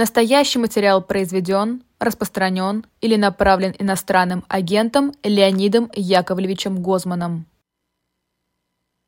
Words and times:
Настоящий 0.00 0.58
материал 0.58 1.02
произведен, 1.02 1.82
распространен 1.98 2.86
или 3.02 3.16
направлен 3.16 3.74
иностранным 3.78 4.44
агентом 4.48 5.12
Леонидом 5.22 5.90
Яковлевичем 5.94 6.80
Гозманом. 6.80 7.44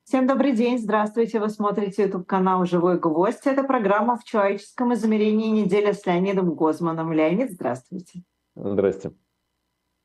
Всем 0.05 0.27
добрый 0.27 0.53
день, 0.53 0.79
здравствуйте. 0.79 1.41
Вы 1.41 1.49
смотрите 1.49 2.03
YouTube 2.03 2.27
канал 2.27 2.67
«Живой 2.67 2.99
гвоздь». 3.01 3.47
Это 3.47 3.63
программа 3.63 4.19
«В 4.19 4.25
человеческом 4.25 4.93
измерении. 4.93 5.63
Неделя 5.63 5.95
с 5.95 6.05
Леонидом 6.05 6.55
Гозманом». 6.55 7.11
Леонид, 7.15 7.53
здравствуйте. 7.53 8.25
Здрасте. 8.55 9.13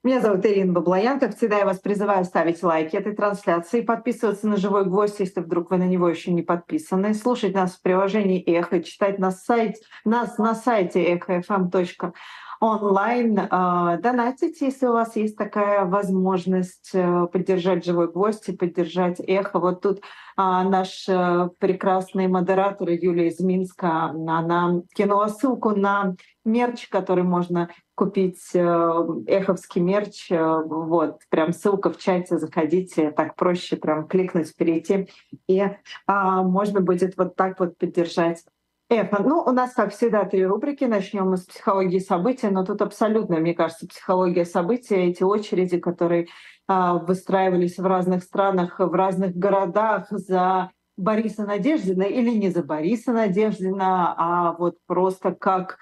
Меня 0.07 0.21
зовут 0.21 0.45
Ирина 0.45 0.71
Баблоян. 0.71 1.19
Как 1.19 1.35
всегда, 1.35 1.57
я 1.57 1.65
вас 1.65 1.79
призываю 1.79 2.23
ставить 2.23 2.63
лайки 2.63 2.95
этой 2.95 3.13
трансляции, 3.13 3.81
подписываться 3.81 4.47
на 4.47 4.55
«Живой 4.55 4.85
гвоздь», 4.85 5.19
если 5.19 5.41
вдруг 5.41 5.69
вы 5.69 5.79
на 5.79 5.83
него 5.85 6.07
еще 6.07 6.31
не 6.31 6.43
подписаны, 6.43 7.13
слушать 7.13 7.53
нас 7.53 7.73
в 7.73 7.81
приложении 7.81 8.41
«Эхо», 8.41 8.81
читать 8.81 9.19
нас, 9.19 9.43
сайт, 9.43 9.75
нас 10.05 10.37
на 10.37 10.55
сайте 10.55 11.13
echo.fm 11.13 12.13
онлайн. 12.61 13.37
Э, 13.37 13.99
донатить, 14.01 14.61
если 14.61 14.85
у 14.85 14.93
вас 14.93 15.17
есть 15.17 15.35
такая 15.35 15.83
возможность 15.83 16.91
э, 16.93 17.27
поддержать 17.29 17.83
«Живой 17.83 18.09
гвоздь» 18.09 18.47
и 18.47 18.55
поддержать 18.55 19.19
«Эхо». 19.19 19.59
Вот 19.59 19.81
тут 19.81 20.01
а, 20.37 20.63
наш 20.63 21.05
э, 21.09 21.49
прекрасный 21.59 22.29
модератор 22.29 22.89
Юлия 22.89 23.27
из 23.27 23.41
Минска, 23.41 24.05
она 24.05 24.81
кинула 24.95 25.27
ссылку 25.27 25.71
на 25.71 26.15
мерч, 26.45 26.87
который 26.87 27.25
можно 27.25 27.69
купить, 27.97 28.51
эховский 28.53 29.81
мерч. 29.81 30.27
Вот, 30.29 31.19
прям 31.29 31.51
ссылка 31.51 31.89
в 31.89 31.97
чате, 31.97 32.37
заходите, 32.37 33.11
так 33.11 33.35
проще 33.35 33.75
прям 33.75 34.07
кликнуть, 34.07 34.55
перейти. 34.55 35.09
И 35.47 35.63
а, 36.05 36.43
можно 36.43 36.79
будет 36.79 37.17
вот 37.17 37.35
так 37.35 37.59
вот 37.59 37.77
поддержать 37.77 38.43
Эхо. 38.89 39.21
Ну, 39.21 39.41
у 39.41 39.51
нас, 39.51 39.73
как 39.73 39.91
всегда, 39.91 40.23
три 40.23 40.45
рубрики. 40.45 40.85
Начнем 40.85 41.29
мы 41.29 41.35
с 41.37 41.45
психологии 41.45 41.99
событий, 41.99 42.47
но 42.47 42.63
тут 42.63 42.81
абсолютно, 42.81 43.37
мне 43.37 43.53
кажется, 43.53 43.85
психология 43.85 44.45
событий, 44.45 44.95
эти 44.95 45.23
очереди, 45.23 45.77
которые 45.77 46.27
а, 46.67 46.93
выстраивались 46.93 47.77
в 47.77 47.85
разных 47.85 48.23
странах, 48.23 48.79
в 48.79 48.93
разных 48.93 49.35
городах 49.35 50.07
за 50.09 50.71
Бориса 50.95 51.45
Надеждина 51.45 52.03
или 52.03 52.29
не 52.29 52.49
за 52.49 52.63
Бориса 52.63 53.11
Надеждина, 53.11 54.13
а 54.17 54.53
вот 54.53 54.77
просто 54.85 55.33
как 55.33 55.79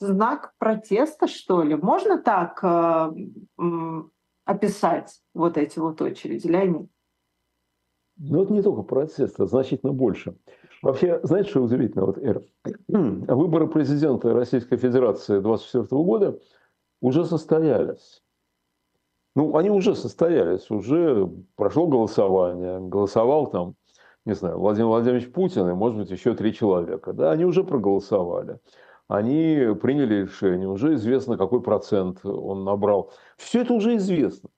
знак 0.00 0.54
протеста, 0.58 1.26
что 1.26 1.62
ли. 1.62 1.74
Можно 1.74 2.18
так 2.18 2.62
э, 2.62 4.02
описать 4.44 5.20
вот 5.34 5.56
эти 5.56 5.78
вот 5.78 6.00
очереди, 6.02 6.46
Леонид? 6.46 6.90
Ну, 8.18 8.42
это 8.42 8.52
не 8.52 8.62
только 8.62 8.82
протест, 8.82 9.34
это 9.34 9.46
значительно 9.46 9.92
больше. 9.92 10.36
Вообще, 10.82 11.20
знаете, 11.22 11.50
что 11.50 11.62
удивительно? 11.62 12.06
Вот, 12.06 12.18
Эр, 12.18 12.42
выборы 12.88 13.66
президента 13.68 14.32
Российской 14.32 14.76
Федерации 14.76 15.40
2024 15.40 16.02
года 16.02 16.38
уже 17.00 17.24
состоялись. 17.24 18.22
Ну, 19.34 19.54
они 19.56 19.68
уже 19.68 19.94
состоялись, 19.94 20.70
уже 20.70 21.30
прошло 21.56 21.86
голосование, 21.86 22.80
голосовал 22.80 23.48
там, 23.48 23.74
не 24.24 24.34
знаю, 24.34 24.58
Владимир 24.58 24.88
Владимирович 24.88 25.30
Путин 25.30 25.68
и, 25.68 25.74
может 25.74 25.98
быть, 25.98 26.10
еще 26.10 26.34
три 26.34 26.54
человека. 26.54 27.12
Да, 27.12 27.32
они 27.32 27.44
уже 27.44 27.62
проголосовали. 27.62 28.58
Они 29.08 29.74
приняли 29.80 30.22
решение, 30.22 30.68
уже 30.68 30.94
известно, 30.94 31.36
какой 31.36 31.62
процент 31.62 32.24
он 32.24 32.64
набрал. 32.64 33.12
Все 33.36 33.60
это 33.60 33.74
уже 33.74 33.96
известно. 33.96 34.50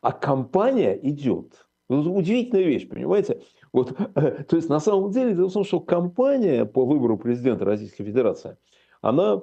А 0.00 0.12
кампания 0.12 0.96
идет. 1.02 1.66
Ну, 1.88 2.14
удивительная 2.14 2.64
вещь, 2.64 2.88
понимаете? 2.88 3.42
Вот, 3.72 3.96
то 4.14 4.56
есть, 4.56 4.68
на 4.68 4.80
самом 4.80 5.10
деле, 5.10 5.34
дело 5.34 5.48
в 5.48 5.52
том, 5.52 5.64
что 5.64 5.80
кампания 5.80 6.64
по 6.64 6.84
выбору 6.84 7.18
президента 7.18 7.64
Российской 7.64 8.04
Федерации, 8.04 8.56
она 9.00 9.42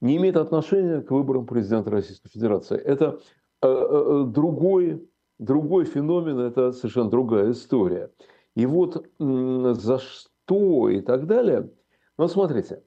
не 0.00 0.16
имеет 0.16 0.36
отношения 0.36 1.00
к 1.00 1.10
выборам 1.10 1.46
президента 1.46 1.90
Российской 1.90 2.28
Федерации. 2.28 2.78
Это 2.78 3.20
э, 3.62 3.66
э, 3.66 3.70
э 3.70 4.24
другой, 4.26 5.08
другой 5.38 5.84
феномен, 5.84 6.38
это 6.38 6.72
совершенно 6.72 7.10
другая 7.10 7.50
история. 7.50 8.12
И 8.54 8.66
вот 8.66 8.96
э, 8.96 9.74
за 9.74 9.98
что 9.98 10.88
и 10.88 11.00
так 11.00 11.26
далее. 11.26 11.70
Ну, 12.16 12.28
смотрите, 12.28 12.82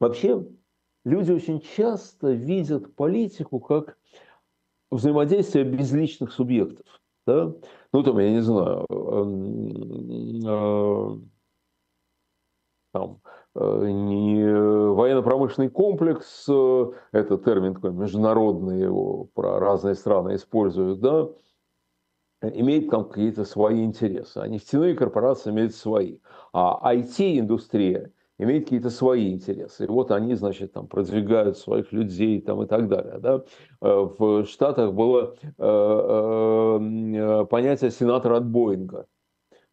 вообще 0.00 0.46
люди 1.04 1.32
очень 1.32 1.60
часто 1.60 2.32
видят 2.32 2.94
политику 2.94 3.60
как 3.60 3.98
взаимодействие 4.90 5.64
безличных 5.64 6.32
субъектов. 6.32 6.86
Да? 7.26 7.52
Ну, 7.92 8.02
там, 8.02 8.18
я 8.18 8.30
не 8.30 8.40
знаю, 8.40 8.86
эм, 8.88 10.46
э, 10.46 11.20
там, 12.92 13.20
э, 13.54 13.90
не 13.90 14.44
военно-промышленный 14.94 15.68
комплекс, 15.68 16.46
э, 16.48 16.86
это 17.12 17.36
термин 17.36 17.74
такой 17.74 17.92
международный, 17.92 18.80
его 18.80 19.24
про 19.34 19.58
разные 19.58 19.94
страны 19.94 20.36
используют, 20.36 21.00
да, 21.00 21.28
имеет 22.40 22.88
там 22.88 23.08
какие-то 23.08 23.44
свои 23.44 23.84
интересы. 23.84 24.38
А 24.38 24.48
нефтяные 24.48 24.94
корпорации 24.94 25.50
имеют 25.50 25.74
свои. 25.74 26.20
А 26.52 26.94
IT-индустрия 26.94 28.12
имеют 28.38 28.64
какие-то 28.64 28.90
свои 28.90 29.32
интересы. 29.32 29.84
И 29.84 29.88
вот 29.88 30.10
они, 30.10 30.34
значит, 30.34 30.72
там 30.72 30.86
продвигают 30.86 31.58
своих 31.58 31.92
людей 31.92 32.40
там, 32.40 32.62
и 32.62 32.66
так 32.66 32.88
далее. 32.88 33.18
Да? 33.18 33.42
Э, 33.82 34.08
в 34.18 34.46
Штатах 34.46 34.94
было 34.94 35.34
э, 35.42 35.52
э, 35.58 37.46
понятие 37.46 37.90
сенатора 37.90 38.36
от 38.38 38.46
Боинга. 38.46 39.06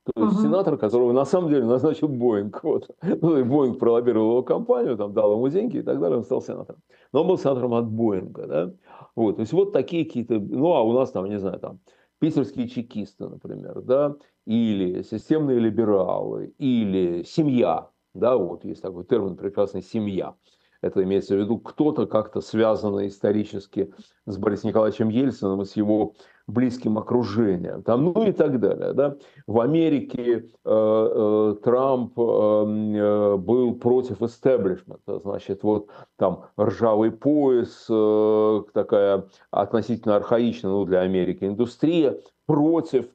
То 0.06 0.24
есть 0.24 0.38
uh-huh. 0.38 0.42
сенатор, 0.44 0.78
которого 0.78 1.14
на 1.14 1.26
самом 1.26 1.50
деле 1.50 1.66
назначил 1.66 2.08
Боинг. 2.08 2.64
Вот. 2.64 2.90
Ну, 3.02 3.44
Боинг 3.44 3.80
пролоббировал 3.80 4.31
его 4.31 4.44
компанию, 4.44 4.97
там, 4.97 5.14
дал 5.14 5.34
ему 5.34 5.47
деньги 5.47 5.78
и 5.78 5.82
так 5.82 6.00
далее, 6.00 6.18
он 6.18 6.24
стал 6.24 6.42
сенатором. 6.42 6.82
Но 7.12 7.22
он 7.22 7.28
был 7.28 7.40
сенатором 7.40 7.74
от 7.74 7.88
Боинга. 7.88 8.46
Да? 8.46 8.74
Вот. 9.16 9.38
То 9.38 9.42
есть 9.42 9.53
вот 9.53 9.74
такие 9.74 10.06
какие-то, 10.06 10.40
ну 10.40 10.74
а 10.74 10.84
у 10.84 10.94
нас 10.94 11.12
там, 11.12 11.26
не 11.28 11.40
знаю, 11.40 11.59
там 11.59 11.80
питерские 12.20 12.68
чекисты, 12.68 13.28
например, 13.28 13.82
да, 13.82 14.16
или 14.46 15.02
системные 15.02 15.59
либералы, 15.59 16.53
или 16.58 17.24
семья, 17.24 17.90
да, 18.16 18.38
вот 18.38 18.66
есть 18.66 18.81
такой 18.81 19.06
термин 19.06 19.36
прекрасный 19.36 19.81
«семья». 19.81 20.36
Это 20.81 21.03
имеется 21.03 21.36
в 21.36 21.40
виду 21.40 21.58
кто-то 21.58 22.06
как-то 22.06 22.42
связанный 22.42 23.08
исторически 23.08 23.92
с 24.28 24.38
Борисом 24.38 24.70
Николаевичем 24.70 25.09
Ельциным 25.09 25.62
и 25.62 25.66
с 25.66 25.76
его 25.76 26.14
близким 26.48 27.00
окружением, 27.00 27.81
там, 27.81 28.06
ну 28.06 28.28
и 28.28 28.31
так 28.31 28.59
далее. 28.59 28.94
Да? 28.94 29.16
В 29.48 29.62
Америке 29.62 30.38
э, 30.38 30.44
э, 30.64 31.56
Трамп 31.64 32.14
э, 32.20 32.22
э 32.22 33.38
был 33.38 33.76
против 33.76 34.22
истеблишмента, 34.22 35.20
значит, 35.20 35.64
вот 35.64 35.90
там 36.18 36.46
ржавый 36.59 37.12
пояс, 37.12 37.88
э, 37.90 38.64
такая 38.74 39.26
относительно 39.50 40.18
архаичная 40.18 40.72
ну, 40.72 40.86
для 40.86 41.00
Америки 41.00 41.46
индустрия, 41.46 42.20
против 42.46 43.06
э, 43.06 43.09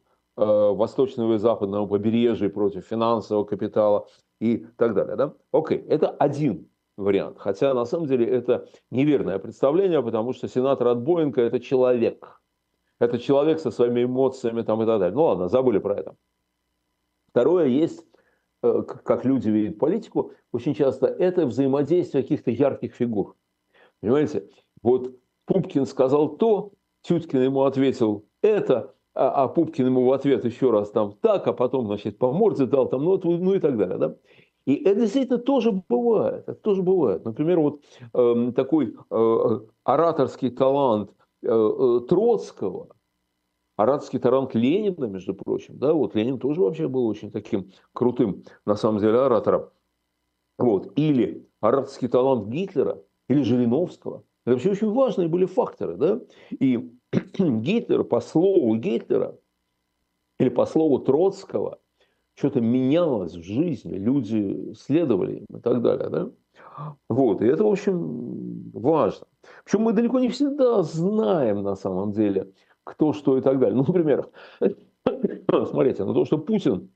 восточного 0.44 1.34
и 1.34 1.38
западного 1.38 1.86
побережья, 1.86 2.48
против 2.48 2.84
финансового 2.84 3.44
капитала 3.44 4.08
и 4.40 4.66
так 4.76 4.94
далее. 4.94 5.16
Да? 5.16 5.34
Окей, 5.52 5.78
это 5.88 6.10
один 6.10 6.68
вариант. 6.96 7.38
Хотя 7.38 7.72
на 7.74 7.84
самом 7.84 8.06
деле 8.06 8.26
это 8.26 8.68
неверное 8.90 9.38
представление, 9.38 10.02
потому 10.02 10.32
что 10.32 10.48
сенатор 10.48 10.88
от 10.88 11.02
Боинга– 11.02 11.42
это 11.42 11.60
человек. 11.60 12.40
Это 12.98 13.18
человек 13.18 13.60
со 13.60 13.70
своими 13.70 14.04
эмоциями 14.04 14.62
там, 14.62 14.82
и 14.82 14.86
так 14.86 14.98
далее. 14.98 15.14
Ну 15.14 15.24
ладно, 15.24 15.48
забыли 15.48 15.78
про 15.78 15.96
это. 15.96 16.16
Второе 17.30 17.66
есть, 17.66 18.04
э, 18.62 18.82
как 19.04 19.24
люди 19.24 19.48
видят 19.48 19.78
политику, 19.78 20.32
очень 20.52 20.74
часто 20.74 21.06
это 21.06 21.46
взаимодействие 21.46 22.22
каких-то 22.22 22.50
ярких 22.50 22.94
фигур. 22.94 23.36
Понимаете? 24.00 24.48
Вот 24.82 25.16
Пупкин 25.46 25.86
сказал 25.86 26.36
то, 26.36 26.72
Тюткин 27.02 27.42
ему 27.42 27.62
ответил 27.62 28.26
это, 28.42 28.94
а, 29.14 29.44
а 29.44 29.48
Пупкин 29.48 29.86
ему 29.86 30.04
в 30.04 30.12
ответ 30.12 30.44
еще 30.44 30.70
раз 30.70 30.90
там 30.90 31.12
так, 31.20 31.46
а 31.46 31.52
потом, 31.52 31.86
значит, 31.86 32.18
по 32.18 32.32
морде 32.32 32.66
дал 32.66 32.88
там, 32.88 33.04
ну, 33.04 33.20
ну 33.22 33.54
и 33.54 33.58
так 33.58 33.76
далее. 33.76 33.98
Да? 33.98 34.16
И 34.66 34.74
это 34.76 35.00
действительно 35.00 35.38
тоже 35.38 35.72
бывает. 35.88 36.44
Это 36.46 36.60
тоже 36.60 36.82
бывает. 36.82 37.24
Например, 37.24 37.60
вот 37.60 37.82
э, 38.14 38.52
такой 38.54 38.94
э, 39.10 39.60
ораторский 39.84 40.50
талант 40.50 41.10
э, 41.42 41.48
э, 41.48 42.00
Троцкого, 42.08 42.88
ораторский 43.76 44.18
талант 44.18 44.54
Ленина, 44.54 45.06
между 45.06 45.34
прочим, 45.34 45.78
да, 45.78 45.92
вот 45.94 46.14
Ленин 46.14 46.38
тоже 46.38 46.60
вообще 46.60 46.86
был 46.86 47.06
очень 47.06 47.32
таким 47.32 47.72
крутым, 47.92 48.44
на 48.66 48.76
самом 48.76 49.00
деле, 49.00 49.18
оратором. 49.18 49.70
Вот. 50.58 50.92
Или 50.96 51.48
ораторский 51.60 52.08
талант 52.08 52.48
Гитлера, 52.48 53.02
или 53.28 53.42
Жириновского. 53.42 54.24
Это 54.44 54.54
вообще 54.54 54.70
очень 54.70 54.92
важные 54.92 55.28
были 55.28 55.46
факторы. 55.46 55.96
Да? 55.96 56.20
И 56.50 56.92
Гитлер, 57.38 58.04
по 58.04 58.20
слову 58.20 58.74
Гитлера, 58.76 59.36
или 60.38 60.48
по 60.48 60.66
слову 60.66 60.98
Троцкого, 60.98 61.80
что-то 62.34 62.60
менялось 62.60 63.34
в 63.34 63.42
жизни, 63.42 63.94
люди 63.94 64.72
следовали 64.74 65.40
им 65.40 65.58
и 65.58 65.60
так 65.60 65.82
далее. 65.82 66.08
Да? 66.08 66.30
Вот, 67.08 67.42
и 67.42 67.46
это, 67.46 67.64
в 67.64 67.68
общем, 67.68 68.70
важно. 68.72 69.26
Причем 69.64 69.82
мы 69.82 69.92
далеко 69.92 70.18
не 70.20 70.28
всегда 70.28 70.82
знаем 70.82 71.62
на 71.62 71.74
самом 71.74 72.12
деле, 72.12 72.52
кто 72.84 73.12
что 73.12 73.36
и 73.36 73.40
так 73.42 73.58
далее. 73.58 73.76
Ну, 73.76 73.84
например, 73.86 74.28
смотрите, 75.68 76.04
ну 76.04 76.14
то, 76.14 76.24
что 76.24 76.38
Путин, 76.38 76.90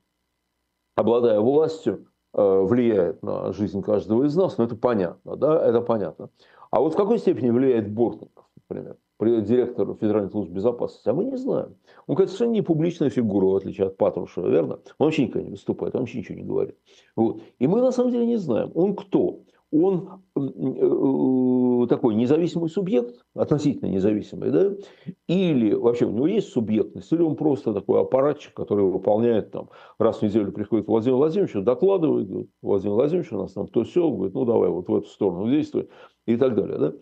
обладая 0.95 1.39
властью, 1.39 2.07
э, 2.33 2.61
влияет 2.61 3.21
на 3.21 3.51
жизнь 3.53 3.81
каждого 3.81 4.23
из 4.23 4.35
нас, 4.35 4.57
ну 4.57 4.63
это 4.63 4.75
понятно, 4.75 5.35
да, 5.35 5.63
это 5.63 5.81
понятно. 5.81 6.29
А 6.71 6.79
вот 6.79 6.93
в 6.93 6.97
какой 6.97 7.19
степени 7.19 7.51
влияет 7.51 7.91
Бортников, 7.93 8.45
например, 8.67 8.97
директор 9.19 9.95
Федеральной 9.95 10.29
службы 10.29 10.53
безопасности, 10.55 11.09
а 11.09 11.13
мы 11.13 11.25
не 11.25 11.37
знаем. 11.37 11.75
Он, 12.07 12.15
конечно, 12.15 12.37
совершенно 12.37 12.53
не 12.53 12.61
публичная 12.61 13.09
фигура, 13.09 13.45
в 13.45 13.55
отличие 13.55 13.87
от 13.87 13.97
Патрушева, 13.97 14.47
верно? 14.47 14.79
Он 14.97 15.07
вообще 15.07 15.23
никогда 15.23 15.45
не 15.45 15.51
выступает, 15.51 15.95
он 15.95 16.01
вообще 16.01 16.19
ничего 16.19 16.37
не 16.37 16.43
говорит. 16.43 16.77
Вот. 17.15 17.41
И 17.59 17.67
мы 17.67 17.81
на 17.81 17.91
самом 17.91 18.11
деле 18.11 18.25
не 18.25 18.37
знаем, 18.37 18.71
он 18.75 18.95
кто 18.95 19.41
он 19.71 20.21
э, 20.35 21.87
такой 21.87 22.15
независимый 22.15 22.69
субъект, 22.69 23.25
относительно 23.33 23.89
независимый, 23.89 24.51
да, 24.51 24.71
или 25.27 25.73
вообще 25.73 26.05
у 26.05 26.11
него 26.11 26.27
есть 26.27 26.49
субъектность, 26.49 27.11
или 27.11 27.21
он 27.21 27.35
просто 27.35 27.73
такой 27.73 28.01
аппаратчик, 28.01 28.53
который 28.53 28.85
выполняет 28.85 29.51
там, 29.51 29.69
раз 29.99 30.19
в 30.19 30.21
неделю 30.21 30.51
приходит 30.51 30.87
Владимир 30.87 31.17
Владимирович, 31.17 31.53
докладывает, 31.55 32.27
говорит, 32.27 32.49
Владимир 32.61 32.93
Владимирович, 32.95 33.31
у 33.33 33.37
нас 33.37 33.53
там 33.53 33.67
то 33.67 33.83
все, 33.83 34.09
говорит, 34.09 34.33
ну 34.33 34.45
давай 34.45 34.69
вот 34.69 34.87
в 34.87 34.95
эту 34.95 35.07
сторону 35.07 35.49
действуй 35.49 35.89
и 36.25 36.37
так 36.37 36.55
далее, 36.55 36.77
да. 36.77 36.93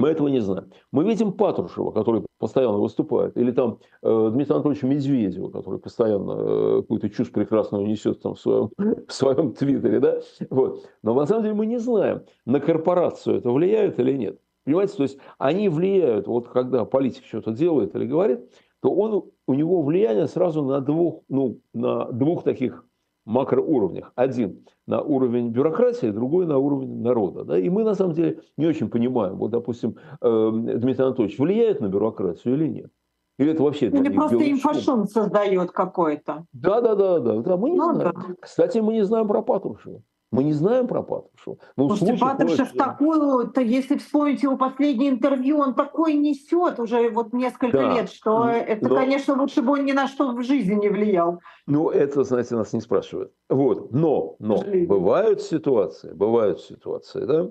Мы 0.00 0.08
этого 0.08 0.28
не 0.28 0.40
знаем. 0.40 0.70
Мы 0.92 1.04
видим 1.04 1.32
Патрушева, 1.32 1.90
который 1.90 2.24
постоянно 2.38 2.78
выступает, 2.78 3.36
или 3.36 3.52
там 3.52 3.78
э, 4.02 4.30
Дмитрия 4.32 4.54
Анатольевича 4.54 4.86
Медведева, 4.86 5.50
который 5.50 5.78
постоянно 5.78 6.32
э, 6.32 6.80
какую-то 6.82 7.10
чушь 7.10 7.30
прекрасную 7.30 7.86
несет 7.86 8.22
там 8.22 8.34
в 8.34 8.40
своем, 8.40 8.70
в 9.06 9.12
своем 9.12 9.52
твиттере. 9.52 10.00
Да? 10.00 10.20
Вот. 10.48 10.86
Но 11.02 11.14
на 11.14 11.26
самом 11.26 11.42
деле 11.42 11.54
мы 11.54 11.66
не 11.66 11.78
знаем, 11.78 12.22
на 12.46 12.60
корпорацию 12.60 13.36
это 13.36 13.50
влияет 13.50 13.98
или 14.00 14.16
нет. 14.16 14.40
Понимаете, 14.64 14.96
то 14.96 15.02
есть 15.02 15.18
они 15.38 15.68
влияют, 15.68 16.26
вот 16.26 16.48
когда 16.48 16.84
политик 16.84 17.24
что-то 17.26 17.52
делает 17.52 17.94
или 17.94 18.06
говорит, 18.06 18.40
то 18.80 18.90
он, 18.94 19.30
у 19.46 19.54
него 19.54 19.82
влияние 19.82 20.26
сразу 20.26 20.62
на 20.62 20.80
двух, 20.80 21.22
ну, 21.28 21.60
на 21.74 22.06
двух 22.06 22.42
таких 22.42 22.86
макроуровнях. 23.24 24.12
Один 24.14 24.64
на 24.86 25.02
уровень 25.02 25.50
бюрократии, 25.50 26.08
другой 26.08 26.46
на 26.46 26.58
уровень 26.58 27.02
народа. 27.02 27.44
Да? 27.44 27.58
И 27.58 27.68
мы, 27.68 27.84
на 27.84 27.94
самом 27.94 28.14
деле, 28.14 28.40
не 28.56 28.66
очень 28.66 28.88
понимаем, 28.90 29.36
вот, 29.36 29.50
допустим, 29.50 29.96
э, 30.20 30.50
Дмитрий 30.52 31.04
Анатольевич 31.04 31.38
влияет 31.38 31.80
на 31.80 31.88
бюрократию 31.88 32.54
или 32.54 32.66
нет. 32.66 32.90
Или 33.38 33.52
это 33.52 33.62
вообще 33.62 33.86
Или 33.86 34.12
просто 34.12 34.50
инфошум 34.50 35.06
создает 35.06 35.70
какой-то. 35.72 36.44
Да, 36.52 36.82
да, 36.82 36.94
да, 36.94 37.20
да, 37.20 37.36
да. 37.40 37.56
Мы 37.56 37.70
не 37.70 37.76
ну, 37.78 37.94
знаем. 37.94 38.12
Да. 38.14 38.34
Кстати, 38.38 38.78
мы 38.78 38.92
не 38.92 39.02
знаем 39.02 39.26
про 39.26 39.40
Патрушева. 39.40 40.02
Мы 40.30 40.44
не 40.44 40.52
знаем 40.52 40.86
про 40.86 41.02
Патрушева. 41.02 41.58
Ну, 41.76 41.88
Слушайте, 41.88 42.20
Патрушев 42.20 42.72
такую, 42.72 43.50
то 43.50 43.60
если 43.60 43.96
вспомнить 43.96 44.44
его 44.44 44.56
последнее 44.56 45.10
интервью, 45.10 45.58
он 45.58 45.74
такой 45.74 46.14
несет 46.14 46.78
уже 46.78 47.10
вот 47.10 47.32
несколько 47.32 47.78
да. 47.78 47.94
лет, 47.94 48.10
что 48.10 48.48
это, 48.48 48.88
Но... 48.88 48.94
конечно, 48.94 49.34
лучше 49.34 49.60
бы 49.60 49.72
он 49.72 49.84
ни 49.84 49.90
на 49.92 50.06
что 50.06 50.32
в 50.32 50.42
жизни 50.44 50.74
не 50.74 50.88
влиял. 50.88 51.40
Ну, 51.66 51.90
это, 51.90 52.22
знаете, 52.22 52.54
нас 52.54 52.72
не 52.72 52.80
спрашивают. 52.80 53.32
Вот, 53.48 53.90
но, 53.90 54.36
но 54.38 54.62
бывают 54.86 55.42
ситуации, 55.42 56.12
бывают 56.12 56.60
ситуации, 56.60 57.24
да, 57.24 57.50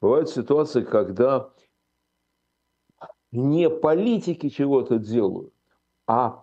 бывают 0.00 0.28
ситуации, 0.28 0.82
когда 0.82 1.50
не 3.30 3.70
политики 3.70 4.48
чего-то 4.48 4.98
делают, 4.98 5.54
а 6.08 6.42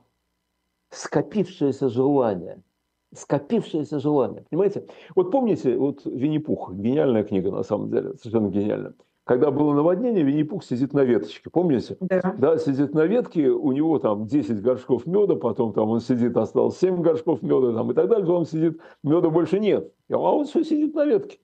скопившееся 0.92 1.90
желание– 1.90 2.64
скопившееся 3.16 4.00
желание. 4.00 4.46
Понимаете? 4.50 4.88
Вот 5.16 5.32
помните, 5.32 5.78
вот 5.78 6.02
Винни-Пух, 6.06 6.74
гениальная 6.74 7.24
книга 7.24 7.52
на 7.52 7.64
самом 7.64 7.90
деле, 7.90 8.14
совершенно 8.16 8.50
гениальная. 8.50 8.94
Когда 9.26 9.52
было 9.52 9.74
наводнение, 9.74 10.24
Винни-Пух 10.24 10.66
сидит 10.66 10.94
на 10.94 11.06
веточке, 11.06 11.50
помните? 11.50 11.96
Да. 12.02 12.36
да. 12.38 12.58
сидит 12.58 12.94
на 12.94 13.06
ветке, 13.06 13.50
у 13.50 13.72
него 13.72 13.98
там 14.00 14.28
10 14.28 14.62
горшков 14.62 15.06
меда, 15.06 15.36
потом 15.36 15.72
там 15.72 15.90
он 15.90 16.02
сидит, 16.02 16.36
осталось 16.36 16.78
7 16.80 17.02
горшков 17.02 17.42
меда 17.42 17.74
там, 17.74 17.92
и 17.92 17.94
так 17.94 18.10
далее, 18.10 18.28
он 18.28 18.46
сидит, 18.46 18.82
меда 19.02 19.30
больше 19.30 19.60
нет. 19.60 19.94
А 20.12 20.18
он 20.18 20.46
все 20.46 20.64
сидит 20.64 20.94
на 20.94 21.06
ветке. 21.06 21.40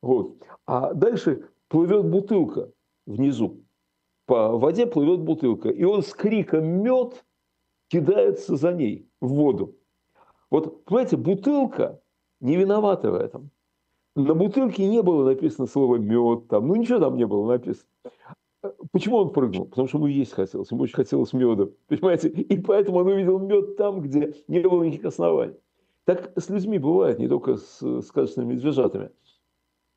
Вот. 0.00 0.36
А 0.64 0.94
дальше 0.94 1.48
плывет 1.68 2.06
бутылка 2.08 2.70
внизу. 3.04 3.64
По 4.26 4.56
воде 4.56 4.86
плывет 4.86 5.20
бутылка. 5.20 5.70
И 5.70 5.82
он 5.82 6.02
с 6.02 6.14
криком 6.14 6.64
«мед» 6.82 7.24
кидается 7.88 8.56
за 8.56 8.72
ней 8.72 9.08
в 9.20 9.28
воду. 9.28 9.74
Вот, 10.50 10.84
понимаете, 10.84 11.16
бутылка 11.16 12.00
не 12.40 12.56
виновата 12.56 13.10
в 13.10 13.14
этом. 13.14 13.50
На 14.16 14.34
бутылке 14.34 14.86
не 14.86 15.02
было 15.02 15.24
написано 15.24 15.66
слово 15.66 15.96
мед, 15.96 16.48
там, 16.48 16.68
ну 16.68 16.76
ничего 16.76 17.00
там 17.00 17.16
не 17.16 17.26
было 17.26 17.46
написано. 17.52 17.88
Почему 18.92 19.16
он 19.16 19.30
прыгнул? 19.30 19.66
Потому 19.66 19.88
что 19.88 19.98
ему 19.98 20.06
есть 20.06 20.32
хотелось, 20.32 20.70
ему 20.70 20.82
очень 20.82 20.94
хотелось 20.94 21.32
меда, 21.32 21.68
понимаете? 21.88 22.28
И 22.28 22.60
поэтому 22.60 22.98
он 22.98 23.08
увидел 23.08 23.38
мед 23.38 23.76
там, 23.76 24.00
где 24.00 24.34
не 24.46 24.60
было 24.60 24.84
никаких 24.84 25.06
оснований. 25.06 25.56
Так 26.04 26.32
с 26.38 26.48
людьми 26.48 26.78
бывает, 26.78 27.18
не 27.18 27.28
только 27.28 27.56
с 27.56 28.02
сказочными 28.02 28.54
медвежатами. 28.54 29.10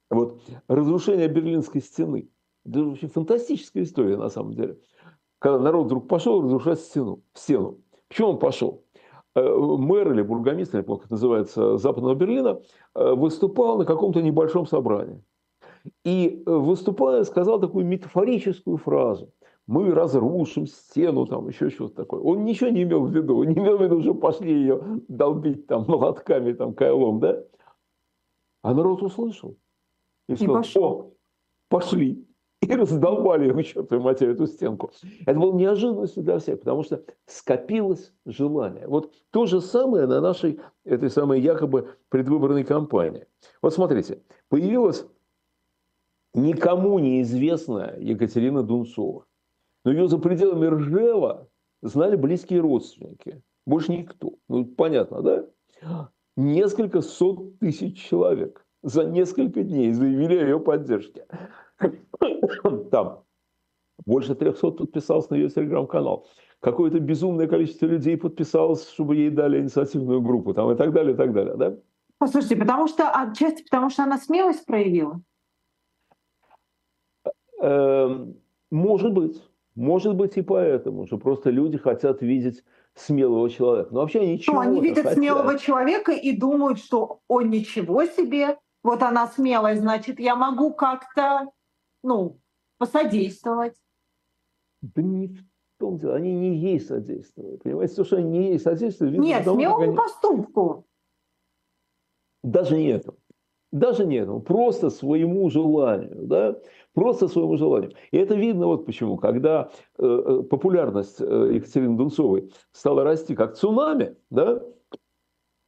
Вот 0.10 0.42
разрушение 0.68 1.28
Берлинской 1.28 1.82
стены. 1.82 2.30
Это 2.66 2.84
вообще 2.84 3.08
фантастическая 3.08 3.84
история 3.84 4.18
на 4.18 4.30
самом 4.30 4.54
деле. 4.54 4.80
Когда 5.40 5.60
народ 5.60 5.86
вдруг 5.86 6.08
пошел 6.08 6.42
разрушать 6.42 6.80
стену. 6.80 7.22
стену. 7.34 7.80
Почему 8.08 8.30
он 8.30 8.40
пошел? 8.40 8.84
Э, 9.38 9.78
мэр 9.78 10.14
или 10.14 10.24
бургомистр, 10.24 10.84
как 10.84 11.02
это 11.02 11.12
называется, 11.12 11.78
Западного 11.78 12.16
Берлина, 12.16 12.60
э, 12.96 13.14
выступал 13.14 13.78
на 13.78 13.86
каком-то 13.86 14.20
небольшом 14.22 14.66
собрании. 14.66 15.24
И 16.04 16.42
э, 16.44 16.52
выступая, 16.52 17.24
сказал 17.24 17.60
такую 17.60 17.86
метафорическую 17.86 18.78
фразу. 18.78 19.32
Мы 19.68 19.94
разрушим 19.94 20.66
стену, 20.66 21.28
там 21.28 21.50
еще 21.50 21.70
что-то 21.70 21.94
такое. 21.94 22.20
Он 22.22 22.46
ничего 22.46 22.72
не 22.72 22.82
имел 22.82 23.06
в 23.06 23.12
виду. 23.12 23.38
Он 23.38 23.48
не 23.48 23.54
имел 23.54 23.78
в 23.78 23.82
виду, 23.84 24.02
что 24.02 24.16
пошли 24.16 24.52
ее 24.52 24.82
долбить 25.08 25.68
там 25.68 25.86
молотками, 25.88 26.54
там, 26.54 26.74
кайлом, 26.74 27.20
да? 27.20 27.44
А 28.64 28.74
народ 28.74 29.04
услышал. 29.04 29.56
И, 30.28 30.34
и 30.34 30.36
сказал, 30.36 30.56
пошел. 30.56 30.84
О, 30.84 31.12
пошли 31.70 32.26
и 32.62 32.74
раздолбали 32.74 33.52
к 33.52 33.66
чертовой 33.66 34.04
матери 34.04 34.32
эту 34.32 34.48
стенку. 34.48 34.92
Это 35.26 35.40
было 35.40 35.54
неожиданностью 35.54 36.24
для 36.24 36.40
всех, 36.40 36.60
потому 36.60 36.84
что 36.84 37.04
скопилось 37.26 38.12
желание. 38.26 38.88
Вот 38.88 39.14
то 39.32 39.46
же 39.46 39.62
самое 39.62 40.08
на 40.08 40.22
нашей, 40.22 40.60
этой 40.84 41.10
самой 41.10 41.40
якобы 41.42 41.96
предвыборной 42.10 42.64
кампании. 42.64 43.28
Вот 43.62 43.74
смотрите, 43.74 44.24
появилась 44.50 45.06
никому 46.34 46.98
неизвестная 47.00 47.98
Екатерина 48.00 48.64
Дунцова. 48.64 49.26
Но 49.86 49.92
ее 49.92 50.08
за 50.08 50.18
пределами 50.18 50.66
Ржева 50.66 51.48
знали 51.82 52.16
близкие 52.16 52.60
родственники. 52.60 53.42
Больше 53.66 53.92
никто. 53.92 54.34
Ну, 54.50 54.66
понятно, 54.66 55.22
да? 55.22 56.10
Несколько 56.36 57.02
сот 57.02 57.60
тысяч 57.60 58.02
человек 58.04 58.66
за 58.84 59.06
несколько 59.06 59.64
дней 59.64 59.92
заявили 59.92 60.38
о 60.38 60.44
ее 60.44 60.60
поддержке. 60.60 61.26
Там 62.92 63.24
больше 64.06 64.36
300 64.36 64.72
подписалось 64.72 65.30
на 65.30 65.36
ее 65.36 65.50
телеграм-канал. 65.50 66.28
Какое-то 66.60 67.00
безумное 67.00 67.48
количество 67.48 67.86
людей 67.86 68.18
подписалось, 68.18 68.90
чтобы 68.90 69.16
ей 69.16 69.30
дали 69.30 69.60
инициативную 69.60 70.22
группу, 70.22 70.54
там 70.54 70.72
и 70.72 70.76
так 70.76 70.92
далее, 70.92 71.14
и 71.14 71.18
так 71.18 71.34
далее, 71.34 71.56
да? 71.56 71.76
Послушайте, 72.18 72.56
потому 72.56 72.88
что 72.88 73.10
отчасти 73.10 73.64
потому 73.64 73.90
что 73.90 74.04
она 74.04 74.18
смелость 74.18 74.66
проявила. 74.66 75.22
Эм, 77.62 78.38
может 78.72 79.14
быть, 79.14 79.42
может 79.76 80.16
быть 80.16 80.38
и 80.38 80.42
поэтому, 80.42 81.06
что 81.06 81.18
просто 81.18 81.52
люди 81.52 81.78
хотят 81.78 82.22
видеть 82.22 82.64
смелого 82.96 83.50
человека. 83.50 83.90
Но 83.92 84.02
вообще 84.02 84.28
ничего. 84.28 84.56
Ну, 84.56 84.62
они 84.62 84.82
видят 84.82 85.04
хотят. 85.04 85.14
смелого 85.14 85.60
человека 85.60 86.12
и 86.12 86.36
думают, 86.36 86.80
что 86.80 87.20
он 87.28 87.52
ничего 87.52 88.06
себе, 88.06 88.58
вот 88.84 89.04
она 89.04 89.28
смелая, 89.28 89.76
значит, 89.76 90.20
я 90.20 90.36
могу 90.36 90.74
как-то 90.74 91.52
ну, 92.08 92.40
посодействовать. 92.78 93.76
Да 94.82 95.02
не 95.02 95.28
в 95.28 95.44
том 95.78 95.98
дело, 95.98 96.16
они 96.16 96.34
не 96.34 96.56
ей 96.56 96.80
содействовали. 96.80 97.58
Понимаете, 97.58 97.96
то, 97.96 98.04
что 98.04 98.18
они 98.18 98.40
не 98.40 98.48
ей 98.50 98.60
содействовали... 98.60 99.18
Нет, 99.18 99.40
потому, 99.40 99.60
смелому 99.60 99.84
они... 99.84 99.96
поступку. 99.96 100.88
Даже 102.44 102.78
не 102.78 102.88
этому. 102.88 103.18
Даже 103.74 104.06
не 104.06 104.16
этому, 104.16 104.42
просто 104.42 104.90
своему 104.90 105.50
желанию, 105.50 106.26
да, 106.26 106.58
просто 106.94 107.28
своему 107.28 107.58
желанию. 107.58 107.92
И 108.12 108.18
это 108.18 108.34
видно 108.34 108.68
вот 108.68 108.86
почему, 108.86 109.18
когда 109.18 109.70
э, 109.98 110.06
э 110.06 110.44
популярность 110.44 111.20
э, 111.20 111.50
Екатерины 111.56 111.98
Дунцовой 111.98 112.50
стала 112.72 113.04
расти 113.04 113.36
как 113.36 113.56
цунами, 113.56 114.16
да, 114.30 114.64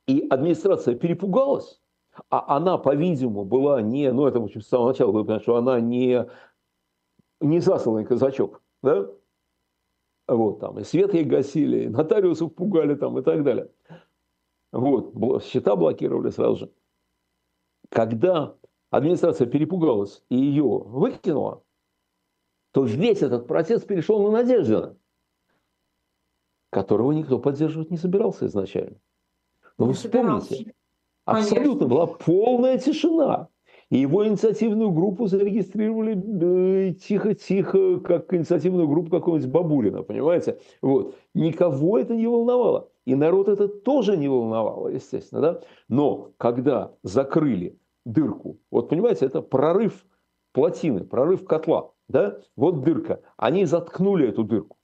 и 0.08 0.26
администрация 0.30 0.96
перепугалась, 0.96 1.82
а 2.30 2.58
она, 2.58 2.78
по-видимому, 2.78 3.46
была 3.46 3.82
не, 3.82 4.12
ну 4.12 4.28
это 4.28 4.40
в 4.40 4.46
общем, 4.46 4.62
с 4.62 4.68
самого 4.68 4.90
начала 4.90 5.12
было 5.12 5.24
понятно, 5.24 5.44
что 5.44 5.56
она 5.56 5.80
не, 5.80 6.28
не 7.40 7.60
засланный 7.60 8.06
казачок, 8.06 8.62
да? 8.82 9.10
Вот, 10.28 10.60
там, 10.60 10.78
и 10.80 10.84
свет 10.84 11.14
ей 11.14 11.24
гасили, 11.24 11.86
и 11.86 11.90
нотариусов 11.90 12.54
пугали 12.54 12.96
там 12.96 13.18
и 13.18 13.24
так 13.24 13.44
далее. 13.44 13.72
Вот, 14.72 15.44
счета 15.44 15.76
блокировали 15.76 16.30
сразу 16.30 16.56
же. 16.56 16.74
Когда 17.90 18.56
администрация 18.92 19.48
перепугалась 19.48 20.24
и 20.30 20.36
ее 20.36 20.64
выкинула, 20.64 21.64
то 22.72 22.84
весь 22.84 23.24
этот 23.24 23.48
процесс 23.48 23.84
перешел 23.84 24.22
на 24.24 24.32
Надеждина, 24.32 24.96
которого 26.70 27.12
никто 27.12 27.40
поддерживать 27.40 27.90
не 27.90 27.98
собирался 27.98 28.46
изначально. 28.46 29.00
Но 29.80 29.86
вы 29.86 29.94
вспомните, 29.94 30.76
Абсолютно 31.32 31.88
была 31.88 32.08
полная 32.08 32.78
тишина. 32.78 33.50
И 33.90 33.98
его 33.98 34.28
инициативную 34.28 34.92
группу 34.92 35.26
зарегистрировали 35.26 36.94
тихо-тихо, 36.94 38.00
как 38.00 38.32
инициативную 38.34 38.88
группу 38.88 39.10
какого-нибудь 39.10 39.52
Бабурина, 39.52 40.04
понимаете? 40.04 40.60
Вот. 40.82 41.16
Никого 41.34 41.98
это 41.98 42.16
не 42.16 42.28
волновало. 42.28 42.90
И 43.06 43.16
народ 43.16 43.48
это 43.48 43.68
тоже 43.68 44.16
не 44.16 44.28
волновало, 44.28 44.90
естественно. 44.90 45.42
Да? 45.42 45.62
Но 45.88 46.34
когда 46.38 46.94
закрыли 47.02 47.80
дырку, 48.06 48.60
вот 48.70 48.90
понимаете, 48.90 49.26
это 49.26 49.42
прорыв 49.42 50.06
плотины, 50.54 51.04
прорыв 51.04 51.46
котла, 51.46 51.92
да? 52.08 52.38
вот 52.56 52.84
дырка, 52.84 53.22
они 53.38 53.66
заткнули 53.66 54.30
эту 54.30 54.44
дырку. 54.44 54.78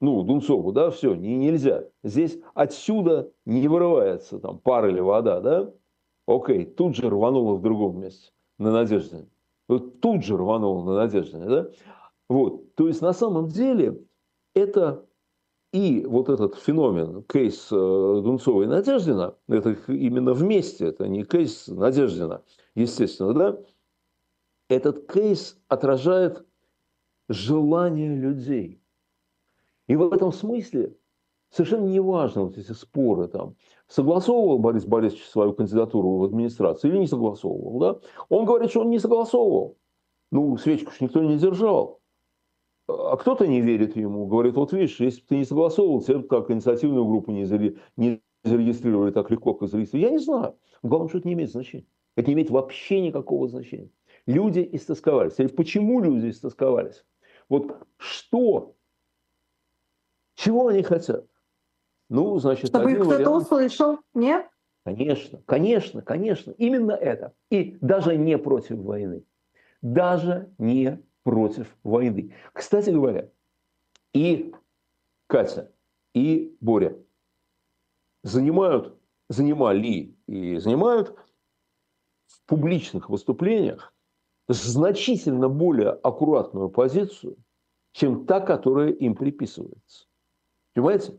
Ну, 0.00 0.22
Дунцову, 0.22 0.72
да, 0.72 0.90
все, 0.90 1.14
не, 1.14 1.36
нельзя. 1.36 1.84
Здесь 2.02 2.38
отсюда 2.54 3.30
не 3.44 3.68
вырывается 3.68 4.40
там 4.40 4.58
пар 4.58 4.88
или 4.88 4.98
вода, 4.98 5.40
да? 5.40 5.72
Окей, 6.26 6.64
тут 6.64 6.96
же 6.96 7.08
рвануло 7.08 7.54
в 7.54 7.62
другом 7.62 8.00
месте 8.00 8.30
на 8.58 8.72
Надежде. 8.72 9.26
Вот 9.68 10.00
тут 10.00 10.24
же 10.24 10.36
рванул 10.36 10.84
на 10.84 10.94
Надежде. 10.94 11.38
Да? 11.38 11.70
Вот. 12.28 12.74
То 12.74 12.88
есть 12.88 13.02
на 13.02 13.12
самом 13.12 13.48
деле 13.48 14.04
это 14.54 15.06
и 15.72 16.04
вот 16.04 16.28
этот 16.28 16.56
феномен, 16.56 17.22
кейс 17.24 17.68
э, 17.72 17.74
Дунцова 17.74 18.62
и 18.62 18.66
Надеждина, 18.66 19.34
это 19.48 19.70
именно 19.88 20.34
вместе, 20.34 20.86
это 20.86 21.08
не 21.08 21.24
кейс 21.24 21.66
Надеждина, 21.66 22.42
естественно, 22.74 23.32
да, 23.32 23.58
этот 24.68 25.10
кейс 25.10 25.58
отражает 25.68 26.44
желание 27.28 28.14
людей. 28.14 28.82
И 29.88 29.96
в 29.96 30.12
этом 30.12 30.32
смысле 30.32 30.94
совершенно 31.50 31.86
не 31.86 32.00
важно 32.00 32.44
вот 32.44 32.58
эти 32.58 32.72
споры 32.72 33.28
там. 33.28 33.56
Согласовывал 33.92 34.58
Борис 34.58 34.86
Борисович 34.86 35.26
свою 35.26 35.52
кандидатуру 35.52 36.16
в 36.16 36.24
администрацию 36.24 36.90
или 36.90 37.00
не 37.00 37.06
согласовывал, 37.06 37.78
да? 37.78 38.00
Он 38.30 38.46
говорит, 38.46 38.70
что 38.70 38.80
он 38.80 38.88
не 38.88 38.98
согласовывал. 38.98 39.76
Ну, 40.30 40.56
свечку 40.56 40.92
ж 40.92 41.00
никто 41.00 41.22
не 41.22 41.36
держал. 41.36 42.00
А 42.88 43.18
кто-то 43.18 43.46
не 43.46 43.60
верит 43.60 43.94
ему, 43.94 44.24
говорит, 44.24 44.54
вот 44.54 44.72
видишь, 44.72 44.98
если 44.98 45.20
бы 45.20 45.26
ты 45.28 45.36
не 45.36 45.44
согласовывал, 45.44 46.00
тебе 46.00 46.22
как 46.22 46.50
инициативную 46.50 47.04
группу 47.04 47.32
не, 47.32 47.44
не 47.98 48.22
зарегистрировали 48.44 49.10
так 49.10 49.30
легко, 49.30 49.52
как 49.52 49.68
зарегистрировали. 49.68 50.10
Я 50.10 50.18
не 50.18 50.24
знаю. 50.24 50.56
Главное, 50.82 51.10
что 51.10 51.18
это 51.18 51.28
не 51.28 51.34
имеет 51.34 51.50
значения. 51.50 51.86
Это 52.16 52.28
не 52.28 52.32
имеет 52.32 52.48
вообще 52.48 53.02
никакого 53.02 53.46
значения. 53.46 53.90
Люди 54.24 54.66
истосковались. 54.72 55.38
Или 55.38 55.48
почему 55.48 56.00
люди 56.00 56.30
истосковались? 56.30 57.04
Вот 57.50 57.76
что? 57.98 58.74
Чего 60.34 60.68
они 60.68 60.82
хотят? 60.82 61.26
Ну, 62.12 62.38
значит, 62.38 62.66
Чтобы 62.66 62.94
кто-то 62.94 63.30
услышал, 63.30 63.98
нет? 64.12 64.46
Конечно, 64.84 65.40
конечно, 65.46 66.02
конечно. 66.02 66.50
Именно 66.58 66.92
это. 66.92 67.32
И 67.50 67.78
даже 67.80 68.18
не 68.18 68.36
против 68.36 68.76
войны. 68.76 69.24
Даже 69.80 70.52
не 70.58 71.02
против 71.22 71.74
войны. 71.82 72.34
Кстати 72.52 72.90
говоря, 72.90 73.30
и 74.12 74.54
Катя, 75.26 75.72
и 76.12 76.54
Боря 76.60 76.98
занимают, 78.22 78.94
занимали 79.30 80.14
и 80.26 80.58
занимают 80.58 81.16
в 82.26 82.44
публичных 82.44 83.08
выступлениях 83.08 83.94
значительно 84.48 85.48
более 85.48 85.92
аккуратную 85.92 86.68
позицию, 86.68 87.38
чем 87.92 88.26
та, 88.26 88.40
которая 88.40 88.90
им 88.90 89.14
приписывается. 89.14 90.08
Понимаете? 90.74 91.18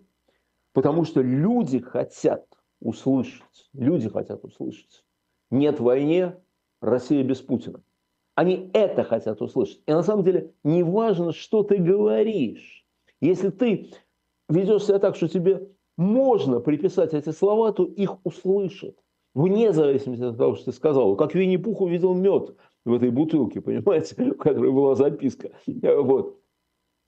Потому 0.74 1.06
что 1.06 1.22
люди 1.22 1.80
хотят 1.80 2.46
услышать, 2.82 3.70
люди 3.74 4.10
хотят 4.10 4.44
услышать. 4.44 5.04
Нет 5.52 5.80
войне, 5.80 6.36
Россия 6.82 7.24
без 7.24 7.40
Путина. 7.40 7.82
Они 8.36 8.70
это 8.74 9.04
хотят 9.04 9.42
услышать. 9.42 9.82
И 9.86 9.92
на 9.92 10.02
самом 10.02 10.24
деле 10.24 10.52
не 10.64 10.84
важно, 10.84 11.32
что 11.32 11.64
ты 11.64 11.78
говоришь. 11.78 12.86
Если 13.22 13.50
ты 13.50 13.92
ведешь 14.50 14.86
себя 14.86 15.00
так, 15.00 15.16
что 15.16 15.28
тебе 15.28 15.70
можно 15.98 16.60
приписать 16.60 17.14
эти 17.14 17.30
слова, 17.30 17.72
то 17.72 17.86
их 17.86 18.18
услышат. 18.26 18.98
Вне 19.36 19.72
зависимости 19.72 20.24
от 20.24 20.38
того, 20.38 20.56
что 20.56 20.66
ты 20.66 20.72
сказал. 20.74 21.16
Как 21.16 21.34
Винни-Пух 21.34 21.82
увидел 21.82 22.14
мед 22.14 22.56
в 22.86 22.94
этой 22.94 23.12
бутылке, 23.12 23.62
понимаете, 23.62 24.16
в 24.32 24.38
которой 24.38 24.72
была 24.72 24.96
записка. 24.96 25.52
Вот. 25.66 26.40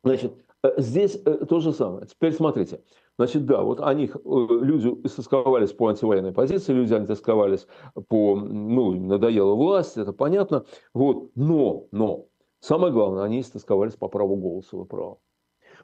Значит, 0.03 0.34
здесь 0.77 1.19
э, 1.25 1.45
то 1.45 1.60
же 1.60 1.74
самое. 1.74 2.05
Теперь 2.07 2.34
смотрите. 2.34 2.81
Значит, 3.17 3.45
да, 3.45 3.62
вот 3.62 3.79
они, 3.79 4.05
э, 4.07 4.10
люди 4.24 4.88
истосковались 5.05 5.72
по 5.72 5.88
антивоенной 5.88 6.34
позиции, 6.34 6.74
люди 6.74 6.93
истосковались 6.93 7.67
по, 8.07 8.36
ну, 8.36 8.93
им 8.93 9.07
надоела 9.07 9.55
власть, 9.55 9.98
это 9.98 10.12
понятно. 10.12 10.65
Вот, 10.93 11.31
но, 11.36 11.88
но, 11.91 12.25
самое 12.60 12.91
главное, 12.91 13.24
они 13.24 13.41
истосковались 13.41 13.95
по 13.95 14.07
праву 14.07 14.36
голоса, 14.36 14.75
вы 14.75 14.86
правы. 14.86 15.17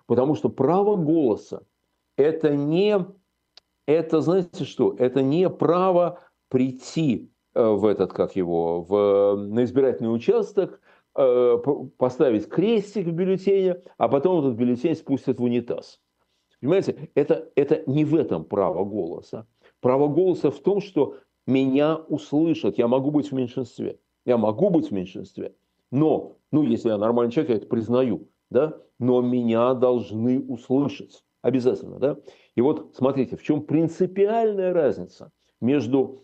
Потому 0.08 0.36
что 0.36 0.50
право 0.50 0.98
голоса– 0.98 1.64
это 2.18 2.56
не, 2.56 3.06
это, 3.86 4.22
знаете 4.22 4.66
что, 4.66 4.94
это 4.98 5.22
не 5.22 5.50
право 5.50 6.20
прийти 6.50 7.32
э, 7.54 7.66
в 7.66 7.86
этот, 7.86 8.12
как 8.12 8.36
его, 8.36 8.82
в, 8.82 9.36
на 9.38 9.64
избирательный 9.64 10.14
участок, 10.14 10.82
э, 10.82 10.91
поставить 11.14 12.48
крестик 12.48 13.08
в 13.08 13.12
бюллетене, 13.12 13.82
а 13.98 14.08
потом 14.08 14.40
этот 14.40 14.58
бюллетень 14.58 14.96
спустят 14.96 15.40
в 15.40 15.44
унитаз. 15.44 16.00
Понимаете, 16.60 17.10
это, 17.16 17.50
это 17.56 17.84
не 17.88 18.06
в 18.06 18.16
этом 18.16 18.46
право 18.46 18.86
голоса. 18.86 19.48
Право 19.80 20.08
голоса 20.08 20.52
в 20.52 20.60
том, 20.60 20.80
что 20.80 21.18
меня 21.48 21.98
услышат, 22.08 22.78
я 22.78 22.88
могу 22.88 23.12
быть 23.12 23.32
в 23.32 23.32
меньшинстве. 23.34 24.00
Я 24.26 24.38
могу 24.38 24.70
быть 24.70 24.90
в 24.90 24.92
меньшинстве, 24.92 25.56
но, 25.90 26.38
ну, 26.52 26.62
если 26.64 26.90
я 26.90 26.98
нормальный 26.98 27.32
человек, 27.32 27.50
я 27.50 27.56
это 27.58 27.66
признаю, 27.68 28.30
да, 28.52 28.78
но 29.00 29.22
меня 29.22 29.74
должны 29.74 30.40
услышать. 30.40 31.24
Обязательно, 31.42 31.98
да? 31.98 32.18
И 32.54 32.62
вот 32.62 32.94
смотрите, 32.96 33.36
в 33.36 33.42
чем 33.42 33.64
принципиальная 33.64 34.74
разница 34.74 35.32
между 35.60 36.24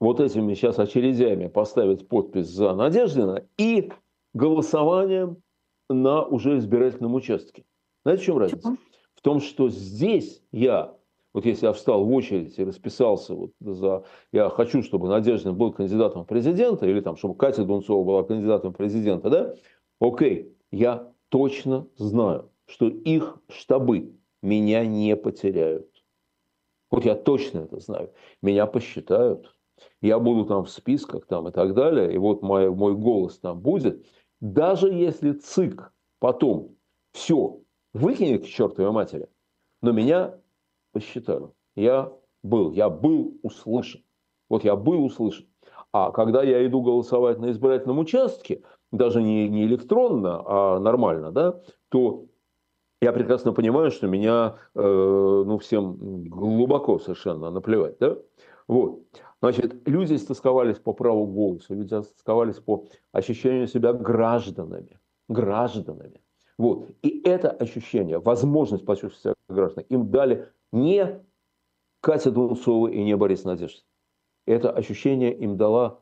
вот 0.00 0.20
этими 0.20 0.54
сейчас 0.54 0.78
очередями 0.78 1.46
поставить 1.46 2.08
подпись 2.08 2.48
за 2.48 2.74
Надеждина 2.74 3.46
и 3.58 3.90
голосованием 4.34 5.42
на 5.88 6.24
уже 6.24 6.58
избирательном 6.58 7.14
участке. 7.14 7.64
Знаете, 8.04 8.22
в 8.22 8.26
чем 8.26 8.38
разница? 8.38 8.76
в 9.16 9.22
том, 9.22 9.40
что 9.40 9.68
здесь 9.68 10.42
я, 10.52 10.94
вот 11.32 11.46
если 11.46 11.66
я 11.66 11.72
встал 11.72 12.04
в 12.04 12.12
очередь 12.12 12.56
и 12.58 12.64
расписался 12.64 13.34
вот 13.34 13.52
за, 13.60 14.04
я 14.32 14.48
хочу, 14.50 14.82
чтобы 14.82 15.08
Надежда 15.08 15.52
был 15.52 15.72
кандидатом 15.72 16.22
в 16.24 16.26
президента, 16.26 16.86
или 16.86 17.00
там, 17.00 17.16
чтобы 17.16 17.34
Катя 17.34 17.64
Дунцова 17.64 18.04
была 18.04 18.22
кандидатом 18.22 18.72
в 18.72 18.76
президента, 18.76 19.30
да, 19.30 19.54
окей, 20.00 20.54
я 20.70 21.12
точно 21.30 21.88
знаю, 21.96 22.50
что 22.66 22.88
их 22.88 23.38
штабы 23.48 24.12
меня 24.42 24.84
не 24.84 25.16
потеряют. 25.16 25.90
Вот 26.90 27.04
я 27.04 27.14
точно 27.16 27.60
это 27.60 27.80
знаю. 27.80 28.12
Меня 28.42 28.66
посчитают. 28.66 29.55
Я 30.00 30.18
буду 30.18 30.44
там 30.44 30.64
в 30.64 30.70
списках 30.70 31.26
там, 31.26 31.48
и 31.48 31.52
так 31.52 31.74
далее. 31.74 32.12
И 32.14 32.18
вот 32.18 32.42
мой, 32.42 32.70
мой 32.70 32.94
голос 32.94 33.38
там 33.38 33.60
будет. 33.60 34.06
Даже 34.40 34.88
если 34.88 35.32
ЦИК 35.32 35.92
потом 36.18 36.76
все 37.12 37.60
выкинет 37.94 38.44
к 38.44 38.48
чертовой 38.48 38.92
матери. 38.92 39.28
Но 39.82 39.92
меня 39.92 40.38
посчитали. 40.92 41.48
Я 41.74 42.12
был, 42.42 42.72
я 42.72 42.88
был 42.88 43.38
услышан. 43.42 44.02
Вот 44.48 44.64
я 44.64 44.76
был 44.76 45.04
услышан. 45.04 45.46
А 45.92 46.10
когда 46.10 46.42
я 46.42 46.64
иду 46.66 46.82
голосовать 46.82 47.38
на 47.38 47.50
избирательном 47.50 47.98
участке, 47.98 48.62
даже 48.92 49.22
не, 49.22 49.48
не 49.48 49.64
электронно, 49.64 50.42
а 50.46 50.78
нормально, 50.78 51.32
да, 51.32 51.60
то 51.88 52.26
я 53.00 53.12
прекрасно 53.12 53.52
понимаю, 53.52 53.90
что 53.90 54.06
меня 54.06 54.56
э, 54.74 54.80
ну, 54.80 55.58
всем 55.58 56.28
глубоко 56.28 56.98
совершенно 56.98 57.50
наплевать. 57.50 57.98
Да? 57.98 58.16
Вот. 58.68 59.04
Значит, 59.40 59.86
люди 59.86 60.14
истосковались 60.14 60.78
по 60.78 60.92
праву 60.92 61.26
голоса, 61.26 61.74
люди 61.74 61.94
истосковались 61.94 62.56
по 62.56 62.86
ощущению 63.12 63.68
себя 63.68 63.92
гражданами. 63.92 64.98
Гражданами. 65.28 66.20
Вот. 66.58 66.90
И 67.02 67.20
это 67.22 67.50
ощущение, 67.50 68.18
возможность 68.18 68.84
почувствовать 68.84 69.36
себя 69.36 69.54
гражданами, 69.54 69.86
им 69.88 70.10
дали 70.10 70.48
не 70.72 71.22
Катя 72.00 72.30
Дунцова 72.30 72.88
и 72.88 73.02
не 73.04 73.16
Борис 73.16 73.44
Надежда. 73.44 73.82
Это 74.46 74.70
ощущение 74.70 75.34
им 75.36 75.56
дала 75.56 76.00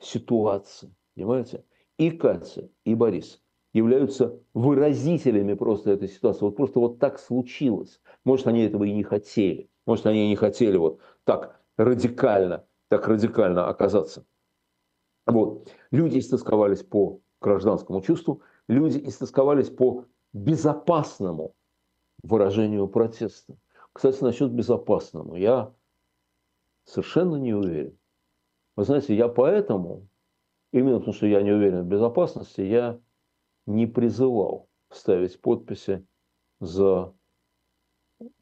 ситуация. 0.00 0.94
Понимаете? 1.14 1.64
И 1.96 2.10
Катя, 2.10 2.68
и 2.84 2.94
Борис 2.94 3.40
являются 3.72 4.40
выразителями 4.52 5.54
просто 5.54 5.92
этой 5.92 6.08
ситуации. 6.08 6.44
Вот 6.44 6.56
просто 6.56 6.80
вот 6.80 6.98
так 6.98 7.18
случилось. 7.18 8.00
Может, 8.24 8.46
они 8.46 8.62
этого 8.62 8.84
и 8.84 8.92
не 8.92 9.02
хотели. 9.02 9.70
Может, 9.86 10.06
они 10.06 10.26
и 10.26 10.28
не 10.28 10.36
хотели 10.36 10.76
вот 10.76 11.00
так 11.24 11.63
радикально, 11.76 12.66
так 12.88 13.06
радикально 13.08 13.68
оказаться. 13.68 14.24
Вот. 15.26 15.72
Люди 15.90 16.18
истосковались 16.18 16.82
по 16.82 17.20
гражданскому 17.40 18.00
чувству, 18.02 18.42
люди 18.68 19.00
истосковались 19.06 19.70
по 19.70 20.06
безопасному 20.32 21.54
выражению 22.22 22.88
протеста. 22.88 23.56
Кстати, 23.92 24.22
насчет 24.22 24.50
безопасному. 24.50 25.36
Я 25.36 25.72
совершенно 26.84 27.36
не 27.36 27.54
уверен, 27.54 27.96
Вы 28.76 28.84
знаете, 28.84 29.16
я 29.16 29.28
поэтому, 29.28 30.08
именно 30.72 30.98
потому 30.98 31.14
что 31.14 31.26
я 31.26 31.42
не 31.42 31.52
уверен 31.52 31.82
в 31.82 31.88
безопасности, 31.88 32.60
я 32.60 33.00
не 33.66 33.86
призывал 33.86 34.68
ставить 34.90 35.40
подписи 35.40 36.04
за 36.60 37.14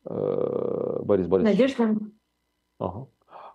э, 0.05 0.99
Борис 1.03 1.27
Борисович. 1.27 1.59
Надежда? 1.59 1.97
Ага. 2.79 3.07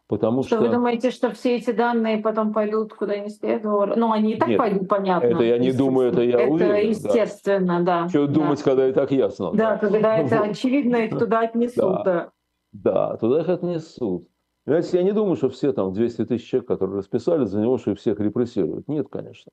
Потому 0.07 0.43
что, 0.43 0.55
что 0.55 0.65
вы 0.65 0.69
думаете, 0.69 1.11
что 1.11 1.31
все 1.31 1.57
эти 1.57 1.71
данные 1.71 2.19
потом 2.19 2.53
пойдут 2.53 2.93
куда 2.93 3.17
не 3.17 3.29
следовало? 3.29 3.93
Ну, 3.97 4.13
они 4.13 4.33
и 4.33 4.37
так 4.37 4.47
Нет, 4.47 4.57
пойдут, 4.57 4.87
понятно. 4.87 5.27
Это 5.27 5.43
я 5.43 5.57
не 5.57 5.73
думаю, 5.73 6.13
это 6.13 6.21
я 6.21 6.43
это 6.43 6.53
уверен. 6.53 6.75
Это 6.75 6.87
естественно, 6.87 7.83
да. 7.83 8.03
да 8.03 8.09
Что 8.09 8.25
да. 8.25 8.33
думать, 8.33 8.63
когда 8.63 8.87
и 8.87 8.93
так 8.93 9.11
ясно. 9.11 9.51
Да, 9.51 9.71
да. 9.71 9.77
когда 9.77 10.17
это 10.17 10.41
очевидно, 10.41 10.95
их 10.95 11.17
туда 11.17 11.41
отнесут, 11.41 12.03
да. 12.05 12.31
Да, 12.71 13.17
туда 13.17 13.41
их 13.41 13.49
отнесут. 13.49 14.29
Знаете, 14.65 14.97
я 14.97 15.03
не 15.03 15.11
думаю, 15.11 15.35
что 15.35 15.49
все 15.49 15.73
там 15.73 15.91
200 15.91 16.25
тысяч 16.25 16.47
человек, 16.47 16.67
которые 16.67 16.99
расписали 16.99 17.43
за 17.43 17.59
него, 17.59 17.77
что 17.77 17.91
их 17.91 17.99
всех 17.99 18.19
репрессируют. 18.19 18.87
Нет, 18.87 19.07
конечно. 19.09 19.51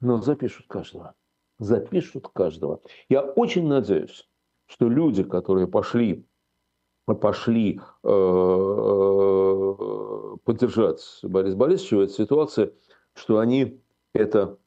Но 0.00 0.22
запишут 0.22 0.66
каждого. 0.68 1.14
Запишут 1.58 2.28
каждого. 2.28 2.80
Я 3.08 3.22
очень 3.22 3.66
надеюсь, 3.66 4.28
что 4.66 4.88
люди, 4.88 5.22
которые 5.22 5.66
пошли 5.66 6.26
пошли 7.06 7.80
э, 8.02 8.08
э, 8.08 9.74
поддержать 10.44 11.02
Бориса 11.22 11.56
Борисовича 11.56 11.96
в 11.96 12.00
этой 12.00 12.12
ситуации, 12.12 12.72
что 13.14 13.38
они 13.38 13.82
это 14.14 14.58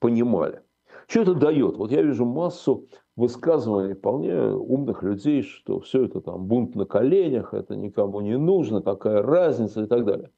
понимали. 0.00 0.62
Что 1.06 1.22
это 1.22 1.34
дает? 1.34 1.76
Вот 1.76 1.92
я 1.92 2.02
вижу 2.02 2.24
массу 2.24 2.88
высказываний 3.16 3.94
вполне 3.94 4.34
умных 4.52 5.02
людей, 5.02 5.42
что 5.42 5.80
все 5.80 6.04
это 6.04 6.20
там 6.20 6.46
бунт 6.46 6.74
на 6.74 6.84
коленях, 6.84 7.54
это 7.54 7.76
никому 7.76 8.20
не 8.20 8.36
нужно, 8.36 8.82
какая 8.82 9.22
разница 9.22 9.82
и 9.82 9.86
так 9.86 10.04
далее. 10.04 10.30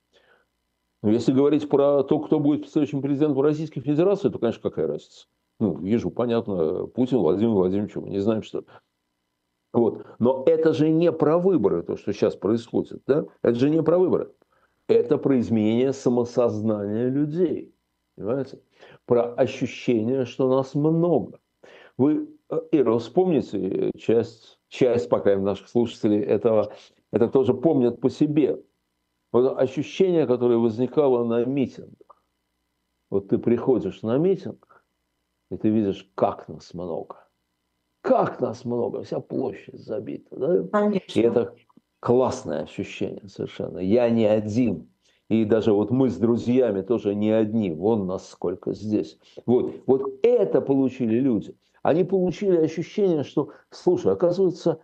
Но 1.03 1.11
если 1.11 1.33
говорить 1.33 1.69
про 1.69 2.03
то, 2.03 2.19
кто 2.19 2.39
будет 2.39 2.69
следующим 2.69 3.01
президентом 3.01 3.41
Российской 3.41 3.81
Федерации, 3.81 4.29
то, 4.29 4.39
конечно, 4.39 4.63
какая 4.63 4.87
разница? 4.87 5.27
Ну, 5.59 5.77
вижу, 5.77 6.11
понятно, 6.11 6.87
Путин 6.87 7.19
Владимир 7.19 7.53
Владимирович, 7.53 7.97
мы 7.97 8.11
не 8.11 8.19
знаем, 8.19 8.43
что 8.43 8.65
вот. 9.73 10.05
Но 10.19 10.43
это 10.47 10.73
же 10.73 10.89
не 10.91 11.13
про 11.13 11.39
выборы, 11.39 11.83
то, 11.83 11.97
что 11.97 12.13
сейчас 12.13 12.35
происходит. 12.35 13.03
Да? 13.07 13.27
Это 13.43 13.55
же 13.55 13.71
не 13.71 13.83
про 13.83 13.99
выборы. 13.99 14.33
Это 14.89 15.19
про 15.19 15.39
изменение 15.39 15.93
самосознания 15.93 17.09
людей. 17.09 17.73
Понимаете? 18.17 18.61
Про 19.07 19.33
ощущение, 19.35 20.25
что 20.25 20.49
нас 20.49 20.75
много. 20.75 21.39
Вы, 21.97 22.29
э, 22.49 22.61
Ира, 22.73 22.99
вспомните 22.99 23.93
часть, 23.97 24.59
часть, 24.69 25.09
по 25.09 25.21
крайней 25.21 25.43
мере, 25.43 25.53
наших 25.53 25.69
слушателей 25.69 26.21
этого, 26.21 26.73
это 27.13 27.29
тоже 27.29 27.55
помнят 27.55 28.01
по 28.01 28.11
себе. 28.11 28.61
Вот 29.33 29.57
ощущение, 29.57 30.27
которое 30.27 30.59
возникало 30.59 31.25
на 31.25 31.45
митингах. 31.45 32.25
Вот 33.11 33.29
ты 33.29 33.39
приходишь 33.39 34.03
на 34.03 34.19
митинг, 34.19 34.85
и 35.51 35.57
ты 35.57 35.69
видишь, 35.69 36.11
как 36.17 36.49
нас 36.49 36.75
много– 36.75 37.25
как 38.03 38.41
нас 38.41 38.65
много, 38.65 39.03
вся 39.03 39.21
площадь 39.21 39.79
забита. 39.79 40.37
Да? 40.37 40.63
Конечно. 40.73 41.21
И 41.21 41.23
это 41.23 41.55
классное 42.01 42.63
ощущение 42.63 43.29
совершенно. 43.29 43.79
Я 43.79 44.09
не 44.11 44.27
один. 44.27 44.89
И 45.29 45.45
даже 45.45 45.73
вот 45.73 45.91
мы 45.91 46.09
с 46.09 46.17
друзьями 46.17 46.83
тоже 46.83 47.15
не 47.15 47.31
одни. 47.31 47.71
Вон 47.71 48.07
нас 48.07 48.29
сколько 48.29 48.73
здесь. 48.73 49.19
Вот, 49.47 49.75
вот 49.87 50.19
это 50.23 50.61
получили 50.61 51.21
люди. 51.21 51.55
Они 51.83 52.05
получили 52.05 52.57
ощущение, 52.57 53.23
что, 53.23 53.53
слушай, 53.71 54.13
оказывается, 54.13 54.81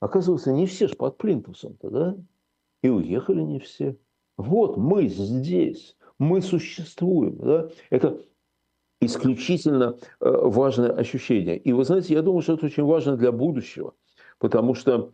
оказывается, 0.00 0.52
не 0.52 0.66
все 0.66 0.88
ж 0.88 0.96
под 0.96 1.16
плинтусом-то, 1.18 1.90
да? 1.90 2.16
И 2.82 2.88
уехали 2.88 3.42
не 3.42 3.60
все. 3.60 3.96
Вот 4.36 4.76
мы 4.76 5.08
здесь, 5.08 5.96
мы 6.18 6.42
существуем. 6.42 7.36
Да? 7.38 7.68
Это 7.90 8.20
исключительно 9.06 9.96
э, 10.20 10.30
важное 10.30 10.92
ощущение. 10.92 11.56
И 11.56 11.72
вы 11.72 11.84
знаете, 11.84 12.14
я 12.14 12.22
думаю, 12.22 12.42
что 12.42 12.54
это 12.54 12.66
очень 12.66 12.84
важно 12.84 13.16
для 13.16 13.32
будущего, 13.32 13.94
потому 14.38 14.74
что 14.74 15.12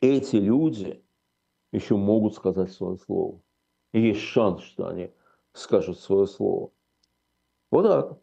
эти 0.00 0.36
люди 0.36 1.02
еще 1.72 1.96
могут 1.96 2.34
сказать 2.34 2.72
свое 2.72 2.98
слово. 2.98 3.40
И 3.92 4.00
есть 4.00 4.20
шанс, 4.20 4.62
что 4.62 4.88
они 4.88 5.10
скажут 5.52 5.98
свое 5.98 6.26
слово. 6.26 6.70
Вот 7.70 7.82
так. 7.82 8.18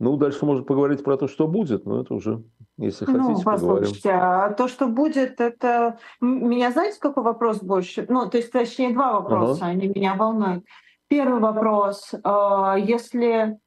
Ну, 0.00 0.16
дальше 0.16 0.44
можно 0.44 0.64
поговорить 0.64 1.04
про 1.04 1.16
то, 1.16 1.28
что 1.28 1.46
будет, 1.46 1.86
но 1.86 2.00
это 2.00 2.14
уже, 2.14 2.42
если 2.76 3.04
хотите, 3.04 3.22
ну, 3.22 3.42
послушайте, 3.42 4.10
поговорим. 4.10 4.28
а 4.32 4.50
то, 4.52 4.68
что 4.68 4.88
будет, 4.88 5.40
это... 5.40 5.98
Меня 6.20 6.72
знаете, 6.72 6.98
какой 7.00 7.22
вопрос 7.22 7.62
больше? 7.62 8.04
Ну, 8.08 8.28
то 8.28 8.36
есть, 8.36 8.50
точнее, 8.50 8.92
два 8.92 9.20
вопроса, 9.20 9.64
ага. 9.64 9.70
они 9.70 9.88
меня 9.88 10.14
волнуют. 10.14 10.64
Первый 11.08 11.40
вопрос. 11.40 12.12
А, 12.24 12.76
если, 12.76 13.58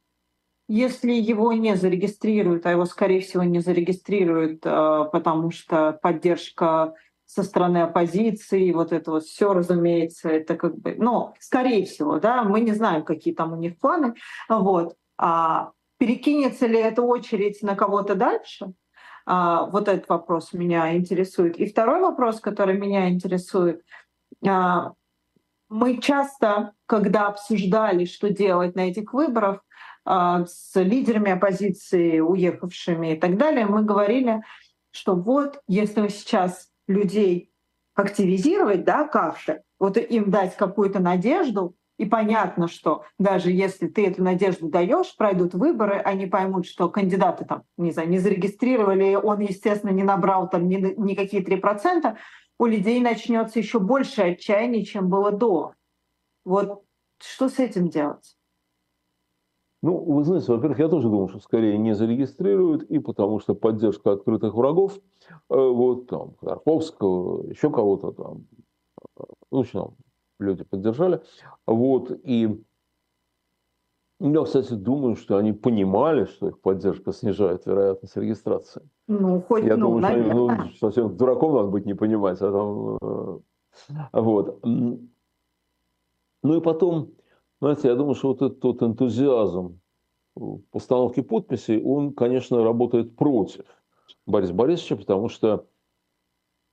если 0.68 1.14
его 1.14 1.54
не 1.54 1.76
зарегистрируют, 1.76 2.66
а 2.66 2.72
его, 2.72 2.86
скорее 2.86 3.22
всего, 3.22 3.44
не 3.44 3.60
зарегистрируют, 3.60 4.62
а, 4.66 5.06
потому 5.06 5.52
что 5.52 5.98
поддержка 6.02 6.94
со 7.26 7.44
стороны 7.44 7.80
оппозиции, 7.80 8.72
вот 8.72 8.92
это 8.94 9.12
вот 9.12 9.24
все, 9.24 9.54
разумеется, 9.54 10.30
это 10.30 10.56
как 10.56 10.78
бы, 10.78 10.96
ну, 10.98 11.34
скорее 11.40 11.86
всего, 11.86 12.20
да, 12.20 12.44
мы 12.44 12.62
не 12.62 12.72
знаем, 12.72 13.04
какие 13.04 13.34
там 13.34 13.54
у 13.54 13.58
них 13.58 13.78
планы, 13.78 14.14
вот. 14.50 14.96
А 15.18 15.72
перекинется 15.98 16.68
ли 16.68 16.80
эта 16.80 17.02
очередь 17.02 17.62
на 17.64 17.76
кого-то 17.76 18.16
дальше? 18.16 18.74
А, 19.26 19.66
вот 19.66 19.90
этот 19.90 20.08
вопрос 20.08 20.54
меня 20.54 20.96
интересует. 20.96 21.58
И 21.58 21.66
второй 21.66 22.00
вопрос, 22.00 22.40
который 22.40 22.78
меня 22.78 23.10
интересует, 23.10 23.82
а, 24.46 24.94
мы 25.70 25.98
часто, 25.98 26.74
когда 26.86 27.28
обсуждали, 27.28 28.06
что 28.06 28.30
делать 28.30 28.76
на 28.76 28.90
этих 28.90 29.14
выборах 29.14 29.66
с 30.08 30.72
лидерами 30.76 31.32
оппозиции, 31.32 32.20
уехавшими 32.20 33.14
и 33.14 33.20
так 33.20 33.38
далее, 33.38 33.66
мы 33.66 33.84
говорили, 33.84 34.42
что 34.92 35.16
вот 35.16 35.62
если 35.68 36.08
сейчас 36.08 36.70
людей 36.88 37.52
активизировать, 37.94 38.84
да, 38.84 39.08
как-то, 39.08 39.62
вот 39.80 39.98
им 39.98 40.30
дать 40.32 40.56
какую-то 40.56 41.00
надежду, 41.00 41.76
и 41.98 42.06
понятно, 42.06 42.68
что 42.68 43.04
даже 43.18 43.52
если 43.52 43.88
ты 43.88 44.06
эту 44.08 44.24
надежду 44.24 44.70
даешь, 44.70 45.16
пройдут 45.16 45.56
выборы, 45.56 45.98
они 45.98 46.28
поймут, 46.28 46.68
что 46.68 46.90
кандидаты 46.90 47.44
там, 47.46 47.64
не 47.76 47.92
знаю, 47.92 48.10
не 48.10 48.20
зарегистрировали, 48.20 49.16
он, 49.16 49.40
естественно, 49.40 49.92
не 49.92 50.04
набрал 50.04 50.48
там 50.48 50.68
ни, 50.68 50.76
никакие 50.76 51.44
3%, 51.44 52.16
у 52.60 52.66
людей 52.66 53.00
начнется 53.02 53.60
еще 53.60 53.80
больше 53.80 54.22
отчаяния, 54.22 54.86
чем 54.86 55.10
было 55.10 55.32
до. 55.32 55.74
Вот 56.46 56.84
что 57.20 57.50
с 57.50 57.58
этим 57.60 57.90
делать? 57.90 58.37
Ну, 59.88 60.00
вы 60.00 60.26
знаете, 60.26 60.52
во-первых, 60.52 60.80
я 60.80 60.90
тоже 60.90 61.08
думаю, 61.08 61.30
что 61.30 61.40
скорее 61.40 61.78
не 61.78 61.96
зарегистрируют, 61.96 62.84
и 62.84 63.00
потому 63.00 63.40
что 63.40 63.56
поддержка 63.56 64.12
открытых 64.12 64.54
врагов, 64.54 65.00
э, 65.30 65.56
вот 65.56 66.08
там, 66.08 66.34
Ходорковского, 66.42 67.50
еще 67.50 67.72
кого-то 67.72 68.12
там, 68.12 68.48
э, 69.18 69.24
ну, 69.50 69.64
там, 69.64 69.96
люди 70.40 70.66
поддержали, 70.66 71.22
вот, 71.66 72.12
и 72.26 72.62
я, 74.20 74.44
кстати, 74.44 74.74
думаю, 74.74 75.16
что 75.16 75.38
они 75.38 75.54
понимали, 75.54 76.26
что 76.26 76.50
их 76.50 76.60
поддержка 76.60 77.14
снижает 77.14 77.66
вероятность 77.66 78.18
регистрации. 78.18 78.82
Ну, 79.08 79.40
хоть, 79.40 79.64
Я 79.64 79.78
ну, 79.78 79.86
думаю, 79.86 80.04
что 80.04 80.14
они, 80.14 80.28
наверное. 80.28 80.64
ну, 80.66 80.72
совсем 80.82 81.16
дураком 81.16 81.54
надо 81.56 81.70
быть, 81.70 81.86
не 81.86 81.94
понимать. 81.94 82.42
А 82.42 82.52
там, 82.52 82.98
э, 83.02 83.40
вот. 84.12 84.60
Ну 84.66 86.58
и 86.58 86.60
потом, 86.60 87.14
знаете, 87.60 87.88
я 87.88 87.96
думаю, 87.96 88.16
что 88.16 88.30
вот 88.30 88.42
этот 88.42 88.64
вот 88.64 88.84
энтузиазм 88.84 89.80
постановки 90.72 91.22
подписей, 91.22 91.82
он, 91.84 92.14
конечно, 92.14 92.64
работает 92.64 93.16
против 93.16 93.66
Бориса 94.26 94.54
Борисовича, 94.54 94.98
потому 94.98 95.30
что 95.30 95.68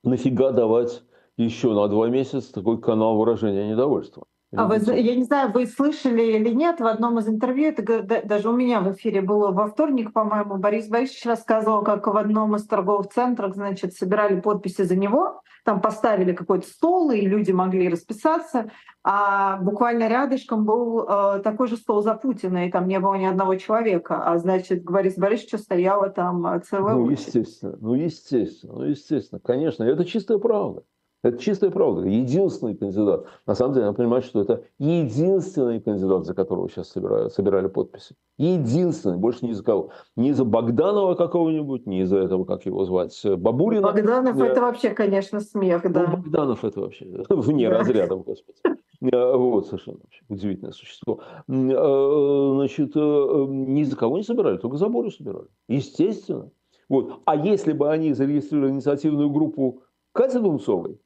нафига 0.03 0.53
давать 0.53 1.03
еще 1.37 1.73
на 1.73 1.89
два 1.89 2.09
месяца 2.09 2.53
такой 2.53 2.81
канал 2.81 3.17
выражения 3.17 3.69
недовольства. 3.69 4.27
А 4.57 4.67
вы, 4.67 4.77
я 4.77 5.15
не 5.15 5.25
знаю, 5.25 5.53
вы 5.53 5.67
слышали 5.67 6.23
или 6.23 6.51
нет, 6.51 6.81
в 6.81 6.87
одном 6.87 7.19
из 7.19 7.29
интервью, 7.29 7.69
это 7.69 8.23
даже 8.25 8.49
у 8.49 8.57
меня 8.57 8.81
в 8.81 8.93
эфире 8.93 9.21
было 9.21 9.51
во 9.51 9.67
вторник, 9.67 10.13
по-моему, 10.13 10.57
Борис 10.59 10.89
Борисович 10.89 11.27
рассказывал, 11.27 11.83
как 11.83 12.07
в 12.07 12.17
одном 12.17 12.57
из 12.57 12.67
торговых 12.67 13.09
центров, 13.09 13.55
значит, 13.55 13.95
собирали 13.95 14.41
подписи 14.41 14.83
за 14.83 14.97
него, 14.97 15.43
там 15.65 15.81
поставили 15.81 16.33
какой-то 16.33 16.67
стол, 16.67 17.11
и 17.11 17.23
люди 17.23 17.51
могли 17.53 17.89
расписаться, 17.89 18.71
а 19.03 19.59
буквально 19.59 20.09
рядышком 20.09 20.65
был 20.65 21.03
э, 21.03 21.41
такой 21.43 21.69
же 21.69 21.77
стол 21.77 22.03
за 22.03 22.15
Путина, 22.15 22.67
и 22.67 22.71
там 22.71 22.87
не 22.87 23.01
было 23.01 23.15
ни 23.15 23.25
одного 23.25 23.57
человека, 23.57 24.23
а 24.25 24.39
значит, 24.39 24.85
Борис 24.85 25.17
Борисовича 25.17 25.59
стояла 25.59 26.11
там 26.11 26.63
целая 26.63 26.95
Ну, 26.95 27.05
очередь. 27.05 27.27
естественно, 27.27 27.77
ну, 27.81 27.95
естественно, 27.95 28.73
ну, 28.75 28.83
естественно, 28.85 29.41
конечно, 29.41 29.85
это 29.85 30.05
чистая 30.05 30.39
правда. 30.39 30.83
Это 31.25 31.39
чистая 31.39 31.71
правда. 31.71 32.07
Единственный 32.07 32.77
кандидат. 32.77 33.25
На 33.47 33.55
самом 33.55 33.73
деле, 33.73 33.87
надо 33.87 33.97
понимать, 33.97 34.25
что 34.25 34.43
это 34.43 34.63
единственный 34.79 35.81
кандидат, 35.81 36.27
за 36.27 36.35
которого 36.35 36.69
сейчас 36.69 36.91
собирали, 36.91 37.31
собирали 37.31 37.67
подписи. 37.69 38.15
Единственный. 38.37 39.17
Больше 39.17 39.47
ни 39.47 39.53
за 39.53 39.65
кого. 39.65 39.91
Ни 40.17 40.33
за 40.33 40.45
Богданова 40.45 41.15
какого-нибудь, 41.15 41.87
ни 41.87 42.03
за 42.03 42.19
этого, 42.19 42.45
как 42.45 42.67
его 42.67 42.85
звать, 42.85 43.19
Бабурина. 43.25 43.91
Богданов 43.91 44.39
это 44.39 44.61
вообще, 44.61 44.91
конечно, 44.91 45.41
смех, 45.41 45.91
да. 45.91 46.09
Ну, 46.09 46.19
Богданов 46.19 46.63
это 46.63 46.81
вообще 46.81 47.07
вне 47.31 47.71
да. 47.71 47.79
разрядов, 47.79 48.23
господи. 48.25 48.59
Э, 49.01 49.37
вот, 49.37 49.67
совершенно 49.67 49.99
вообще 50.03 50.23
удивительное 50.29 50.73
существо. 50.73 51.21
Э, 51.49 52.53
значит, 52.55 52.93
э, 52.95 53.47
ни 53.49 53.83
за 53.83 53.97
кого 53.97 54.19
не 54.19 54.25
собирали, 54.25 54.59
только 54.59 54.77
за 54.77 54.89
Борю 54.89 55.11
собирали. 55.11 55.47
Естественно. 55.69 56.51
Вот. 56.91 57.21
А 57.25 57.35
если 57.35 57.73
бы 57.73 57.91
они 57.91 58.13
зарегистрировали 58.13 58.73
инициативную 58.73 59.31
группу 59.31 59.83
Кати 60.13 60.39
Дунцовой, 60.39 61.01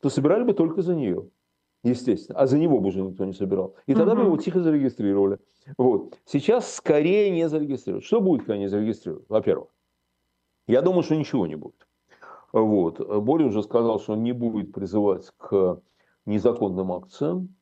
то 0.00 0.10
собирали 0.10 0.44
бы 0.44 0.52
только 0.52 0.82
за 0.82 0.94
нее. 0.94 1.28
Естественно. 1.84 2.38
А 2.38 2.46
за 2.46 2.58
него 2.58 2.80
бы 2.80 2.88
уже 2.88 3.02
никто 3.02 3.24
не 3.24 3.32
собирал. 3.32 3.74
И 3.86 3.94
тогда 3.94 4.12
угу. 4.12 4.20
бы 4.20 4.26
его 4.26 4.36
тихо 4.36 4.60
зарегистрировали. 4.60 5.38
Вот. 5.76 6.18
Сейчас 6.24 6.74
скорее 6.74 7.30
не 7.30 7.48
зарегистрируют. 7.48 8.04
Что 8.04 8.20
будет, 8.20 8.40
когда 8.40 8.54
они 8.54 8.68
зарегистрируют? 8.68 9.26
Во-первых, 9.28 9.68
я 10.66 10.82
думаю, 10.82 11.02
что 11.02 11.16
ничего 11.16 11.46
не 11.46 11.56
будет. 11.56 11.86
Вот. 12.52 12.98
Боря 13.22 13.46
уже 13.46 13.62
сказал, 13.62 14.00
что 14.00 14.14
он 14.14 14.22
не 14.22 14.32
будет 14.32 14.72
призывать 14.72 15.30
к 15.36 15.80
незаконным 16.26 16.92
акциям. 16.92 17.54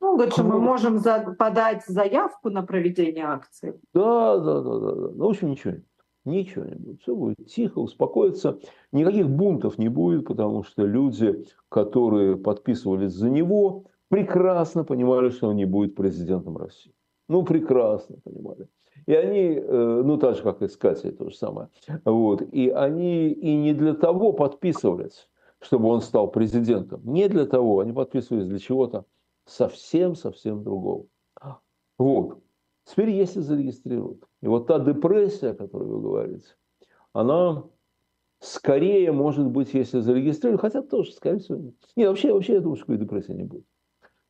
Ну, 0.00 0.16
говорит, 0.16 0.34
что 0.34 0.44
мы 0.44 0.60
можем 0.60 0.98
за, 0.98 1.34
подать 1.38 1.84
заявку 1.86 2.50
на 2.50 2.62
проведение 2.62 3.24
акции. 3.24 3.80
Да, 3.94 4.38
да, 4.38 4.60
да, 4.60 4.78
да. 4.78 4.94
да. 4.94 5.08
Ну, 5.14 5.26
в 5.26 5.30
общем, 5.30 5.50
ничего 5.50 5.74
нет. 5.74 5.84
Ничего 6.24 6.64
не 6.64 6.74
будет. 6.74 7.02
Все 7.02 7.14
будет 7.14 7.46
тихо, 7.46 7.80
успокоиться. 7.80 8.58
Никаких 8.92 9.28
бунтов 9.28 9.78
не 9.78 9.88
будет, 9.88 10.26
потому 10.26 10.62
что 10.62 10.86
люди, 10.86 11.44
которые 11.68 12.36
подписывались 12.36 13.12
за 13.12 13.28
него, 13.28 13.84
прекрасно 14.08 14.84
понимали, 14.84 15.28
что 15.28 15.48
он 15.48 15.56
не 15.56 15.66
будет 15.66 15.94
президентом 15.94 16.56
России. 16.56 16.94
Ну, 17.28 17.42
прекрасно 17.42 18.16
понимали. 18.24 18.68
И 19.06 19.14
они, 19.14 19.54
э, 19.54 20.02
ну, 20.04 20.16
так 20.16 20.36
же, 20.36 20.42
как 20.42 20.62
и 20.62 20.68
с 20.68 20.76
Катей, 20.76 21.12
то 21.12 21.28
же 21.28 21.36
самое. 21.36 21.68
Вот. 22.04 22.42
И 22.52 22.70
они 22.70 23.28
и 23.28 23.56
не 23.56 23.74
для 23.74 23.94
того 23.94 24.32
подписывались, 24.32 25.28
чтобы 25.60 25.88
он 25.88 26.00
стал 26.00 26.28
президентом. 26.28 27.02
Не 27.04 27.28
для 27.28 27.44
того. 27.44 27.80
Они 27.80 27.92
подписывались 27.92 28.46
для 28.46 28.58
чего-то 28.58 29.04
совсем-совсем 29.46 30.62
другого. 30.62 31.06
Вот. 31.98 32.38
Теперь 32.84 33.10
если 33.10 33.40
зарегистрируют. 33.40 34.24
И 34.44 34.46
вот 34.46 34.66
та 34.66 34.78
депрессия, 34.78 35.52
о 35.52 35.54
которой 35.54 35.88
вы 35.88 36.02
говорите, 36.02 36.48
она 37.14 37.64
скорее 38.40 39.10
может 39.10 39.46
быть, 39.46 39.72
если 39.72 40.00
зарегистрируют, 40.00 40.60
хотя 40.60 40.82
тоже, 40.82 41.12
скорее 41.12 41.38
всего, 41.38 41.56
нет. 41.56 41.74
Нет, 41.96 42.08
вообще, 42.10 42.30
вообще 42.30 42.52
я 42.52 42.60
думаю, 42.60 42.76
что 42.76 42.92
никакой 42.92 43.06
депрессии 43.06 43.32
не 43.32 43.44
будет. 43.44 43.64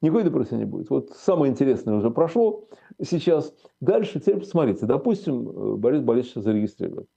Никакой 0.03 0.23
депрессии 0.23 0.55
не 0.55 0.67
будет. 0.67 0.89
Вот 0.89 1.11
самое 1.17 1.51
интересное 1.51 1.97
уже 1.97 2.13
прошло 2.13 2.69
сейчас. 3.03 3.53
Дальше 3.81 4.21
теперь 4.21 4.39
посмотрите. 4.39 4.87
Допустим, 4.87 5.49
э, 5.49 5.77
Борис 5.79 6.01
Борисович 6.03 6.45
зарегистрирует. 6.45 7.09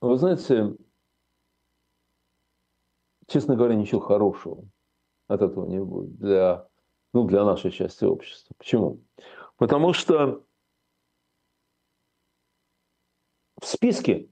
Вы 0.00 0.16
знаете, 0.16 0.76
честно 3.26 3.54
говоря, 3.54 3.74
ничего 3.74 4.00
хорошего 4.00 4.64
от 5.28 5.42
этого 5.42 5.66
не 5.66 5.78
будет 5.78 6.16
для 6.16 6.70
ну, 7.12 7.24
для 7.24 7.44
нашей 7.44 7.70
части 7.70 8.04
общества. 8.04 8.54
Почему? 8.58 9.00
Потому 9.60 9.92
что 9.92 10.42
в 13.60 13.66
списке, 13.66 14.30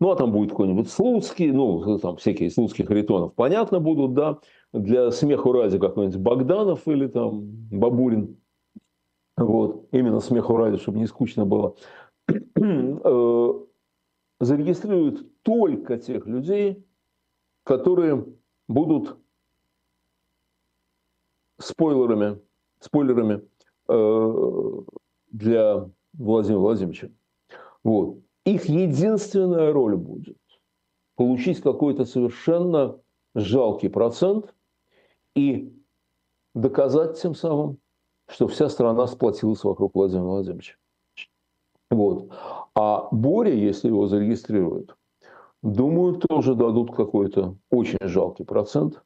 ну, 0.00 0.10
а 0.10 0.16
там 0.16 0.32
будет 0.32 0.50
какой-нибудь 0.50 0.90
Слуцкий, 0.90 1.52
ну, 1.52 1.96
там 2.00 2.16
всякие 2.16 2.50
Слуцких 2.50 2.88
Харитонов, 2.88 3.36
понятно 3.36 3.78
будут, 3.78 4.14
да, 4.14 4.40
для 4.72 5.12
смеху 5.12 5.52
ради 5.52 5.78
какой-нибудь 5.78 6.18
Богданов 6.18 6.88
или 6.88 7.06
там 7.06 7.40
Бабурин, 7.70 8.36
вот, 9.36 9.86
именно 9.92 10.18
смеху 10.18 10.56
ради, 10.56 10.78
чтобы 10.78 10.98
не 10.98 11.06
скучно 11.06 11.46
было, 11.46 11.76
э, 12.28 13.52
зарегистрируют 14.40 15.40
только 15.42 15.98
тех 15.98 16.26
людей, 16.26 16.84
которые 17.62 18.26
будут 18.66 19.18
спойлерами, 21.60 22.40
спойлерами 22.80 23.42
для 23.88 25.90
Владимира 26.12 26.60
Владимировича. 26.60 27.08
Вот. 27.84 28.18
Их 28.44 28.66
единственная 28.66 29.72
роль 29.72 29.96
будет 29.96 30.38
получить 31.16 31.60
какой-то 31.60 32.04
совершенно 32.04 32.98
жалкий 33.34 33.90
процент 33.90 34.54
и 35.34 35.72
доказать 36.54 37.20
тем 37.20 37.34
самым, 37.34 37.78
что 38.28 38.48
вся 38.48 38.68
страна 38.68 39.06
сплотилась 39.06 39.64
вокруг 39.64 39.94
Владимира 39.94 40.26
Владимировича. 40.26 40.74
Вот. 41.90 42.30
А 42.74 43.08
Боре, 43.12 43.60
если 43.60 43.88
его 43.88 44.06
зарегистрируют, 44.06 44.96
думаю, 45.62 46.16
тоже 46.16 46.54
дадут 46.54 46.94
какой-то 46.94 47.56
очень 47.70 47.98
жалкий 48.02 48.44
процент 48.44 49.02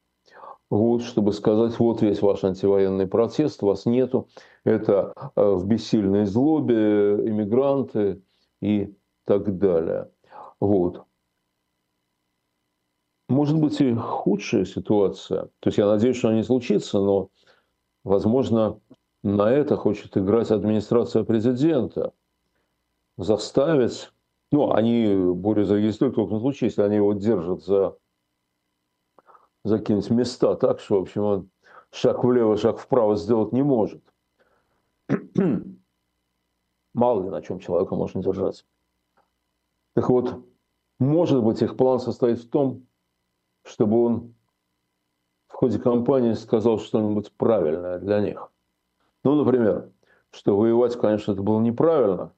вот, 0.71 1.03
чтобы 1.03 1.33
сказать, 1.33 1.77
вот 1.79 2.01
весь 2.01 2.21
ваш 2.21 2.45
антивоенный 2.45 3.05
протест, 3.05 3.61
вас 3.61 3.85
нету, 3.85 4.29
это 4.63 5.13
э, 5.35 5.43
в 5.43 5.67
бессильной 5.67 6.25
злобе, 6.25 7.15
иммигранты 7.27 8.21
и 8.61 8.95
так 9.25 9.57
далее. 9.57 10.09
Вот. 10.61 11.03
Может 13.27 13.59
быть 13.59 13.81
и 13.81 13.93
худшая 13.93 14.63
ситуация, 14.63 15.43
то 15.59 15.67
есть 15.67 15.77
я 15.77 15.87
надеюсь, 15.87 16.15
что 16.15 16.29
она 16.29 16.37
не 16.37 16.43
случится, 16.43 16.99
но, 16.99 17.29
возможно, 18.05 18.79
на 19.23 19.51
это 19.51 19.75
хочет 19.75 20.17
играть 20.17 20.51
администрация 20.51 21.25
президента, 21.25 22.13
заставить, 23.17 24.09
ну, 24.53 24.71
они 24.71 25.33
более 25.33 25.65
зарегистрируют 25.65 26.15
только 26.15 26.33
на 26.33 26.39
случай, 26.39 26.65
если 26.65 26.81
они 26.81 26.95
его 26.95 27.13
держат 27.13 27.63
за 27.63 27.97
закинуть 29.63 30.09
места 30.09 30.55
так, 30.55 30.79
что, 30.79 30.99
в 30.99 31.01
общем, 31.03 31.23
он 31.23 31.49
шаг 31.91 32.23
влево, 32.23 32.57
шаг 32.57 32.79
вправо 32.79 33.15
сделать 33.15 33.51
не 33.51 33.63
может. 33.63 34.03
Мало 36.93 37.23
ли 37.23 37.29
на 37.29 37.41
чем 37.41 37.59
человека 37.59 37.95
можно 37.95 38.21
держаться. 38.21 38.65
Так 39.93 40.09
вот, 40.09 40.43
может 40.99 41.43
быть, 41.43 41.61
их 41.61 41.77
план 41.77 41.99
состоит 41.99 42.39
в 42.39 42.49
том, 42.49 42.85
чтобы 43.63 44.03
он 44.05 44.33
в 45.47 45.53
ходе 45.53 45.79
кампании 45.79 46.33
сказал 46.33 46.79
что-нибудь 46.79 47.31
правильное 47.33 47.99
для 47.99 48.19
них. 48.21 48.51
Ну, 49.23 49.35
например, 49.35 49.91
что 50.31 50.57
воевать, 50.57 50.95
конечно, 50.95 51.33
это 51.33 51.41
было 51.43 51.59
неправильно, 51.59 52.33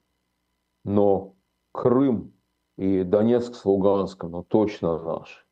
но 0.83 1.35
Крым 1.71 2.33
и 2.77 3.03
Донецк 3.03 3.55
с 3.55 3.65
Луганском, 3.65 4.31
ну, 4.31 4.43
точно 4.43 4.99
наш, 4.99 5.47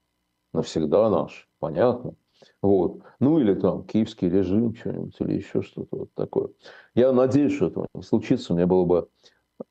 навсегда 0.54 1.10
наш 1.10 1.51
понятно. 1.62 2.15
Вот. 2.62 3.04
Ну 3.19 3.39
или 3.39 3.54
там 3.54 3.86
киевский 3.86 4.28
режим, 4.28 4.76
что-нибудь, 4.76 5.15
или 5.19 5.36
еще 5.36 5.62
что-то 5.62 5.95
вот 5.95 6.13
такое. 6.15 6.50
Я 6.95 7.13
надеюсь, 7.13 7.54
что 7.54 7.67
этого 7.67 7.88
не 7.93 8.02
случится. 8.02 8.54
Мне 8.54 8.65
было 8.65 8.84
бы, 8.84 9.10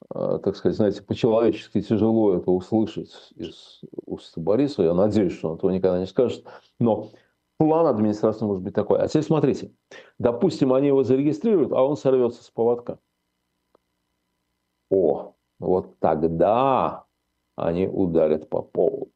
а, 0.08 0.38
так 0.38 0.56
сказать, 0.56 0.76
знаете, 0.76 1.02
по-человечески 1.02 1.82
тяжело 1.82 2.34
это 2.34 2.50
услышать 2.50 3.12
из 3.34 3.80
уст 4.06 4.38
Бориса. 4.38 4.84
Я 4.84 4.94
надеюсь, 4.94 5.32
что 5.32 5.50
он 5.50 5.56
этого 5.56 5.70
никогда 5.70 5.98
не 5.98 6.06
скажет. 6.06 6.46
Но 6.78 7.10
план 7.58 7.86
администрации 7.86 8.44
может 8.44 8.62
быть 8.62 8.74
такой. 8.74 9.00
А 9.00 9.08
теперь 9.08 9.24
смотрите. 9.24 9.72
Допустим, 10.18 10.72
они 10.72 10.86
его 10.86 11.02
зарегистрируют, 11.02 11.72
а 11.72 11.82
он 11.82 11.96
сорвется 11.96 12.44
с 12.44 12.50
поводка. 12.50 13.00
О, 14.90 15.34
вот 15.58 15.98
тогда 15.98 17.04
они 17.56 17.88
ударят 17.88 18.48
по 18.48 18.62
поводу. 18.62 19.10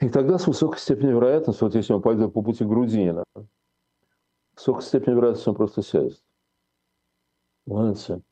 И 0.00 0.08
тогда 0.08 0.38
с 0.38 0.46
высокой 0.46 0.78
степенью 0.78 1.16
вероятности, 1.16 1.62
вот 1.62 1.74
если 1.74 1.92
он 1.92 2.02
пойдет 2.02 2.32
по 2.32 2.42
пути 2.42 2.64
Грудинина, 2.64 3.24
с 4.54 4.66
высокой 4.66 4.82
степенью 4.82 5.16
вероятности 5.16 5.48
он 5.48 5.54
просто 5.56 5.82
сядет. 5.82 6.22
Понимаете? 7.66 8.22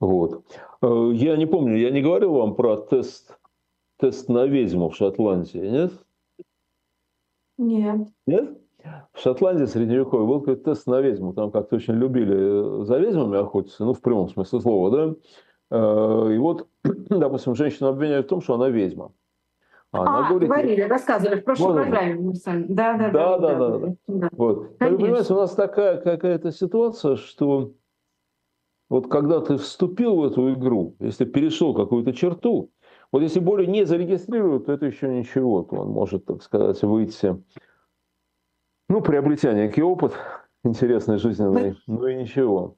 Вот. 0.00 0.44
Э, 0.82 1.10
я 1.14 1.36
не 1.36 1.46
помню, 1.46 1.76
я 1.76 1.90
не 1.90 2.02
говорил 2.02 2.34
вам 2.34 2.54
про 2.54 2.76
тест, 2.76 3.38
тест 3.98 4.28
на 4.28 4.46
ведьму 4.46 4.90
в 4.90 4.96
Шотландии, 4.96 5.58
нет? 5.58 5.92
Нет. 7.56 8.08
Нет? 8.26 8.58
В 9.12 9.20
Шотландии 9.20 9.64
средневековье 9.64 10.26
был 10.26 10.40
какой-то 10.40 10.64
тест 10.64 10.86
на 10.86 11.00
ведьму. 11.00 11.32
Там 11.32 11.50
как-то 11.50 11.76
очень 11.76 11.94
любили 11.94 12.84
за 12.84 12.98
ведьмами 12.98 13.38
охотиться, 13.38 13.84
ну, 13.84 13.92
в 13.92 14.00
прямом 14.00 14.28
смысле 14.28 14.60
слова, 14.60 14.90
да? 14.90 15.14
Э, 15.70 16.32
и 16.32 16.38
вот, 16.38 16.68
допустим, 16.82 17.54
женщину 17.54 17.88
обвиняют 17.88 18.26
в 18.26 18.28
том, 18.28 18.40
что 18.40 18.54
она 18.54 18.68
ведьма. 18.68 19.12
А, 19.90 20.00
она 20.00 20.26
а 20.26 20.30
говорит, 20.30 20.48
говорили, 20.48 20.80
рассказывали 20.82 21.40
в 21.40 21.44
прошлом 21.44 21.74
программе. 21.74 22.34
Да, 22.68 22.96
да, 22.96 23.10
да. 23.10 23.10
Да, 23.10 23.38
да, 23.38 23.54
да. 23.54 23.78
да. 23.78 23.94
да. 24.06 24.28
Вот. 24.32 24.76
Вы 24.80 24.98
понимаете, 24.98 25.32
у 25.32 25.36
нас 25.36 25.54
такая 25.54 25.98
какая-то 25.98 26.52
ситуация, 26.52 27.16
что 27.16 27.72
вот 28.90 29.08
когда 29.10 29.40
ты 29.40 29.56
вступил 29.56 30.16
в 30.16 30.24
эту 30.24 30.52
игру, 30.54 30.94
если 30.98 31.24
перешел 31.24 31.74
какую-то 31.74 32.12
черту, 32.12 32.70
Вот 33.12 33.22
если 33.22 33.40
Боря 33.40 33.66
не 33.66 33.84
зарегистрирует, 33.84 34.66
то 34.66 34.72
это 34.72 34.86
еще 34.86 35.08
ничего. 35.08 35.62
То 35.62 35.76
он 35.76 35.88
может, 35.88 36.26
так 36.26 36.42
сказать, 36.42 36.82
выйти, 36.82 37.42
ну, 38.90 39.00
приобретя 39.00 39.52
некий 39.54 39.82
опыт 39.82 40.14
интересный 40.64 41.18
жизненный, 41.18 41.76
ну 41.86 42.06
и 42.06 42.16
ничего. 42.16 42.76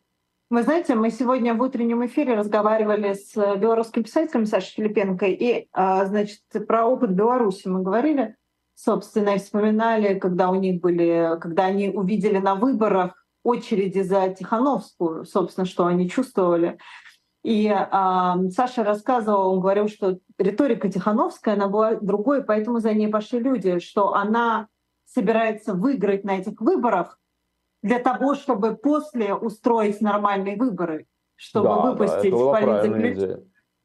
Вы 0.50 0.64
знаете, 0.64 0.96
мы 0.96 1.12
сегодня 1.12 1.54
в 1.54 1.62
утреннем 1.62 2.04
эфире 2.06 2.34
разговаривали 2.34 3.14
с 3.14 3.36
белорусским 3.36 4.02
писателем 4.02 4.46
Сашей 4.46 4.72
Филипенко, 4.74 5.26
и, 5.26 5.68
а, 5.72 6.04
значит, 6.06 6.40
про 6.66 6.86
опыт 6.86 7.12
Беларуси 7.12 7.68
мы 7.68 7.84
говорили, 7.84 8.34
собственно, 8.74 9.36
и 9.36 9.38
вспоминали, 9.38 10.18
когда 10.18 10.50
у 10.50 10.56
них 10.56 10.80
были, 10.80 11.38
когда 11.40 11.66
они 11.66 11.90
увидели 11.90 12.38
на 12.38 12.56
выборах 12.56 13.24
очереди 13.44 14.00
за 14.00 14.28
Тихановскую, 14.30 15.24
собственно, 15.24 15.66
что 15.66 15.86
они 15.86 16.10
чувствовали. 16.10 16.78
И 17.44 17.68
э, 17.68 17.84
Саша 18.50 18.82
рассказывал, 18.82 19.52
он 19.52 19.60
говорил, 19.60 19.86
что 19.86 20.18
риторика 20.36 20.90
Тихановская, 20.90 21.54
она 21.54 21.68
была 21.68 21.94
другой, 21.94 22.42
поэтому 22.42 22.80
за 22.80 22.92
ней 22.92 23.06
пошли 23.06 23.38
люди, 23.38 23.78
что 23.78 24.14
она 24.14 24.66
собирается 25.04 25.74
выиграть 25.74 26.24
на 26.24 26.38
этих 26.38 26.60
выборах 26.60 27.20
для 27.82 27.98
того, 27.98 28.34
чтобы 28.34 28.76
после 28.76 29.34
устроить 29.34 30.00
нормальные 30.00 30.56
выборы, 30.56 31.06
чтобы 31.36 31.68
да, 31.68 31.76
выпустить 31.76 32.32
да, 32.32 32.52
политик. 32.52 33.40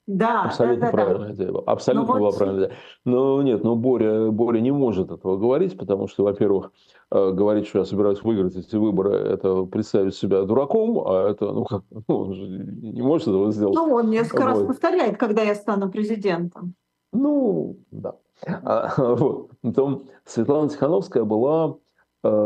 Да, 0.08 0.44
абсолютно 0.44 0.82
да, 0.82 0.86
да, 0.86 0.92
правильная 0.92 1.28
да. 1.30 1.34
идея. 1.34 1.64
Абсолютно 1.66 2.14
ну, 2.14 2.20
была 2.20 2.30
вот... 2.30 2.38
правильная 2.38 2.66
идея. 2.68 2.78
Но 3.06 3.42
нет, 3.42 3.64
но 3.64 3.76
Боря, 3.76 4.30
Боря 4.30 4.60
не 4.60 4.72
может 4.72 5.12
этого 5.12 5.38
говорить, 5.38 5.78
потому 5.78 6.08
что, 6.08 6.24
во-первых, 6.24 6.72
э, 7.12 7.32
говорить, 7.32 7.68
что 7.68 7.80
я 7.80 7.86
собираюсь 7.86 8.22
выиграть 8.22 8.56
эти 8.56 8.76
выборы, 8.76 9.16
это 9.16 9.64
представить 9.64 10.14
себя 10.14 10.44
дураком, 10.44 11.02
а 11.08 11.32
это, 11.32 11.52
ну 11.52 11.66
как, 11.66 11.82
ну, 11.90 12.04
он 12.08 12.34
же 12.36 12.46
не 12.48 13.02
может 13.02 13.28
этого 13.28 13.52
сделать. 13.52 13.76
Ну, 13.76 13.96
он 13.96 14.12
несколько 14.12 14.44
вот. 14.44 14.50
раз 14.50 14.64
повторяет, 14.64 15.18
когда 15.18 15.42
я 15.42 15.56
стану 15.56 15.90
президентом. 15.90 16.76
Ну, 17.12 17.78
да. 17.90 18.16
А, 18.46 18.94
вот. 19.16 19.50
Потом 19.62 20.04
Светлана 20.26 20.70
Тихановская 20.70 21.24
была 21.24 21.78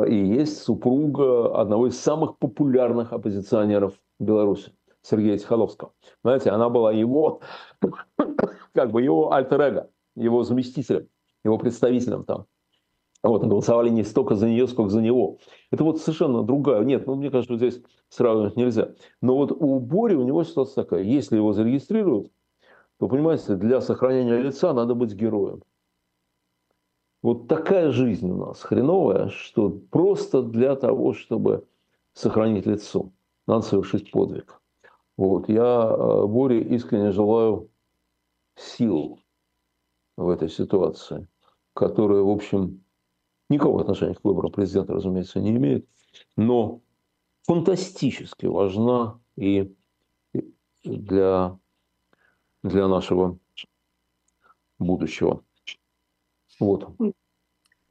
и 0.07 0.15
есть 0.15 0.61
супруга 0.61 1.59
одного 1.59 1.87
из 1.87 1.99
самых 1.99 2.37
популярных 2.37 3.13
оппозиционеров 3.13 3.93
Беларуси. 4.19 4.71
Сергея 5.01 5.37
Тихановского. 5.37 5.93
Знаете, 6.23 6.49
она 6.49 6.69
была 6.69 6.91
его, 6.91 7.41
как 8.73 8.91
бы 8.91 9.01
его 9.01 9.31
альтер 9.31 9.87
его 10.15 10.43
заместителем, 10.43 11.07
его 11.43 11.57
представителем 11.57 12.25
там. 12.25 12.45
Вот, 13.21 13.43
голосовали 13.43 13.89
не 13.89 14.03
столько 14.03 14.35
за 14.35 14.47
нее, 14.47 14.67
сколько 14.67 14.91
за 14.91 15.01
него. 15.01 15.39
Это 15.71 15.83
вот 15.83 15.99
совершенно 15.99 16.41
другая. 16.41 16.83
Нет, 16.85 17.05
ну, 17.05 17.15
мне 17.15 17.29
кажется, 17.29 17.57
здесь 17.57 17.81
сравнивать 18.07 18.55
нельзя. 18.55 18.93
Но 19.21 19.35
вот 19.35 19.51
у 19.51 19.79
Бори 19.79 20.15
у 20.15 20.23
него 20.23 20.43
ситуация 20.43 20.83
такая. 20.83 21.03
Если 21.03 21.35
его 21.35 21.51
зарегистрируют, 21.51 22.31
то, 22.97 23.09
понимаете, 23.09 23.55
для 23.55 23.81
сохранения 23.81 24.37
лица 24.37 24.73
надо 24.73 24.95
быть 24.95 25.13
героем. 25.13 25.63
Вот 27.21 27.47
такая 27.47 27.91
жизнь 27.91 28.29
у 28.29 28.37
нас 28.37 28.61
хреновая, 28.61 29.29
что 29.29 29.69
просто 29.69 30.41
для 30.41 30.75
того, 30.75 31.13
чтобы 31.13 31.67
сохранить 32.13 32.65
лицо, 32.65 33.11
надо 33.45 33.61
совершить 33.61 34.11
подвиг. 34.11 34.61
Вот. 35.17 35.49
Я 35.49 35.89
э, 35.91 36.25
Боре 36.27 36.61
искренне 36.61 37.11
желаю 37.11 37.69
сил 38.55 39.19
в 40.15 40.29
этой 40.29 40.49
ситуации, 40.49 41.27
которая, 41.73 42.21
в 42.21 42.29
общем, 42.29 42.83
никакого 43.49 43.81
отношения 43.81 44.15
к 44.15 44.23
выбору 44.23 44.49
президента, 44.49 44.93
разумеется, 44.93 45.41
не 45.41 45.51
имеет, 45.51 45.87
но 46.37 46.81
фантастически 47.43 48.45
важна 48.45 49.19
и 49.35 49.75
для, 50.83 51.57
для 52.63 52.87
нашего 52.87 53.37
будущего. 54.77 55.43
Вот. 56.59 56.89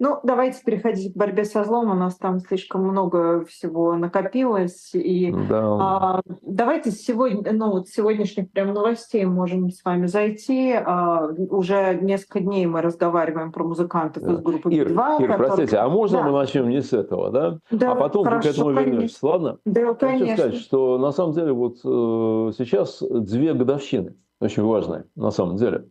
Ну, 0.00 0.20
давайте 0.22 0.62
переходить 0.64 1.12
к 1.12 1.16
борьбе 1.16 1.44
со 1.44 1.64
злом. 1.64 1.90
У 1.90 1.94
нас 1.94 2.16
там 2.16 2.38
слишком 2.38 2.85
много 2.85 3.44
всего 3.46 3.96
накопилось. 3.96 4.90
И 4.94 5.33
да. 5.48 5.61
а, 5.61 6.20
давайте 6.42 6.92
сегодня, 6.92 7.52
ну, 7.52 7.72
вот 7.72 7.88
сегодняшних 7.88 8.50
прям 8.52 8.72
новостей 8.72 9.24
можем 9.24 9.70
с 9.70 9.85
вами 9.85 10.07
зайти. 10.07 10.72
А, 10.72 11.26
уже 11.50 11.98
несколько 12.00 12.38
дней 12.38 12.66
мы 12.66 12.81
разговариваем 12.81 13.50
про 13.50 13.64
музыкантов 13.64 14.22
да. 14.22 14.35
из 14.35 14.38
группы 14.38 14.72
Ир, 14.72 14.88
2 14.88 15.16
Ир, 15.16 15.28
которых... 15.33 15.54
простите, 15.54 15.78
а 15.78 15.88
можно 15.88 16.18
да. 16.18 16.24
мы 16.24 16.33
начнем 16.38 16.68
не 16.68 16.81
с 16.81 16.92
этого, 16.92 17.31
да? 17.31 17.59
да 17.72 17.92
а 17.92 17.94
потом 17.96 18.24
хорошо, 18.24 18.42
ты 18.42 18.48
к 18.48 18.52
этому 18.57 18.70
вернешься, 18.70 19.26
ладно? 19.26 19.59
Да, 19.64 19.94
конечно. 19.94 20.26
Хочу 20.28 20.37
сказать, 20.37 20.61
что 20.61 20.98
на 20.98 21.11
самом 21.11 21.33
деле 21.33 21.52
вот 21.52 21.78
э, 21.78 22.52
сейчас 22.57 23.02
две 23.02 23.52
годовщины, 23.52 24.14
очень 24.40 24.62
важные, 24.62 25.07
на 25.16 25.33
самом 25.33 25.57
деле. 25.57 25.88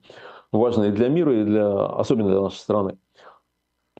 Важные 0.52 0.92
для 0.92 1.10
мира 1.10 1.42
и 1.42 1.44
для, 1.44 1.86
особенно 1.86 2.30
для 2.30 2.42
нашей 2.42 2.58
страны. 2.58 2.98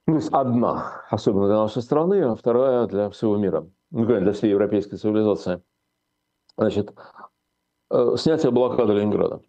То 0.06 0.14
есть 0.14 0.30
одна, 0.32 1.04
особенно 1.10 1.46
для 1.46 1.56
нашей 1.56 1.82
страны, 1.82 2.22
а 2.22 2.34
вторая 2.34 2.86
для 2.86 3.10
всего 3.10 3.36
мира, 3.36 3.68
ну, 3.90 4.06
для 4.06 4.32
всей 4.32 4.50
европейской 4.50 4.96
цивилизации. 4.96 5.62
Значит, 6.56 6.94
э, 7.90 8.16
снятие 8.16 8.50
блокады 8.50 8.94
Ленинграда. 8.94 9.42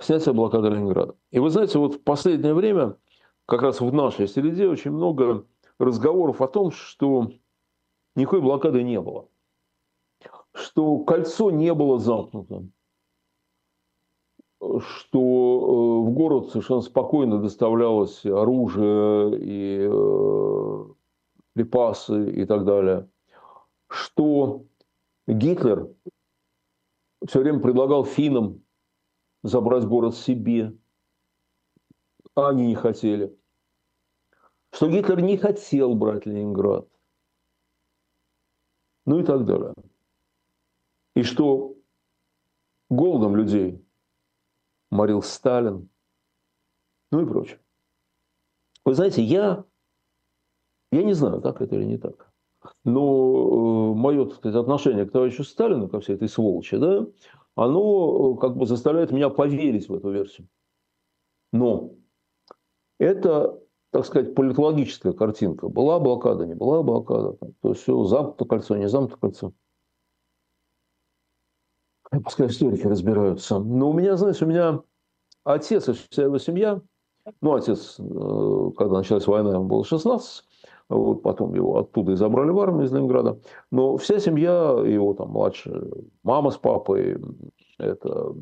Снятие 0.00 0.32
блокады 0.32 0.68
Ленинграда. 0.68 1.16
И 1.32 1.40
вы 1.40 1.50
знаете, 1.50 1.78
вот 1.80 1.94
в 1.94 2.02
последнее 2.04 2.54
время, 2.54 2.96
как 3.46 3.62
раз 3.62 3.80
в 3.80 3.92
нашей 3.92 4.28
среде, 4.28 4.68
очень 4.68 4.92
много 4.92 5.44
разговоров 5.80 6.40
о 6.40 6.46
том, 6.46 6.70
что 6.70 7.32
никакой 8.14 8.40
блокады 8.40 8.84
не 8.84 9.00
было. 9.00 9.26
Что 10.52 10.98
кольцо 10.98 11.50
не 11.50 11.74
было 11.74 11.98
замкнуто 11.98 12.68
что 14.80 15.18
э, 15.18 16.08
в 16.08 16.12
город 16.12 16.50
совершенно 16.50 16.80
спокойно 16.80 17.40
доставлялось 17.40 18.24
оружие 18.24 19.38
и 19.40 19.88
э, 19.90 20.84
припасы 21.54 22.30
и 22.30 22.44
так 22.44 22.64
далее, 22.64 23.08
что 23.88 24.64
Гитлер 25.26 25.88
все 27.26 27.40
время 27.40 27.60
предлагал 27.60 28.04
финнам 28.04 28.62
забрать 29.42 29.84
город 29.84 30.16
себе, 30.16 30.76
а 32.34 32.48
они 32.48 32.66
не 32.66 32.74
хотели. 32.74 33.36
Что 34.72 34.88
Гитлер 34.88 35.20
не 35.20 35.36
хотел 35.36 35.94
брать 35.94 36.26
Ленинград. 36.26 36.88
Ну 39.06 39.20
и 39.20 39.22
так 39.22 39.44
далее. 39.44 39.74
И 41.14 41.22
что 41.22 41.76
голодом 42.90 43.36
людей 43.36 43.83
морил 44.94 45.22
Сталин, 45.22 45.88
ну 47.10 47.20
и 47.20 47.26
прочее. 47.26 47.60
Вы 48.84 48.94
знаете, 48.94 49.22
я, 49.22 49.64
я 50.92 51.02
не 51.02 51.14
знаю, 51.14 51.40
так 51.40 51.60
это 51.60 51.74
или 51.74 51.84
не 51.84 51.98
так, 51.98 52.30
но 52.84 53.92
э, 53.92 53.94
мое 53.96 54.26
так 54.26 54.36
сказать, 54.36 54.56
отношение 54.56 55.04
к 55.04 55.12
товарищу 55.12 55.42
Сталину, 55.42 55.88
ко 55.88 56.00
всей 56.00 56.14
этой 56.14 56.28
сволочи, 56.28 56.76
да, 56.76 57.06
оно 57.56 58.36
э, 58.36 58.40
как 58.40 58.56
бы 58.56 58.66
заставляет 58.66 59.10
меня 59.10 59.30
поверить 59.30 59.88
в 59.88 59.94
эту 59.94 60.10
версию. 60.10 60.48
Но 61.52 61.90
это, 62.98 63.60
так 63.90 64.06
сказать, 64.06 64.34
политологическая 64.34 65.12
картинка. 65.12 65.68
Была 65.68 65.98
блокада, 65.98 66.46
не 66.46 66.54
была 66.54 66.82
блокада. 66.82 67.36
То 67.62 67.70
есть 67.70 67.82
все, 67.82 68.04
замкнуто 68.04 68.44
кольцо, 68.44 68.76
не 68.76 68.88
замкнуто 68.88 69.20
кольцо. 69.20 69.52
Пускай 72.22 72.46
историки 72.48 72.86
разбираются. 72.86 73.58
Но 73.58 73.90
у 73.90 73.92
меня, 73.92 74.16
знаешь, 74.16 74.42
у 74.42 74.46
меня 74.46 74.82
отец 75.44 75.88
и 75.88 75.92
вся 75.92 76.24
его 76.24 76.38
семья, 76.38 76.80
ну, 77.40 77.54
отец, 77.54 77.96
э, 77.98 78.70
когда 78.76 78.98
началась 78.98 79.26
война, 79.26 79.52
ему 79.52 79.64
было 79.64 79.84
16, 79.84 80.44
вот 80.90 81.22
потом 81.22 81.54
его 81.54 81.78
оттуда 81.78 82.12
и 82.12 82.16
забрали 82.16 82.50
в 82.50 82.60
армию 82.60 82.84
из 82.84 82.92
Ленинграда. 82.92 83.40
Но 83.70 83.96
вся 83.96 84.18
семья, 84.18 84.76
его 84.84 85.14
там 85.14 85.30
младшая 85.30 85.82
мама 86.22 86.50
с 86.50 86.58
папой, 86.58 87.18
это 87.78 88.34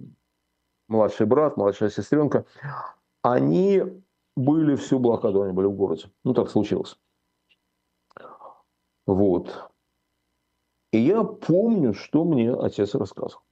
младший 0.89 1.27
брат, 1.27 1.57
младшая 1.57 1.91
сестренка, 1.91 2.45
они 3.23 3.83
были 4.37 4.75
всю 4.75 4.99
блокаду, 4.99 5.43
они 5.43 5.53
были 5.53 5.67
в 5.67 5.77
городе. 5.77 6.11
Ну, 6.25 6.35
так 6.35 6.51
случилось. 6.51 6.99
Вот. 9.07 9.71
И 10.93 10.99
я 10.99 11.23
помню, 11.23 11.95
что 11.95 12.25
мне 12.25 12.53
отец 12.53 12.95
рассказывал 12.95 13.43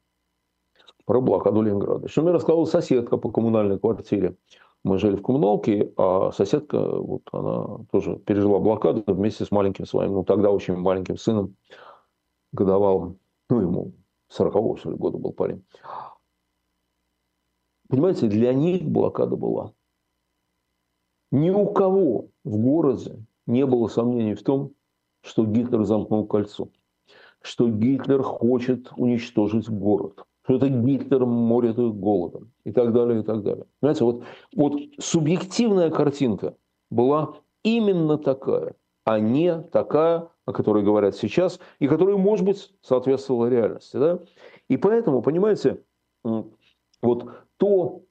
про 1.10 1.20
блокаду 1.20 1.60
Ленинграда. 1.60 2.06
Что 2.06 2.22
мне 2.22 2.30
рассказала 2.30 2.66
соседка 2.66 3.16
по 3.16 3.32
коммунальной 3.32 3.80
квартире. 3.80 4.36
Мы 4.84 4.96
жили 4.96 5.16
в 5.16 5.22
коммуналке, 5.22 5.92
а 5.96 6.30
соседка, 6.30 6.78
вот 6.78 7.22
она 7.32 7.84
тоже 7.90 8.14
пережила 8.14 8.60
блокаду 8.60 9.02
вместе 9.08 9.44
с 9.44 9.50
маленьким 9.50 9.86
своим, 9.86 10.12
ну 10.12 10.22
тогда 10.22 10.52
очень 10.52 10.76
маленьким 10.76 11.16
сыном, 11.16 11.56
годовалым, 12.52 13.18
ну 13.48 13.60
ему 13.60 13.92
40 14.28 14.78
что 14.78 14.90
ли, 14.92 14.96
года 14.96 15.18
был 15.18 15.32
парень. 15.32 15.64
Понимаете, 17.88 18.28
для 18.28 18.54
них 18.54 18.84
блокада 18.84 19.34
была. 19.34 19.72
Ни 21.32 21.50
у 21.50 21.66
кого 21.72 22.28
в 22.44 22.56
городе 22.56 23.18
не 23.48 23.66
было 23.66 23.88
сомнений 23.88 24.34
в 24.34 24.44
том, 24.44 24.74
что 25.22 25.44
Гитлер 25.44 25.82
замкнул 25.82 26.24
кольцо, 26.24 26.68
что 27.42 27.68
Гитлер 27.68 28.22
хочет 28.22 28.92
уничтожить 28.96 29.68
город– 29.68 30.24
что 30.44 30.56
это 30.56 30.68
Гитлер 30.68 31.24
морит 31.26 31.78
их 31.78 31.94
голодом 31.94 32.52
и 32.64 32.72
так 32.72 32.92
далее, 32.92 33.20
и 33.20 33.22
так 33.22 33.42
далее. 33.42 33.66
Понимаете, 33.80 34.04
вот, 34.04 34.24
вот 34.54 34.80
субъективная 34.98 35.90
картинка 35.90 36.56
была 36.90 37.34
именно 37.62 38.18
такая, 38.18 38.74
а 39.04 39.20
не 39.20 39.60
такая, 39.60 40.28
о 40.46 40.52
которой 40.52 40.82
говорят 40.82 41.16
сейчас, 41.16 41.60
и 41.78 41.88
которая, 41.88 42.16
может 42.16 42.44
быть, 42.44 42.72
соответствовала 42.82 43.46
реальности. 43.46 43.96
Да? 43.96 44.18
И 44.68 44.76
поэтому, 44.76 45.22
понимаете, 45.22 45.82
вот 46.22 47.30
то, 47.56 48.02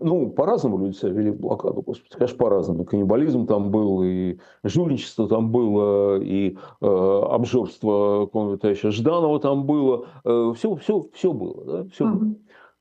ну, 0.00 0.30
по-разному 0.30 0.78
люди 0.78 0.96
себя 0.96 1.10
вели 1.10 1.30
в 1.30 1.40
блокаду, 1.40 1.82
господи, 1.82 2.14
конечно, 2.14 2.38
по-разному. 2.38 2.84
Каннибализм 2.84 3.46
там 3.46 3.70
был, 3.70 4.02
и 4.02 4.38
жульничество 4.62 5.28
там 5.28 5.50
было, 5.50 6.20
и 6.20 6.56
э, 6.80 6.86
обжорство 6.86 8.28
товарища 8.28 8.90
Жданова 8.90 9.40
там 9.40 9.64
было. 9.66 10.06
Э, 10.24 10.52
все, 10.56 10.74
все, 10.76 11.08
все 11.12 11.32
было, 11.32 11.64
да, 11.64 11.88
все 11.90 12.06
было. 12.06 12.34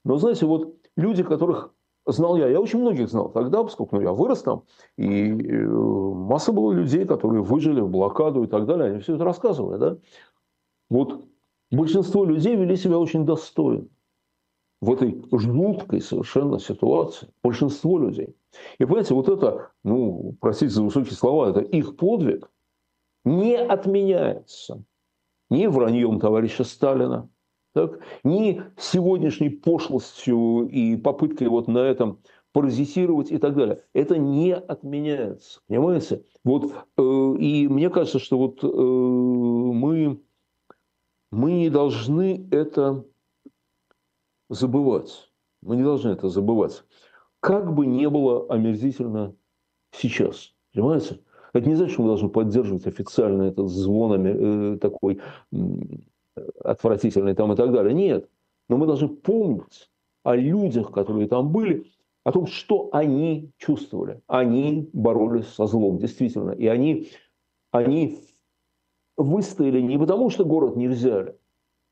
Но, 0.03 0.17
знаете, 0.17 0.45
вот 0.45 0.75
люди, 0.95 1.23
которых 1.23 1.73
знал 2.05 2.37
я, 2.37 2.47
я 2.47 2.59
очень 2.59 2.79
многих 2.79 3.09
знал 3.09 3.29
тогда, 3.29 3.63
поскольку 3.63 3.97
ну, 3.97 4.01
я 4.01 4.11
вырос 4.11 4.43
там, 4.43 4.63
и 4.97 5.29
э, 5.29 5.67
масса 5.67 6.51
было 6.51 6.71
людей, 6.71 7.05
которые 7.05 7.41
выжили 7.41 7.81
в 7.81 7.89
блокаду 7.89 8.43
и 8.43 8.47
так 8.47 8.65
далее, 8.65 8.91
они 8.91 8.99
все 8.99 9.15
это 9.15 9.23
рассказывали, 9.23 9.77
да. 9.77 9.97
Вот 10.89 11.25
большинство 11.71 12.23
людей 12.23 12.55
вели 12.55 12.75
себя 12.75 12.97
очень 12.97 13.25
достойно 13.25 13.87
в 14.81 14.93
этой 14.93 15.23
жуткой 15.31 16.01
совершенно 16.01 16.59
ситуации. 16.59 17.29
Большинство 17.43 17.97
людей. 17.97 18.35
И 18.77 18.85
понимаете, 18.85 19.13
вот 19.13 19.29
это, 19.29 19.71
ну, 19.83 20.35
простите 20.39 20.71
за 20.71 20.83
высокие 20.83 21.13
слова, 21.13 21.49
это 21.49 21.61
их 21.61 21.95
подвиг 21.97 22.49
не 23.25 23.57
отменяется 23.57 24.83
ни 25.49 25.65
враньем 25.67 26.19
товарища 26.19 26.63
Сталина, 26.63 27.29
так, 27.73 27.99
ни 28.23 28.61
сегодняшней 28.77 29.49
пошлостью 29.49 30.67
и 30.67 30.95
попыткой 30.95 31.47
вот 31.49 31.67
на 31.67 31.79
этом 31.79 32.19
паразитировать 32.53 33.31
и 33.31 33.37
так 33.37 33.55
далее. 33.55 33.83
Это 33.93 34.17
не 34.17 34.55
отменяется. 34.55 35.61
Понимаете? 35.67 36.23
Вот, 36.43 36.73
э, 36.97 37.01
и 37.39 37.67
мне 37.67 37.89
кажется, 37.89 38.19
что 38.19 38.37
вот 38.37 38.63
э, 38.63 38.67
мы, 38.67 40.19
мы 41.31 41.51
не 41.51 41.69
должны 41.69 42.47
это 42.49 43.05
забывать. 44.49 45.31
Мы 45.62 45.75
не 45.75 45.83
должны 45.83 46.10
это 46.10 46.29
забывать. 46.29 46.83
Как 47.39 47.73
бы 47.73 47.86
не 47.86 48.10
было 48.10 48.47
омерзительно 48.49 49.36
сейчас. 49.91 50.53
Понимаете? 50.73 51.19
Это 51.53 51.67
не 51.67 51.75
значит, 51.75 51.93
что 51.93 52.03
мы 52.03 52.10
должны 52.10 52.29
поддерживать 52.29 52.86
официально 52.86 53.43
этот 53.43 53.69
звон 53.69 54.25
э, 54.25 54.77
такой 54.77 55.19
э, 55.51 55.57
отвратительный 56.63 57.36
там 57.36 57.53
и 57.53 57.55
так 57.55 57.71
далее. 57.71 57.93
Нет. 57.93 58.29
Но 58.69 58.77
мы 58.77 58.86
должны 58.86 59.07
помнить 59.10 59.89
о 60.23 60.36
людях, 60.36 60.91
которые 60.91 61.27
там 61.27 61.51
были, 61.51 61.91
о 62.23 62.31
том, 62.31 62.47
что 62.47 62.89
они 62.91 63.51
чувствовали. 63.57 64.21
Они 64.27 64.89
боролись 64.93 65.47
со 65.47 65.65
злом, 65.65 65.97
действительно. 65.97 66.51
И 66.51 66.67
они, 66.67 67.10
они 67.71 68.19
выстояли 69.15 69.81
не 69.81 69.97
потому, 69.97 70.29
что 70.29 70.45
город 70.45 70.75
не 70.75 70.88
взяли, 70.88 71.38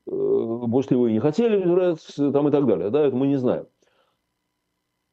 может, 0.06 0.90
его 0.90 1.08
и 1.08 1.12
не 1.12 1.20
хотели 1.20 1.64
брать, 1.64 2.00
там 2.16 2.48
и 2.48 2.50
так 2.50 2.66
далее. 2.66 2.90
Да, 2.90 3.06
это 3.06 3.16
мы 3.16 3.26
не 3.26 3.36
знаем. 3.36 3.66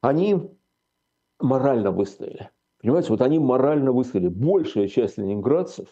Они 0.02 0.52
морально 1.40 1.92
выстояли. 1.92 2.50
Понимаете, 2.82 3.10
вот 3.10 3.22
они 3.22 3.40
морально 3.40 3.92
выстояли. 3.92 4.28
Большая 4.28 4.88
часть 4.88 5.18
ленинградцев 5.18 5.88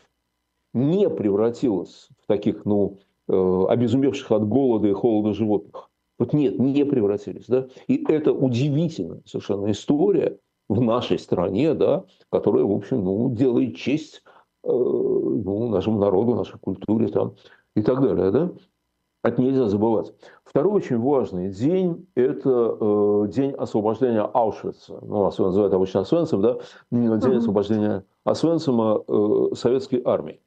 не 0.73 1.09
превратилась 1.09 2.09
в 2.21 2.27
таких, 2.27 2.65
ну, 2.65 2.99
э, 3.27 3.65
обезумевших 3.69 4.31
от 4.31 4.47
голода 4.47 4.87
и 4.87 4.93
холода 4.93 5.33
животных. 5.33 5.89
Вот 6.19 6.33
нет, 6.33 6.59
не 6.59 6.85
превратились. 6.85 7.47
Да? 7.47 7.67
И 7.87 8.03
это 8.07 8.33
удивительная 8.33 9.21
совершенно 9.25 9.71
история 9.71 10.37
в 10.69 10.81
нашей 10.81 11.17
стране, 11.17 11.73
да, 11.73 12.05
которая, 12.29 12.63
в 12.63 12.71
общем, 12.71 13.03
ну, 13.03 13.33
делает 13.33 13.75
честь 13.75 14.21
э, 14.63 14.69
ну, 14.69 15.69
нашему 15.69 15.99
народу, 15.99 16.35
нашей 16.35 16.59
культуре 16.59 17.07
там, 17.07 17.35
и 17.75 17.81
так 17.81 18.01
далее. 18.01 18.31
Да? 18.31 18.51
Это 19.23 19.39
нельзя 19.41 19.67
забывать. 19.67 20.13
Второй 20.43 20.73
очень 20.73 20.99
важный 20.99 21.49
день– 21.49 22.07
это 22.15 22.77
э, 22.79 23.27
день 23.29 23.51
освобождения 23.51 24.21
Аушвица. 24.21 24.99
Ну, 25.01 25.23
называют 25.23 25.73
обычно 25.73 26.01
Освенцем, 26.01 26.41
да? 26.41 26.57
День 26.89 27.07
mm-hmm. 27.07 27.37
освобождения 27.37 28.03
Освенцима 28.23 29.03
э, 29.07 29.49
советской 29.53 30.01
армии. 30.03 30.41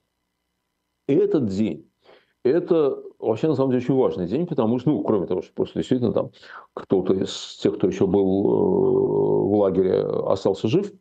И 1.07 1.15
этот 1.15 1.47
день– 1.47 1.89
это 2.45 3.01
вообще 3.21 3.47
на 3.47 3.55
самом 3.55 3.71
деле 3.71 3.83
очень 3.83 3.95
важный 3.95 4.27
день, 4.27 4.47
потому 4.47 4.79
что, 4.81 4.91
ну, 4.91 5.05
кроме 5.05 5.27
того, 5.27 5.43
что 5.43 5.53
просто 5.55 5.79
действительно 5.79 6.13
там 6.13 6.33
кто-то 6.75 7.15
из 7.15 7.57
тех, 7.63 7.77
кто 7.77 7.87
еще 7.87 8.09
был 8.09 8.45
э, 8.45 9.49
в 9.49 9.57
лагере, 9.57 10.01
остался 10.03 10.67
жив. 10.67 10.93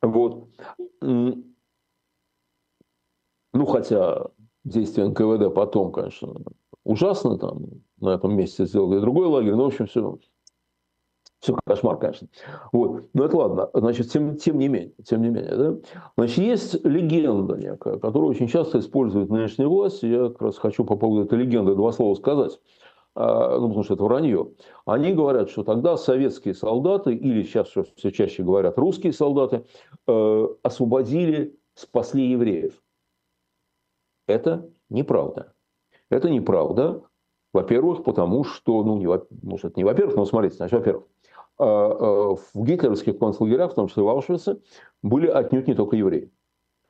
Вот. 0.00 0.48
Ну, 3.56 3.64
хотя 3.66 4.26
действия 4.66 5.06
НКВД 5.06 5.54
потом, 5.54 5.92
конечно, 5.92 6.34
ужасно 6.84 7.38
там 7.38 7.66
на 8.00 8.10
этом 8.10 8.36
месте 8.36 8.66
сделали 8.66 9.00
другой 9.00 9.26
лагерь, 9.26 9.54
но 9.54 9.64
в 9.64 9.66
общем 9.66 9.86
все, 9.86 10.18
все 11.40 11.56
кошмар, 11.64 11.98
конечно. 11.98 12.28
Вот. 12.72 13.04
Но 13.14 13.24
это 13.24 13.36
ладно. 13.36 13.70
Значит, 13.72 14.10
тем, 14.10 14.36
тем 14.36 14.58
не 14.58 14.68
менее, 14.68 14.92
тем 15.04 15.22
не 15.22 15.28
менее, 15.28 15.56
да? 15.56 15.76
Значит, 16.16 16.38
есть 16.38 16.84
легенда 16.84 17.56
некая, 17.56 17.98
которую 17.98 18.30
очень 18.30 18.48
часто 18.48 18.78
используют 18.78 19.30
нынешние 19.30 19.68
власти. 19.68 20.06
Я 20.06 20.28
как 20.28 20.42
раз 20.42 20.58
хочу 20.58 20.84
по 20.84 20.96
поводу 20.96 21.24
этой 21.24 21.38
легенды 21.38 21.74
два 21.74 21.92
слова 21.92 22.14
сказать. 22.14 22.58
А, 23.14 23.58
ну, 23.58 23.68
потому 23.68 23.82
что 23.82 23.94
это 23.94 24.04
вранье. 24.04 24.52
Они 24.84 25.14
говорят, 25.14 25.48
что 25.48 25.64
тогда 25.64 25.96
советские 25.96 26.54
солдаты, 26.54 27.14
или 27.14 27.42
сейчас 27.44 27.68
все 27.68 28.10
чаще 28.10 28.42
говорят 28.42 28.76
русские 28.76 29.14
солдаты, 29.14 29.64
э, 30.06 30.48
освободили, 30.62 31.58
спасли 31.74 32.30
евреев. 32.30 32.74
Это 34.26 34.68
неправда. 34.88 35.52
Это 36.10 36.30
неправда. 36.30 37.02
Во-первых, 37.52 38.04
потому 38.04 38.44
что, 38.44 38.82
ну, 38.84 38.98
не, 38.98 39.06
может, 39.42 39.76
не 39.76 39.84
во-первых, 39.84 40.16
но 40.16 40.24
смотрите, 40.26 40.56
значит, 40.56 40.78
во-первых, 40.78 41.04
а, 41.58 41.64
а, 41.64 42.36
в 42.36 42.64
гитлеровских 42.64 43.18
концлагерях, 43.18 43.72
в 43.72 43.74
том 43.74 43.88
числе 43.88 44.02
в 44.02 44.08
Аушвице, 44.08 44.60
были 45.02 45.26
отнюдь 45.26 45.66
не 45.66 45.74
только 45.74 45.96
евреи. 45.96 46.30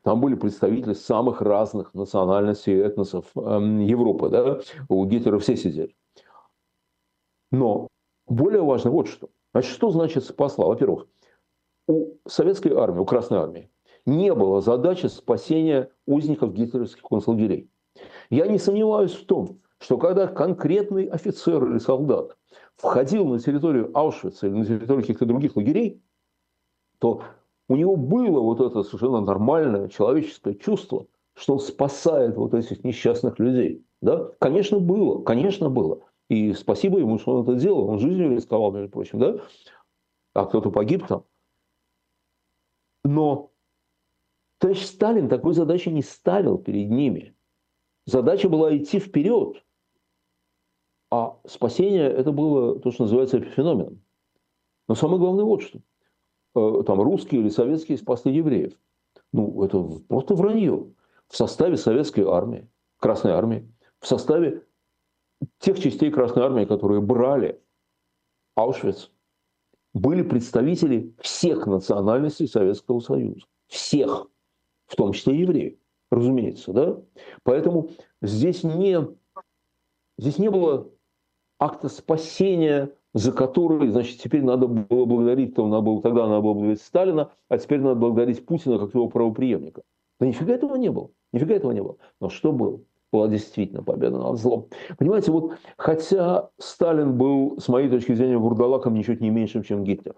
Там 0.02 0.20
были 0.20 0.34
представители 0.34 0.92
самых 0.92 1.40
разных 1.40 1.92
национальностей 1.94 2.74
и 2.74 2.78
этносов 2.78 3.26
эм, 3.36 3.80
Европы. 3.80 4.28
Да? 4.28 4.60
У 4.88 5.04
Гитлера 5.04 5.38
все 5.38 5.56
сидели. 5.56 5.96
Но 7.50 7.88
более 8.28 8.62
важно 8.62 8.90
вот 8.90 9.08
что. 9.08 9.30
Значит, 9.52 9.72
что 9.72 9.90
значит 9.90 10.24
спасла? 10.24 10.66
Во-первых, 10.66 11.06
у 11.88 12.14
советской 12.26 12.72
армии, 12.72 13.00
у 13.00 13.04
Красной 13.04 13.38
армии 13.38 13.70
не 14.06 14.32
было 14.34 14.60
задачи 14.60 15.06
спасения 15.06 15.90
узников 16.06 16.54
гитлеровских 16.54 17.02
концлагерей. 17.02 17.68
Я 18.30 18.46
не 18.46 18.58
сомневаюсь 18.58 19.12
в 19.12 19.26
том, 19.26 19.58
что 19.78 19.98
когда 19.98 20.26
конкретный 20.26 21.06
офицер 21.06 21.64
или 21.70 21.78
солдат 21.78 22.36
входил 22.76 23.26
на 23.26 23.38
территорию 23.38 23.90
Аушвица 23.94 24.46
или 24.46 24.54
на 24.54 24.64
территорию 24.64 25.02
каких-то 25.02 25.26
других 25.26 25.56
лагерей, 25.56 26.02
то 26.98 27.22
у 27.68 27.76
него 27.76 27.96
было 27.96 28.40
вот 28.40 28.60
это 28.60 28.82
совершенно 28.82 29.20
нормальное 29.20 29.88
человеческое 29.88 30.54
чувство, 30.54 31.06
что 31.34 31.54
он 31.54 31.60
спасает 31.60 32.36
вот 32.36 32.54
этих 32.54 32.84
несчастных 32.84 33.38
людей. 33.38 33.84
Да? 34.00 34.30
Конечно, 34.38 34.78
было, 34.78 35.22
конечно, 35.22 35.68
было. 35.68 36.00
И 36.28 36.52
спасибо 36.52 36.98
ему, 36.98 37.18
что 37.18 37.36
он 37.36 37.42
это 37.42 37.54
делал. 37.54 37.88
Он 37.88 37.98
жизнью 37.98 38.34
рисковал, 38.34 38.72
между 38.72 38.90
прочим, 38.90 39.18
да? 39.18 39.36
А 40.34 40.46
кто-то 40.46 40.70
погиб 40.70 41.06
там. 41.06 41.24
Но 43.04 43.50
Товарищ 44.58 44.84
Сталин 44.84 45.28
такой 45.28 45.54
задачи 45.54 45.88
не 45.88 46.02
ставил 46.02 46.58
перед 46.58 46.90
ними. 46.90 47.36
Задача 48.06 48.48
была 48.48 48.76
идти 48.76 48.98
вперед. 48.98 49.62
А 51.10 51.38
спасение 51.46 52.08
это 52.10 52.32
было 52.32 52.78
то, 52.80 52.90
что 52.90 53.04
называется 53.04 53.38
эпифеноменом. 53.38 54.02
Но 54.88 54.94
самое 54.94 55.18
главное 55.18 55.44
вот 55.44 55.62
что. 55.62 55.80
Э, 56.54 56.82
там 56.84 57.00
русские 57.00 57.42
или 57.42 57.48
советские 57.48 57.98
спасли 57.98 58.34
евреев. 58.34 58.72
Ну, 59.32 59.62
это 59.62 59.82
просто 60.08 60.34
вранье. 60.34 60.92
В 61.28 61.36
составе 61.36 61.76
советской 61.76 62.24
армии, 62.24 62.68
Красной 62.98 63.32
армии, 63.32 63.70
в 64.00 64.06
составе 64.06 64.64
тех 65.58 65.78
частей 65.78 66.10
Красной 66.10 66.44
армии, 66.44 66.64
которые 66.64 67.00
брали 67.00 67.60
Аушвиц, 68.54 69.10
были 69.92 70.22
представители 70.22 71.14
всех 71.20 71.66
национальностей 71.66 72.46
Советского 72.46 73.00
Союза. 73.00 73.46
Всех 73.66 74.28
в 74.86 74.96
том 74.96 75.12
числе 75.12 75.40
евреи, 75.40 75.78
разумеется. 76.10 76.72
Да? 76.72 76.98
Поэтому 77.42 77.90
здесь 78.22 78.64
не, 78.64 79.06
здесь 80.18 80.38
не 80.38 80.50
было 80.50 80.88
акта 81.58 81.88
спасения, 81.88 82.92
за 83.14 83.32
который, 83.32 83.88
значит, 83.88 84.20
теперь 84.20 84.42
надо 84.42 84.66
было 84.66 85.04
благодарить, 85.04 85.54
то 85.54 85.66
надо 85.66 85.82
было, 85.82 86.02
тогда 86.02 86.26
надо 86.26 86.42
было 86.42 86.54
благодарить 86.54 86.82
Сталина, 86.82 87.32
а 87.48 87.58
теперь 87.58 87.80
надо 87.80 87.96
благодарить 87.96 88.44
Путина 88.44 88.78
как 88.78 88.94
его 88.94 89.08
правоприемника. 89.08 89.82
Да 90.20 90.26
нифига 90.26 90.54
этого 90.54 90.76
не 90.76 90.90
было. 90.90 91.10
Нифига 91.32 91.54
этого 91.54 91.72
не 91.72 91.82
было. 91.82 91.96
Но 92.20 92.28
что 92.28 92.52
было? 92.52 92.80
была 93.12 93.28
действительно 93.28 93.82
победа 93.82 94.18
над 94.18 94.38
злом. 94.38 94.68
Понимаете, 94.98 95.30
вот 95.30 95.52
хотя 95.76 96.50
Сталин 96.58 97.16
был, 97.16 97.58
с 97.58 97.68
моей 97.68 97.88
точки 97.88 98.12
зрения, 98.12 98.36
вурдалаком 98.36 98.94
ничуть 98.94 99.20
не 99.20 99.30
меньшим, 99.30 99.62
чем 99.62 99.84
Гитлер, 99.84 100.16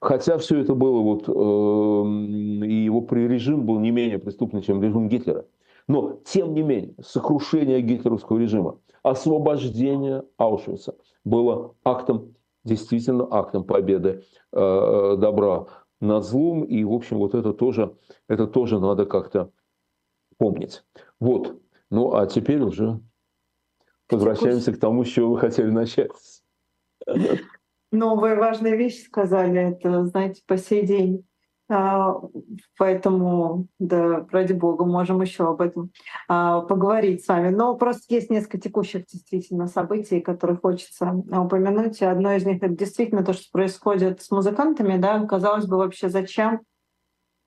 хотя 0.00 0.38
все 0.38 0.60
это 0.60 0.74
было, 0.74 1.00
вот, 1.00 1.28
э, 1.28 2.66
и 2.66 2.84
его 2.84 3.06
режим 3.10 3.66
был 3.66 3.78
не 3.78 3.90
менее 3.90 4.18
преступный, 4.18 4.62
чем 4.62 4.82
режим 4.82 5.08
Гитлера, 5.08 5.46
но, 5.86 6.20
тем 6.24 6.54
не 6.54 6.62
менее, 6.62 6.94
сокрушение 7.02 7.80
гитлеровского 7.80 8.38
режима, 8.38 8.78
освобождение 9.02 10.24
Аушвица 10.36 10.96
было 11.24 11.74
актом, 11.84 12.36
действительно 12.64 13.26
актом 13.30 13.64
победы 13.64 14.24
э, 14.52 15.16
добра 15.18 15.66
над 16.00 16.24
злом. 16.24 16.64
И, 16.64 16.84
в 16.84 16.92
общем, 16.92 17.18
вот 17.18 17.34
это 17.34 17.52
тоже, 17.52 17.96
это 18.28 18.46
тоже 18.46 18.78
надо 18.78 19.06
как-то 19.06 19.50
помнить. 20.38 20.84
Вот. 21.18 21.60
Ну, 21.90 22.14
а 22.14 22.26
теперь 22.26 22.62
уже 22.62 23.00
возвращаемся 24.08 24.72
к 24.72 24.78
тому, 24.78 25.04
с 25.04 25.08
чего 25.08 25.30
вы 25.30 25.38
хотели 25.38 25.70
начать. 25.70 26.10
Новые 27.90 28.36
важные 28.36 28.76
вещи 28.76 29.04
сказали. 29.04 29.72
Это, 29.72 30.04
знаете, 30.06 30.42
по 30.46 30.56
сей 30.56 30.86
день 30.86 31.24
а, 31.72 32.20
поэтому, 32.78 33.68
да, 33.78 34.26
ради 34.32 34.52
бога, 34.52 34.84
можем 34.84 35.22
еще 35.22 35.48
об 35.48 35.60
этом 35.60 35.92
а, 36.26 36.62
поговорить 36.62 37.24
с 37.24 37.28
вами. 37.28 37.50
Но 37.50 37.76
просто 37.76 38.12
есть 38.12 38.28
несколько 38.28 38.58
текущих 38.58 39.06
действительно 39.06 39.68
событий, 39.68 40.20
которые 40.20 40.56
хочется 40.56 41.12
упомянуть. 41.12 42.00
И 42.00 42.04
одно 42.04 42.32
из 42.32 42.44
них— 42.44 42.56
это 42.62 42.74
действительно 42.74 43.24
то, 43.24 43.32
что 43.32 43.44
происходит 43.52 44.20
с 44.20 44.32
музыкантами. 44.32 44.96
Да? 44.96 45.24
Казалось 45.26 45.66
бы, 45.66 45.76
вообще 45.76 46.08
зачем 46.08 46.62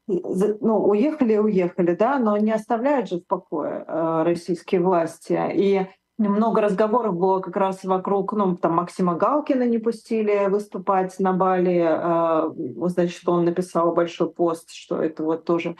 ну, 0.08 0.86
уехали, 0.86 1.38
уехали, 1.38 1.96
да, 1.96 2.20
но 2.20 2.38
не 2.38 2.52
оставляют 2.52 3.10
же 3.10 3.20
в 3.20 3.28
покое 3.28 3.86
э, 3.86 4.24
российские 4.24 4.82
власти. 4.82 5.38
И 5.54 5.88
много 6.18 6.62
разговоров 6.62 7.16
было 7.16 7.40
как 7.40 7.56
раз 7.56 7.84
вокруг, 7.84 8.34
ну, 8.34 8.56
там 8.56 8.74
Максима 8.74 9.16
Галкина 9.16 9.64
не 9.64 9.80
пустили 9.80 10.48
выступать 10.48 11.20
на 11.20 11.34
Бали, 11.34 11.84
э, 11.84 12.88
значит, 12.90 13.28
он 13.28 13.46
написал 13.46 13.94
большой 13.94 14.32
пост, 14.32 14.72
что 14.72 15.02
это 15.02 15.24
вот 15.24 15.44
тоже 15.46 15.76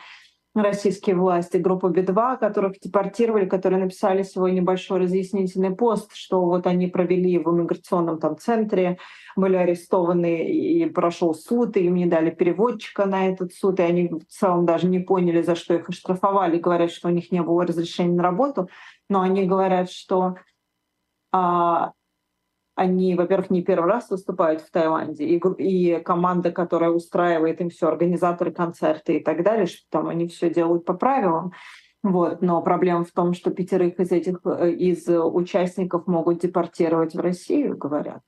российские 0.56 1.16
власти, 1.16 1.58
группу 1.58 1.90
Би-2, 1.90 2.38
которых 2.38 2.80
депортировали, 2.80 3.46
которые 3.46 3.80
написали 3.80 4.22
свой 4.24 4.52
небольшой 4.52 5.00
разъяснительный 5.00 5.76
пост, 5.76 6.12
что 6.14 6.46
вот 6.46 6.68
они 6.68 6.88
провели 6.88 7.40
в 7.40 7.50
иммиграционном 7.50 8.20
там 8.20 8.38
центре, 8.38 9.00
были 9.36 9.56
арестованы 9.56 10.48
и 10.48 10.86
прошел 10.86 11.34
суд, 11.34 11.76
и 11.76 11.86
им 11.86 11.96
не 11.96 12.06
дали 12.06 12.30
переводчика 12.30 13.06
на 13.06 13.30
этот 13.30 13.54
суд, 13.54 13.80
и 13.80 13.84
они 13.84 14.10
в 14.10 14.26
целом 14.28 14.66
даже 14.66 14.88
не 14.88 15.00
поняли, 15.00 15.42
за 15.42 15.56
что 15.56 15.74
их 15.74 15.90
оштрафовали, 15.90 16.60
говорят, 16.60 16.92
что 16.92 17.08
у 17.08 17.12
них 17.12 17.32
не 17.32 17.42
было 17.42 17.66
разрешения 17.66 18.14
на 18.14 18.24
работу, 18.24 18.70
но 19.10 19.22
они 19.22 19.46
говорят, 19.46 19.90
что 19.90 20.36
а, 21.32 21.94
они, 22.76 23.16
во-первых, 23.16 23.50
не 23.50 23.62
первый 23.62 23.90
раз 23.90 24.10
выступают 24.10 24.62
в 24.62 24.72
Таиланде, 24.72 25.26
и, 25.26 25.42
и 25.58 26.00
команда, 26.00 26.52
которая 26.52 26.90
устраивает 26.90 27.62
им 27.62 27.70
все, 27.70 27.88
организаторы 27.88 28.52
концерты 28.52 29.18
и 29.18 29.24
так 29.24 29.44
далее, 29.44 29.68
что 29.68 29.82
там 29.90 30.10
они 30.10 30.28
все 30.28 30.50
делают 30.50 30.86
по 30.86 30.94
правилам. 30.94 31.54
Вот. 32.02 32.42
Но 32.42 32.62
проблема 32.62 33.06
в 33.06 33.12
том, 33.12 33.34
что 33.34 33.52
пятерых 33.52 34.00
из 34.00 34.12
этих 34.12 34.40
э, 34.46 34.72
из 34.72 35.08
участников 35.08 36.08
могут 36.08 36.40
депортировать 36.40 37.16
в 37.16 37.20
Россию, 37.20 37.78
говорят. 37.78 38.22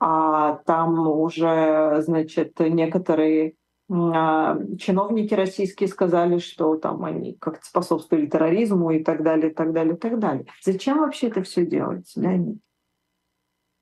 А 0.00 0.54
там 0.64 1.06
уже, 1.06 2.00
значит, 2.00 2.58
некоторые 2.58 3.54
а, 3.90 4.58
чиновники 4.78 5.34
российские 5.34 5.88
сказали, 5.88 6.38
что 6.38 6.76
там 6.76 7.04
они 7.04 7.34
как-то 7.34 7.64
способствовали 7.64 8.26
терроризму 8.26 8.90
и 8.90 9.04
так 9.04 9.22
далее, 9.22 9.50
и 9.50 9.54
так 9.54 9.72
далее, 9.72 9.94
и 9.94 9.98
так 9.98 10.18
далее. 10.18 10.46
Зачем 10.64 10.98
вообще 10.98 11.28
это 11.28 11.42
все 11.42 11.66
делать, 11.66 12.10
Леонид? 12.16 12.58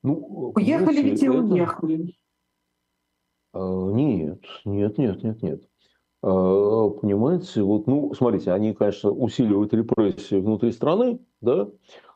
Ну, 0.03 0.53
уехали 0.55 1.03
ведь 1.03 1.23
и 1.23 1.27
это... 1.27 1.39
уехали. 1.39 2.15
А, 3.53 3.91
нет, 3.93 4.43
нет, 4.65 4.99
нет, 4.99 5.23
нет, 5.23 5.43
нет. 5.43 5.63
А, 6.23 6.89
понимаете, 6.91 7.63
вот, 7.63 7.87
ну, 7.87 8.13
смотрите, 8.15 8.53
они, 8.53 8.75
конечно, 8.75 9.11
усиливают 9.11 9.75
репрессии 9.75 10.41
внутри 10.41 10.73
страны, 10.73 11.21
да, 11.41 11.69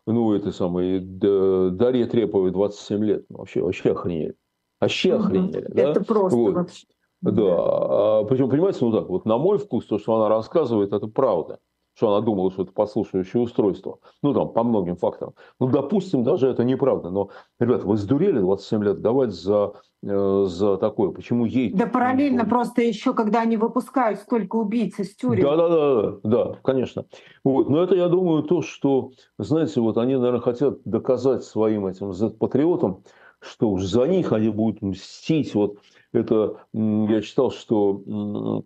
ну, 0.07 0.35
это 0.35 0.53
самое, 0.53 1.01
Дарья 1.01 2.07
Треповой 2.07 2.51
27 2.51 3.05
лет, 3.05 3.27
ну, 3.29 3.39
вообще, 3.39 3.63
вообще 3.63 3.93
охренели. 3.93 4.37
Вообще 4.81 5.15
охренели, 5.15 5.67
угу. 5.67 5.75
да? 5.75 5.91
Это 5.91 6.05
просто 6.05 6.39
вот. 6.39 6.55
вообще. 6.55 6.87
Да, 7.23 7.57
а, 7.57 8.25
причем, 8.25 8.51
понимаете, 8.51 8.79
ну 8.83 8.93
так, 8.93 9.09
вот 9.09 9.25
на 9.25 9.39
мой 9.39 9.57
вкус, 9.57 9.87
то, 9.87 9.99
что 9.99 10.15
она 10.17 10.29
рассказывает, 10.29 10.93
это 10.93 11.07
правда 11.07 11.59
что 11.95 12.13
она 12.13 12.25
думала, 12.25 12.51
что 12.51 12.63
это 12.63 12.73
послушающее 12.73 13.43
устройство. 13.43 13.99
Ну, 14.23 14.35
там, 14.35 14.53
по 14.53 14.63
многим 14.65 14.97
факторам. 14.97 15.35
Ну, 15.61 15.69
допустим, 15.69 16.25
даже 16.25 16.49
это 16.49 16.65
неправда. 16.65 17.11
Но, 17.11 17.31
ребята, 17.61 17.87
вы 17.87 17.97
сдурели 17.97 18.41
27 18.41 18.85
лет 18.85 19.01
давать 19.01 19.33
за, 19.33 19.75
э, 20.03 20.45
за 20.49 20.77
такое? 20.77 21.11
Почему 21.11 21.45
ей... 21.45 21.73
Да 21.73 21.87
параллельно 21.87 22.43
ну, 22.45 22.49
просто 22.49 22.83
еще, 22.83 23.15
когда 23.15 23.43
они 23.43 23.57
выпускают 23.57 24.19
столько 24.19 24.57
убийц 24.57 24.99
из 24.99 25.15
тюрем. 25.15 25.45
Да, 25.45 25.57
да, 25.57 25.69
да, 25.69 26.19
да, 26.25 26.59
конечно. 26.65 27.07
Вот. 27.45 27.69
Но 27.69 27.83
это, 27.83 27.95
я 27.95 28.09
думаю, 28.09 28.43
то, 28.43 28.63
что, 28.63 29.13
знаете, 29.39 29.81
вот 29.81 29.97
они, 29.97 30.17
наверное, 30.17 30.41
хотят 30.41 30.79
доказать 30.85 31.45
своим 31.45 31.87
этим 31.87 32.13
Z-патриотам, 32.13 33.05
что 33.39 33.71
уж 33.71 33.85
за 33.85 34.07
них 34.07 34.33
они 34.33 34.49
будут 34.49 34.83
мстить. 34.83 35.55
Вот 35.55 35.79
это, 36.13 36.57
я 36.73 37.21
читал, 37.23 37.53
что 37.53 38.65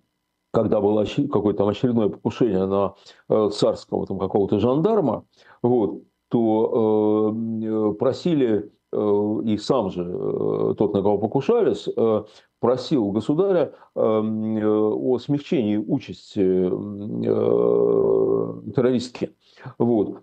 когда 0.63 0.81
было 0.81 1.05
какое-то 1.05 1.59
там 1.59 1.69
очередное 1.69 2.09
покушение 2.09 2.67
на 2.67 2.95
э, 3.29 3.51
царского 3.53 4.07
там 4.07 4.19
какого-то 4.19 4.59
жандарма, 4.59 5.25
вот, 5.63 6.03
то 6.29 7.33
э, 7.33 7.93
просили 7.95 8.73
э, 8.93 9.41
и 9.45 9.57
сам 9.57 9.91
же 9.91 10.05
тот, 10.77 10.95
на 10.95 11.03
кого 11.03 11.19
покушались, 11.19 11.89
просил 12.61 13.13
государя 13.13 13.73
о 13.95 15.19
смягчении 15.19 15.77
участи 15.77 16.43
террористки. 18.75 19.31
Вот. 19.79 20.23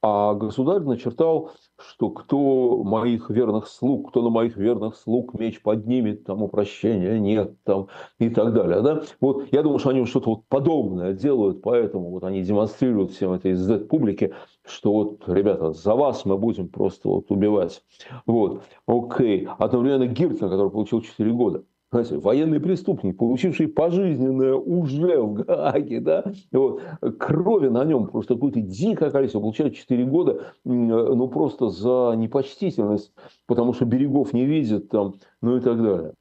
А 0.00 0.34
государь 0.34 0.82
начертал, 0.82 1.50
что 1.76 2.10
кто 2.10 2.84
моих 2.84 3.30
верных 3.30 3.66
слуг, 3.66 4.10
кто 4.10 4.22
на 4.22 4.30
моих 4.30 4.56
верных 4.56 4.94
слуг 4.94 5.34
меч 5.34 5.60
поднимет, 5.60 6.24
тому 6.24 6.46
прощения 6.46 7.18
нет, 7.18 7.56
там, 7.64 7.88
и 8.20 8.30
так 8.30 8.54
далее. 8.54 8.80
Да? 8.80 9.02
Вот, 9.20 9.48
я 9.50 9.62
думаю, 9.62 9.80
что 9.80 9.90
они 9.90 10.04
что-то 10.04 10.30
вот 10.30 10.44
подобное 10.48 11.14
делают, 11.14 11.62
поэтому 11.62 12.10
вот 12.10 12.22
они 12.22 12.42
демонстрируют 12.42 13.10
всем 13.10 13.32
этой 13.32 13.54
Z-публике, 13.54 14.34
что 14.64 14.92
вот, 14.92 15.28
ребята, 15.28 15.72
за 15.72 15.96
вас 15.96 16.24
мы 16.24 16.38
будем 16.38 16.68
просто 16.68 17.08
вот 17.08 17.30
убивать. 17.32 17.82
Вот, 18.24 18.62
окей. 18.86 19.48
Одновременно 19.58 20.06
Гиртон, 20.06 20.48
который 20.48 20.70
получил 20.70 21.00
4 21.00 21.32
года, 21.32 21.64
знаете, 21.90 22.18
военный 22.18 22.60
преступник, 22.60 23.16
получивший 23.16 23.68
пожизненное 23.68 24.54
уже 24.54 25.20
в 25.20 25.32
Гааге, 25.34 26.00
да, 26.00 26.24
вот, 26.52 26.82
крови 27.18 27.68
на 27.68 27.84
нем 27.84 28.08
просто 28.08 28.34
какое-то 28.34 28.60
дикое 28.60 29.10
количество, 29.10 29.40
получает 29.40 29.74
4 29.74 30.04
года, 30.04 30.52
ну, 30.64 31.28
просто 31.28 31.70
за 31.70 32.14
непочтительность, 32.16 33.12
потому 33.46 33.72
что 33.72 33.86
берегов 33.86 34.32
не 34.32 34.44
видит, 34.44 34.90
там, 34.90 35.14
ну 35.40 35.56
и 35.56 35.60
так 35.60 35.82
далее. 35.82 36.14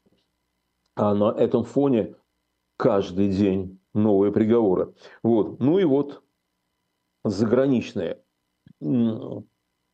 А 0.95 1.13
на 1.13 1.32
этом 1.32 1.63
фоне 1.63 2.15
каждый 2.78 3.30
день 3.30 3.80
новые 3.93 4.32
приговоры. 4.32 4.93
Вот. 5.22 5.59
Ну 5.59 5.80
и 5.80 5.84
вот 5.84 6.24
заграничные, 7.24 8.20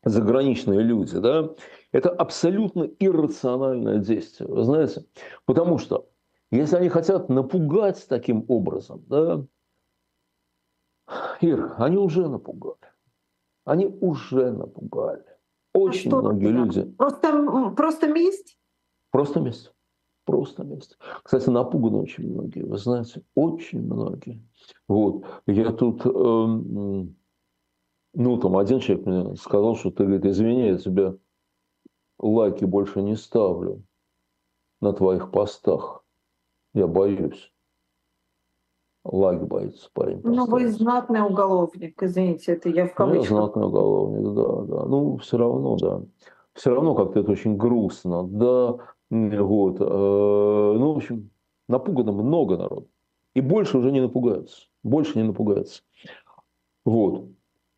заграничные 0.03 0.82
люди, 0.82 1.17
да, 1.17 1.49
это 1.94 2.10
абсолютно 2.10 2.84
иррациональное 3.00 4.00
действие, 4.00 4.50
вы 4.50 4.64
знаете. 4.64 5.06
Потому 5.46 5.78
что 5.78 6.10
если 6.52 6.76
они 6.76 6.89
хотят 6.89 7.30
напугать 7.30 8.06
таким 8.10 8.46
образом, 8.50 9.04
да, 9.08 9.46
Ир, 11.39 11.76
они 11.78 11.98
уже 11.98 12.28
напугали. 12.28 12.76
Они 13.66 13.86
уже 14.02 14.52
напугали. 14.52 15.24
Очень 15.74 16.12
а 16.12 16.18
многие 16.18 16.50
это? 16.50 16.58
люди. 16.58 16.91
Просто, 16.98 17.74
просто 17.76 18.08
месть? 18.08 18.58
Просто 19.12 19.39
месть. 19.39 19.72
Просто 20.26 20.64
месть. 20.64 20.98
Кстати, 21.24 21.50
напуганы 21.50 22.00
очень 22.00 22.32
многие, 22.32 22.64
вы 22.64 22.78
знаете, 22.78 23.22
очень 23.36 23.82
многие. 23.82 24.41
Вот. 24.88 25.26
Я 25.46 25.72
тут, 25.74 26.06
э, 26.06 26.10
ну, 26.10 27.08
там 28.38 28.58
один 28.58 28.80
человек 28.80 29.06
мне 29.06 29.36
сказал, 29.36 29.76
что 29.76 29.91
ты, 29.91 30.06
говорит, 30.06 30.26
извини, 30.26 30.68
я 30.68 30.78
тебя 30.78 31.18
лайки 32.24 32.65
больше 32.65 33.01
не 33.01 33.15
ставлю 33.15 33.84
на 34.82 34.93
твоих 34.93 35.32
постах. 35.32 36.03
Я 36.74 36.88
боюсь. 36.88 37.51
Лайк 39.03 39.43
боится 39.43 39.89
парень. 39.93 40.21
Ну, 40.24 40.45
вы 40.45 40.69
знатный 40.69 41.21
уголовник, 41.21 42.01
извините, 42.01 42.53
это 42.53 42.69
я 42.69 42.88
в 42.88 42.93
кавычках. 42.93 43.30
Я 43.30 43.36
знатный 43.36 43.65
уголовник, 43.65 44.34
да, 44.34 44.76
да. 44.76 44.86
Ну, 44.86 45.17
все 45.17 45.38
равно, 45.38 45.76
да. 45.76 46.01
Все 46.53 46.74
равно 46.74 46.95
как-то 46.95 47.19
это 47.19 47.32
очень 47.32 47.57
грустно, 47.57 48.24
да. 48.24 48.78
Вот. 49.09 49.82
Э, 49.82 49.84
ну, 49.84 50.93
в 50.93 50.97
общем, 50.97 51.32
напугано 51.67 52.13
много 52.13 52.57
народу. 52.57 52.88
И 53.34 53.41
больше 53.41 53.78
уже 53.78 53.91
не 53.91 53.99
напугаются. 53.99 54.67
Больше 54.84 55.17
не 55.17 55.24
напугаются. 55.24 55.82
Вот. 56.86 57.26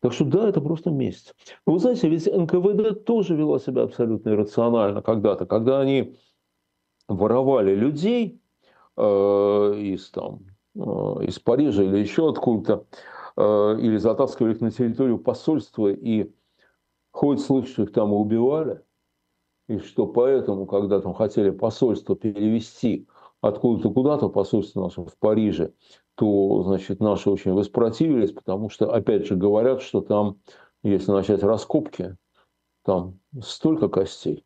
Так 0.06 0.12
что 0.12 0.24
да, 0.24 0.48
это 0.48 0.60
просто 0.60 0.92
месть. 0.92 1.34
Но 1.66 1.72
вы 1.72 1.80
знаете, 1.80 2.08
ведь 2.08 2.32
НКВД 2.32 3.04
тоже 3.04 3.34
вела 3.34 3.58
себя 3.58 3.82
абсолютно 3.82 4.28
иррационально 4.28 5.02
когда-то, 5.02 5.46
когда 5.46 5.80
они 5.80 6.14
воровали 7.08 7.74
людей 7.74 8.40
э, 8.96 9.02
из, 9.02 10.08
там, 10.10 10.42
э, 10.76 10.78
из 11.24 11.40
Парижа 11.40 11.82
или 11.82 11.98
еще 11.98 12.30
откуда-то, 12.30 12.86
э, 13.36 13.80
или 13.80 13.96
затаскивали 13.96 14.52
их 14.52 14.60
на 14.60 14.70
территорию 14.70 15.18
посольства, 15.18 15.88
и 15.88 16.32
хоть 17.10 17.40
слышь, 17.40 17.70
что 17.70 17.82
их 17.82 17.92
там 17.92 18.12
убивали, 18.12 18.82
и 19.68 19.78
что 19.78 20.06
поэтому, 20.06 20.66
когда 20.66 21.00
там 21.00 21.14
хотели 21.14 21.50
посольство 21.50 22.14
перевести 22.14 23.08
откуда-то 23.40 23.90
куда-то, 23.90 24.28
посольство 24.28 24.84
наше 24.84 25.00
в 25.00 25.18
Париже, 25.18 25.72
то, 26.16 26.62
значит, 26.62 27.00
наши 27.00 27.30
очень 27.30 27.52
воспротивились, 27.52 28.32
потому 28.32 28.68
что, 28.70 28.92
опять 28.92 29.26
же, 29.26 29.36
говорят, 29.36 29.82
что 29.82 30.00
там, 30.00 30.38
если 30.82 31.12
начать 31.12 31.42
раскопки, 31.42 32.16
там 32.84 33.18
столько 33.42 33.88
костей, 33.88 34.44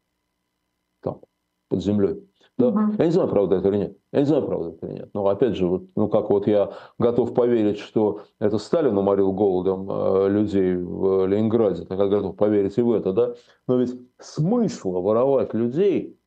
там, 1.00 1.20
под 1.68 1.82
землей. 1.82 2.26
Да? 2.58 2.68
Угу. 2.68 2.80
Я 2.98 3.06
не 3.06 3.10
знаю, 3.10 3.28
правда 3.28 3.56
это 3.56 3.68
или 3.68 3.76
нет. 3.78 3.96
Я 4.12 4.20
не 4.20 4.26
знаю, 4.26 4.44
правда 4.44 4.70
это 4.70 4.86
или 4.86 4.94
нет. 4.94 5.10
Но 5.14 5.26
опять 5.26 5.56
же, 5.56 5.66
вот, 5.66 5.84
ну 5.96 6.08
как 6.08 6.28
вот 6.28 6.46
я 6.46 6.72
готов 6.98 7.32
поверить, 7.34 7.78
что 7.78 8.22
это 8.38 8.58
Сталин 8.58 8.98
уморил 8.98 9.32
голодом 9.32 9.88
э, 9.90 10.28
людей 10.28 10.76
в 10.76 11.26
Ленинграде, 11.26 11.84
так 11.86 11.98
я 11.98 12.06
готов 12.06 12.36
поверить 12.36 12.76
и 12.76 12.82
в 12.82 12.92
это, 12.92 13.12
да. 13.12 13.34
Но 13.66 13.76
ведь 13.76 13.98
смысла 14.18 15.00
воровать 15.00 15.54
людей 15.54 16.18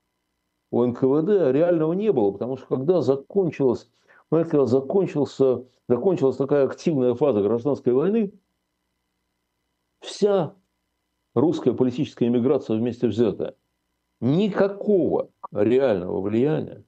у 0.72 0.84
НКВД 0.84 1.52
реального 1.52 1.94
не 1.94 2.12
было, 2.12 2.32
потому 2.32 2.58
что 2.58 2.66
когда 2.68 3.02
закончилась, 3.02 3.90
знаете, 4.34 4.52
когда 4.52 4.66
закончился, 4.66 5.66
закончилась 5.88 6.38
такая 6.38 6.66
активная 6.66 7.14
фаза 7.14 7.42
гражданской 7.42 7.94
войны, 7.94 8.34
вся 10.02 10.56
русская 11.36 11.74
политическая 11.74 12.28
иммиграция 12.28 12.78
вместе 12.78 13.08
взятая 13.08 13.56
никакого 14.24 15.30
реального 15.52 16.22
влияния 16.22 16.84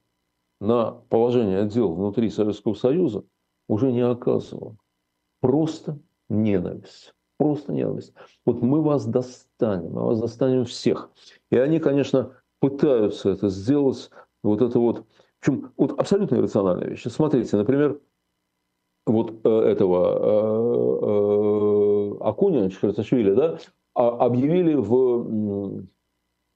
на 0.58 0.92
положение 1.10 1.66
дел 1.68 1.92
внутри 1.92 2.30
Советского 2.30 2.74
Союза 2.74 3.24
уже 3.68 3.92
не 3.92 4.00
оказывала. 4.00 4.76
Просто 5.40 5.98
ненависть. 6.30 7.12
Просто 7.36 7.74
ненависть. 7.74 8.14
Вот 8.46 8.62
мы 8.62 8.80
вас 8.82 9.04
достанем, 9.06 9.92
мы 9.92 10.06
вас 10.06 10.18
достанем 10.18 10.64
всех. 10.64 11.10
И 11.50 11.58
они, 11.58 11.78
конечно, 11.78 12.32
пытаются 12.58 13.28
это 13.28 13.50
сделать. 13.50 14.10
Вот 14.42 14.62
это 14.62 14.78
вот, 14.78 15.04
общем, 15.40 15.72
вот 15.76 15.98
абсолютно 15.98 16.36
иррациональная 16.36 16.88
вещь. 16.88 17.04
Смотрите, 17.08 17.56
например, 17.56 18.00
вот 19.06 19.40
э, 19.44 19.48
этого 19.48 20.18
э, 20.98 22.18
э, 22.20 22.28
Акунина, 22.28 22.70
Чхарцашвили, 22.70 23.34
да, 23.34 23.58
а, 23.94 24.08
объявили 24.26 24.74
в 24.74 25.86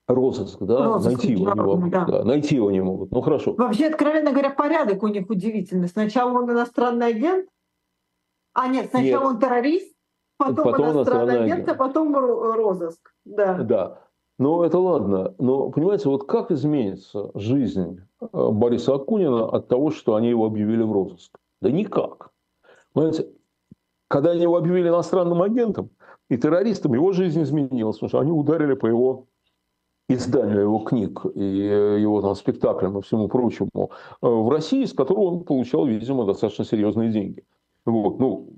розыск, 0.09 0.59
да, 0.61 0.85
розыск, 0.85 1.11
найти 1.13 1.33
его 1.33 1.55
не 1.55 1.61
могут. 1.61 1.91
Да. 1.91 2.05
Да, 2.05 2.25
найти 2.25 2.57
его 2.57 2.71
не 2.71 2.81
могут. 2.81 3.13
Ну 3.13 3.21
хорошо. 3.21 3.55
Вообще, 3.55 3.87
откровенно 3.87 4.33
говоря, 4.33 4.51
порядок 4.51 5.03
у 5.03 5.09
них 5.09 5.31
удивительный. 5.31 5.89
Сначала 5.89 6.37
он 6.37 6.51
иностранный 6.51 7.07
агент, 7.07 7.49
а 8.53 8.67
нет, 8.67 8.91
сначала 8.91 9.25
нет. 9.25 9.35
он 9.35 9.39
террорист, 9.39 9.95
потом, 10.37 10.65
потом 10.65 10.91
иностранный 10.91 11.45
агент, 11.45 11.53
агент, 11.53 11.69
а 11.69 11.75
потом 11.75 12.17
розыск. 12.17 13.15
Да. 13.25 13.59
да. 13.59 14.10
Но 14.41 14.65
это 14.65 14.79
ладно. 14.79 15.35
Но, 15.37 15.69
понимаете, 15.69 16.09
вот 16.09 16.25
как 16.25 16.51
изменится 16.51 17.31
жизнь 17.35 18.01
э, 18.23 18.27
Бориса 18.33 18.95
Акунина 18.95 19.45
от 19.45 19.69
того, 19.69 19.91
что 19.91 20.15
они 20.15 20.31
его 20.31 20.47
объявили 20.47 20.83
в 20.83 20.91
розыск? 20.91 21.39
Да 21.61 21.71
никак. 21.71 22.31
Понимаете, 22.95 23.29
когда 24.09 24.31
они 24.31 24.41
его 24.41 24.57
объявили 24.57 24.89
иностранным 24.89 25.43
агентом 25.43 25.91
и 26.31 26.39
террористом, 26.39 26.95
его 26.95 27.13
жизнь 27.13 27.43
изменилась, 27.43 27.97
потому 27.97 28.09
что 28.09 28.21
они 28.21 28.31
ударили 28.31 28.73
по 28.73 28.87
его 28.87 29.27
изданию 30.09 30.63
его 30.63 30.79
книг 30.79 31.21
и 31.35 31.45
его 32.01 32.23
там 32.23 32.35
спектаклям 32.35 32.97
и 32.97 33.03
всему 33.03 33.29
прочему 33.29 33.91
э, 34.23 34.27
в 34.27 34.49
России, 34.49 34.87
с 34.87 34.95
которого 34.95 35.25
он 35.25 35.45
получал, 35.45 35.85
видимо, 35.85 36.25
достаточно 36.25 36.65
серьезные 36.65 37.13
деньги. 37.13 37.45
Вот. 37.85 38.19
Ну, 38.19 38.55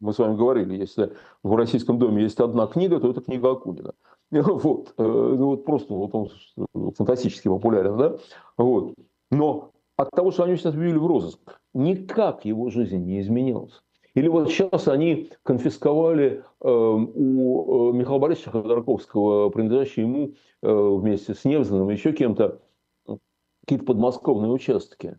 мы 0.00 0.14
с 0.14 0.18
вами 0.18 0.36
говорили, 0.36 0.74
если 0.74 1.12
в 1.42 1.54
Российском 1.54 1.98
доме 1.98 2.22
есть 2.22 2.40
одна 2.40 2.66
книга, 2.66 2.98
то 2.98 3.10
это 3.10 3.20
книга 3.20 3.50
Акунина. 3.50 3.92
Вот. 4.30 4.94
Э, 4.98 5.02
ну, 5.02 5.46
вот 5.46 5.64
просто 5.64 5.94
вот 5.94 6.14
он 6.14 6.92
фантастически 6.92 7.48
популярен, 7.48 7.96
да? 7.96 8.16
Вот. 8.56 8.94
Но 9.30 9.72
от 9.96 10.10
того, 10.10 10.30
что 10.30 10.44
они 10.44 10.56
сейчас 10.56 10.74
ввели 10.74 10.98
в 10.98 11.06
розыск, 11.06 11.60
никак 11.74 12.44
его 12.44 12.70
жизнь 12.70 12.98
не 12.98 13.20
изменилась. 13.20 13.82
Или 14.14 14.28
вот 14.28 14.50
сейчас 14.50 14.88
они 14.88 15.30
конфисковали 15.42 16.44
эм, 16.60 17.12
у 17.14 17.92
э, 17.92 17.96
Михаила 17.96 18.18
Борисовича 18.18 18.50
Ходорковского, 18.50 19.48
принадлежащие 19.50 20.06
ему 20.06 20.34
э, 20.62 20.70
вместе 20.70 21.34
с 21.34 21.44
Невзаном, 21.44 21.88
еще 21.90 22.12
кем-то, 22.12 22.60
какие-то 23.60 23.84
подмосковные 23.84 24.50
участки. 24.50 25.18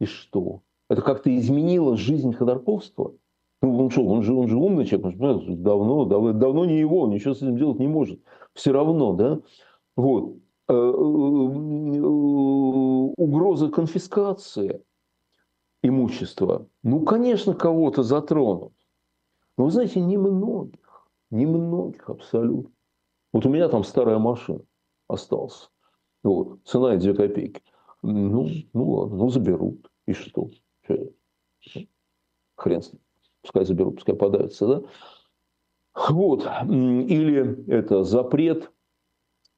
И 0.00 0.06
что? 0.06 0.62
Это 0.88 1.02
как-то 1.02 1.36
изменило 1.36 1.96
жизнь 1.96 2.32
Ходорковского? 2.32 3.14
Ну, 3.60 3.76
он 3.76 3.90
что, 3.90 4.06
он 4.06 4.22
же, 4.22 4.32
он 4.34 4.48
же 4.48 4.56
умный 4.56 4.84
человек, 4.84 5.20
он 5.20 5.42
же, 5.42 5.56
давно, 5.56 6.04
давно, 6.04 6.32
давно 6.32 6.64
не 6.64 6.78
его, 6.78 7.00
он 7.00 7.10
ничего 7.10 7.34
с 7.34 7.38
этим 7.38 7.56
делать 7.56 7.80
не 7.80 7.88
может. 7.88 8.22
Все 8.54 8.72
равно, 8.72 9.14
да? 9.14 9.40
Вот. 9.96 10.36
Э, 10.68 10.74
угроза 13.16 13.68
конфискации 13.70 14.84
имущества, 15.82 16.68
ну, 16.82 17.04
конечно, 17.04 17.54
кого-то 17.54 18.02
затронут. 18.02 18.72
Но, 19.56 19.64
вы 19.64 19.70
знаете, 19.70 20.00
немногих, 20.00 21.08
немногих 21.30 22.08
абсолютно. 22.10 22.72
Вот 23.32 23.46
у 23.46 23.48
меня 23.48 23.68
там 23.68 23.82
старая 23.82 24.18
машина 24.18 24.60
осталась. 25.08 25.70
Вот, 26.22 26.60
цена 26.64 26.96
2 26.96 27.14
копейки. 27.14 27.62
Ну, 28.02 28.48
ну 28.72 28.90
ладно, 28.90 29.16
ну 29.16 29.28
заберут. 29.30 29.90
И 30.06 30.12
что? 30.12 30.50
Хрен 32.56 32.82
с 32.82 32.92
ним. 32.92 33.02
Пускай 33.48 33.64
заберут, 33.64 33.96
пускай 33.96 34.14
подавятся, 34.14 34.66
да? 34.66 34.82
Вот. 36.08 36.46
Или 36.68 37.64
это 37.68 38.04
запрет, 38.04 38.70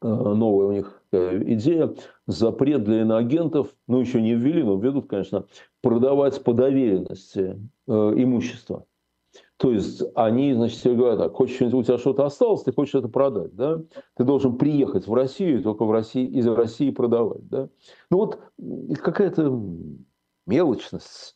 э, 0.02 0.08
новая 0.08 0.66
у 0.66 0.72
них 0.72 1.00
Э, 1.12 1.42
идея, 1.44 1.92
запрет 2.26 2.84
для 2.84 3.00
иноагентов, 3.00 3.74
ну 3.88 4.00
еще 4.00 4.22
не 4.22 4.34
ввели, 4.34 4.62
но 4.62 4.76
введут, 4.76 5.08
конечно, 5.08 5.46
продавать 5.82 6.42
по 6.44 6.52
доверенности 6.52 7.58
э, 7.88 7.92
имущество. 7.92 8.86
То 9.56 9.72
есть 9.72 10.02
они, 10.14 10.54
значит, 10.54 10.78
себе 10.78 10.94
говорят 10.94 11.18
так, 11.18 11.32
хочешь, 11.34 11.60
у 11.60 11.82
тебя 11.82 11.98
что-то 11.98 12.24
осталось, 12.24 12.62
ты 12.62 12.72
хочешь 12.72 12.94
это 12.94 13.08
продать, 13.08 13.54
да? 13.54 13.82
Ты 14.16 14.24
должен 14.24 14.56
приехать 14.56 15.06
в 15.06 15.12
Россию 15.12 15.62
только 15.62 15.84
в 15.84 15.90
России, 15.90 16.26
из 16.26 16.46
России 16.46 16.90
продавать, 16.90 17.46
да? 17.48 17.68
Ну 18.10 18.18
вот 18.18 18.40
какая-то 19.02 19.60
мелочность 20.46 21.34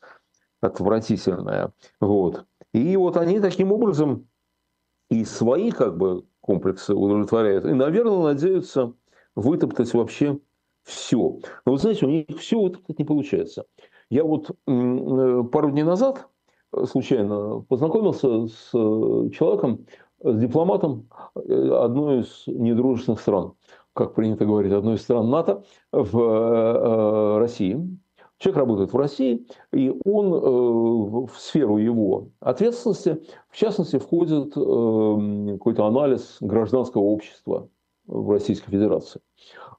отвратительная, 0.64 1.72
вот. 2.00 2.44
И 2.72 2.96
вот 2.96 3.16
они 3.16 3.40
таким 3.40 3.72
образом 3.72 4.28
и 5.10 5.24
свои 5.24 5.70
как 5.70 5.96
бы 5.96 6.24
комплексы 6.40 6.94
удовлетворяют, 6.94 7.64
и, 7.64 7.72
наверное, 7.72 8.34
надеются 8.34 8.94
вытоптать 9.34 9.92
вообще 9.94 10.38
все. 10.82 11.38
Но 11.64 11.72
вы 11.72 11.78
знаете, 11.78 12.06
у 12.06 12.10
них 12.10 12.26
все 12.38 12.60
вытоптать 12.60 12.98
не 12.98 13.04
получается. 13.04 13.64
Я 14.10 14.24
вот 14.24 14.50
э, 14.50 15.42
пару 15.50 15.70
дней 15.70 15.82
назад 15.82 16.28
э, 16.72 16.84
случайно 16.84 17.60
познакомился 17.60 18.46
с 18.46 18.70
э, 18.74 19.30
человеком, 19.30 19.86
с 20.22 20.38
дипломатом 20.38 21.08
одной 21.34 22.20
из 22.20 22.44
недружественных 22.46 23.20
стран, 23.20 23.54
как 23.92 24.14
принято 24.14 24.46
говорить, 24.46 24.72
одной 24.72 24.94
из 24.94 25.02
стран 25.02 25.28
НАТО 25.28 25.64
в 25.92 27.38
России. 27.38 27.98
Человек 28.38 28.58
работает 28.58 28.92
в 28.92 28.96
России, 28.96 29.46
и 29.72 29.92
он 30.04 31.26
в 31.26 31.30
сферу 31.36 31.78
его 31.78 32.28
ответственности, 32.40 33.22
в 33.48 33.56
частности, 33.56 33.98
входит 33.98 34.54
какой-то 34.54 35.86
анализ 35.86 36.38
гражданского 36.40 37.02
общества 37.02 37.68
в 38.06 38.30
Российской 38.30 38.70
Федерации. 38.70 39.20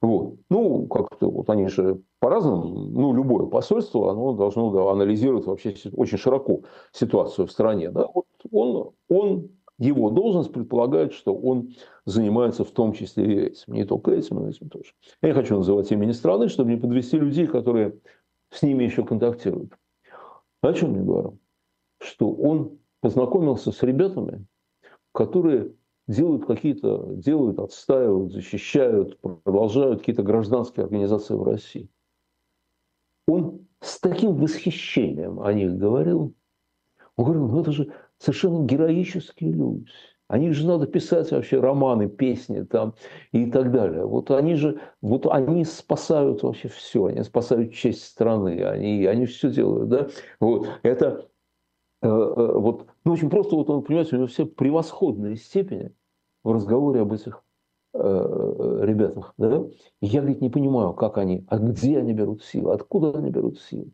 Вот. 0.01 0.35
Ну, 0.49 0.87
как-то 0.87 1.29
вот 1.29 1.49
они 1.49 1.67
же 1.67 2.01
по-разному, 2.19 2.65
ну, 2.65 3.13
любое 3.13 3.45
посольство, 3.45 4.11
оно 4.11 4.33
должно 4.33 4.71
да, 4.71 4.91
анализировать 4.91 5.45
вообще 5.45 5.75
очень 5.93 6.17
широко 6.17 6.61
ситуацию 6.91 7.47
в 7.47 7.51
стране. 7.51 7.91
Да? 7.91 8.07
Вот 8.13 8.25
он, 8.51 8.91
он, 9.09 9.49
его 9.77 10.09
должность 10.09 10.51
предполагает, 10.51 11.13
что 11.13 11.35
он 11.35 11.69
занимается 12.05 12.63
в 12.63 12.71
том 12.71 12.93
числе 12.93 13.25
и 13.25 13.39
этим. 13.47 13.73
Не 13.73 13.83
только 13.83 14.11
этим, 14.11 14.37
но 14.37 14.47
и 14.47 14.51
этим 14.51 14.69
тоже. 14.69 14.91
Я 15.21 15.29
не 15.29 15.35
хочу 15.35 15.57
называть 15.57 15.91
имени 15.91 16.11
страны, 16.11 16.47
чтобы 16.47 16.71
не 16.71 16.77
подвести 16.77 17.17
людей, 17.17 17.45
которые 17.45 17.99
с 18.55 18.61
ними 18.61 18.83
еще 18.85 19.05
контактируют. 19.05 19.73
О 20.61 20.73
чем 20.73 20.95
я 20.95 21.03
говорю? 21.03 21.39
Что 21.99 22.31
он 22.31 22.79
познакомился 23.01 23.71
с 23.71 23.83
ребятами, 23.83 24.45
которые 25.13 25.73
делают 26.07 26.45
какие-то, 26.45 27.13
делают, 27.15 27.59
отстаивают, 27.59 28.31
защищают, 28.31 29.19
продолжают 29.21 29.99
какие-то 29.99 30.23
гражданские 30.23 30.85
организации 30.85 31.33
в 31.33 31.43
России. 31.43 31.89
Он 33.27 33.67
с 33.81 33.99
таким 33.99 34.35
восхищением 34.35 35.41
о 35.41 35.51
них 35.53 35.75
говорил. 35.77 36.33
Он 37.15 37.25
говорил, 37.25 37.47
ну 37.47 37.61
это 37.61 37.71
же, 37.71 37.93
совершенно 38.17 38.65
героические 38.65 39.51
люди. 39.51 39.87
Они 40.27 40.51
же 40.51 40.65
надо 40.65 40.87
писать 40.87 41.31
вообще 41.31 41.59
романы, 41.59 42.09
песни 42.09 42.63
там 42.63 42.95
и 43.31 43.49
так 43.49 43.71
далее. 43.71 44.05
Вот 44.05 44.31
они 44.31 44.55
же, 44.55 44.79
вот 45.01 45.27
они 45.27 45.63
спасают 45.65 46.41
вообще 46.41 46.67
все, 46.67 47.05
они 47.05 47.23
спасают 47.23 47.73
честь 47.73 48.03
страны, 48.03 48.63
они, 48.63 49.05
они 49.05 49.27
все 49.27 49.51
делают, 49.51 49.89
да. 49.89 50.07
Вот 50.39 50.67
это 50.81 51.27
э, 52.01 52.07
э, 52.07 52.53
вот, 52.57 52.87
ну 53.03 53.13
очень 53.13 53.29
просто, 53.29 53.55
вот 53.55 53.69
он, 53.69 53.83
понимаете, 53.83 54.15
у 54.15 54.19
него 54.19 54.27
все 54.27 54.47
превосходные 54.47 55.35
степени 55.35 55.91
в 56.43 56.51
разговоре 56.51 57.01
об 57.01 57.13
этих 57.13 57.43
э, 57.93 58.79
ребятах, 58.81 59.35
да. 59.37 59.63
Я, 60.01 60.21
говорит, 60.21 60.41
не 60.41 60.49
понимаю, 60.49 60.93
как 60.93 61.19
они, 61.19 61.45
а 61.49 61.59
где 61.59 61.99
они 61.99 62.13
берут 62.13 62.43
силы, 62.43 62.73
откуда 62.73 63.15
они 63.15 63.29
берут 63.29 63.59
силы. 63.61 63.91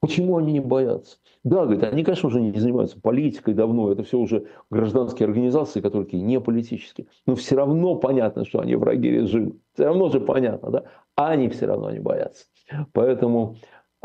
Почему 0.00 0.36
они 0.36 0.52
не 0.52 0.60
боятся? 0.60 1.18
Да, 1.42 1.64
говорит, 1.64 1.82
они, 1.82 2.04
конечно, 2.04 2.28
уже 2.28 2.40
не 2.40 2.52
занимаются 2.58 3.00
политикой 3.00 3.54
давно, 3.54 3.90
это 3.90 4.04
все 4.04 4.18
уже 4.18 4.46
гражданские 4.70 5.26
организации, 5.26 5.80
которые 5.80 6.04
такие 6.04 6.22
не 6.22 6.40
политические, 6.40 7.08
но 7.26 7.34
все 7.34 7.56
равно 7.56 7.96
понятно, 7.96 8.44
что 8.44 8.60
они 8.60 8.76
враги 8.76 9.10
режима. 9.10 9.52
Все 9.74 9.84
равно 9.86 10.08
же 10.08 10.20
понятно, 10.20 10.70
да? 10.70 10.84
А 11.16 11.30
они 11.30 11.48
все 11.48 11.66
равно 11.66 11.90
не 11.90 11.98
боятся. 11.98 12.46
Поэтому, 12.92 13.56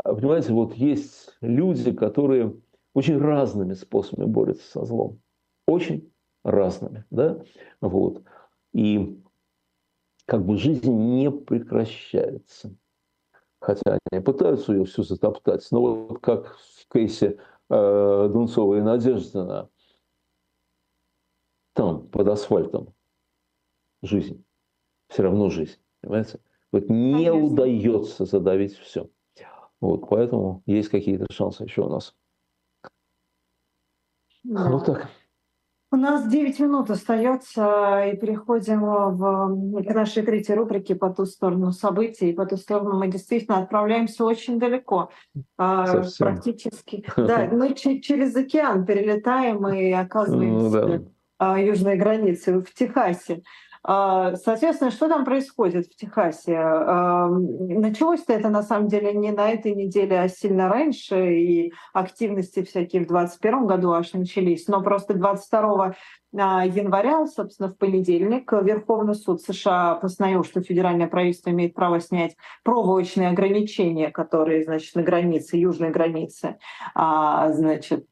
понимаете, 0.02 0.52
вот 0.52 0.74
есть 0.74 1.36
люди, 1.40 1.92
которые 1.92 2.56
очень 2.92 3.18
разными 3.18 3.74
способами 3.74 4.26
борются 4.26 4.68
со 4.68 4.84
злом. 4.84 5.20
Очень 5.66 6.12
разными, 6.42 7.04
да? 7.10 7.40
Вот. 7.80 8.22
И 8.72 9.20
как 10.26 10.44
бы 10.44 10.56
жизнь 10.56 10.92
не 10.92 11.30
прекращается 11.30 12.74
хотя 13.64 13.98
они 14.12 14.22
пытаются 14.22 14.72
ее 14.72 14.84
всю 14.84 15.02
затоптать, 15.02 15.66
но 15.70 15.80
вот 15.80 16.20
как 16.20 16.54
в 16.56 16.92
кейсе 16.92 17.38
э, 17.70 18.28
Дунцова 18.30 18.74
и 18.74 18.82
Надеждина, 18.82 19.70
там, 21.72 22.06
под 22.08 22.28
асфальтом, 22.28 22.94
жизнь, 24.02 24.44
все 25.08 25.22
равно 25.22 25.48
жизнь, 25.48 25.78
понимаете? 26.02 26.40
Вот 26.72 26.90
не 26.90 27.26
Конечно. 27.26 27.44
удается 27.44 28.24
задавить 28.26 28.76
все. 28.76 29.08
Вот, 29.80 30.08
поэтому 30.08 30.62
есть 30.66 30.90
какие-то 30.90 31.26
шансы 31.32 31.64
еще 31.64 31.82
у 31.82 31.88
нас. 31.88 32.14
Да. 34.42 34.70
Вот 34.70 34.84
так. 34.84 35.08
У 35.94 35.96
нас 35.96 36.26
9 36.26 36.58
минут 36.58 36.90
остается, 36.90 38.02
и 38.06 38.16
переходим 38.16 38.80
в, 38.80 39.84
к 39.84 39.94
нашей 39.94 40.24
третьей 40.24 40.56
рубрике 40.56 40.96
«По 40.96 41.08
ту 41.10 41.24
сторону 41.24 41.70
событий». 41.70 42.30
И 42.30 42.32
по 42.32 42.46
ту 42.46 42.56
сторону 42.56 42.98
мы 42.98 43.06
действительно 43.06 43.58
отправляемся 43.58 44.24
очень 44.24 44.58
далеко. 44.58 45.10
А, 45.56 45.86
Совсем. 45.86 46.26
Практически. 46.26 47.06
Да, 47.16 47.48
мы 47.52 47.74
через 47.74 48.34
океан 48.34 48.84
перелетаем 48.84 49.68
и 49.68 49.92
оказываемся 49.92 50.80
ну, 50.80 50.88
да. 50.88 51.04
А, 51.38 51.60
южной 51.60 51.96
границы 51.96 52.58
в 52.58 52.74
Техасе. 52.74 53.44
А, 53.86 54.34
соответственно, 54.36 54.90
что 54.90 55.08
там 55.08 55.26
происходит 55.26 55.86
в 55.86 55.94
Техасе? 55.94 56.56
А, 56.56 57.28
началось-то 57.28 58.32
это 58.32 58.48
на 58.48 58.62
самом 58.62 58.88
деле 58.88 59.12
не 59.12 59.30
на 59.30 59.50
этой 59.50 59.74
неделе, 59.74 60.18
а 60.20 60.28
сильно 60.28 60.70
раньше, 60.70 61.34
и 61.34 61.72
активности 61.92 62.62
всякие 62.62 63.02
в 63.02 63.08
2021 63.08 63.66
году 63.66 63.92
аж 63.92 64.14
начались. 64.14 64.68
Но 64.68 64.82
просто 64.82 65.12
22 65.12 65.94
а, 66.38 66.66
января, 66.66 67.26
собственно, 67.26 67.68
в 67.68 67.76
понедельник, 67.76 68.50
Верховный 68.52 69.14
суд 69.14 69.42
США 69.42 69.96
постановил, 69.96 70.44
что 70.44 70.62
федеральное 70.62 71.06
правительство 71.06 71.50
имеет 71.50 71.74
право 71.74 72.00
снять 72.00 72.36
проволочные 72.62 73.28
ограничения, 73.28 74.10
которые, 74.10 74.64
значит, 74.64 74.94
на 74.94 75.02
границе, 75.02 75.58
южной 75.58 75.90
границе, 75.90 76.56
значит, 76.94 78.06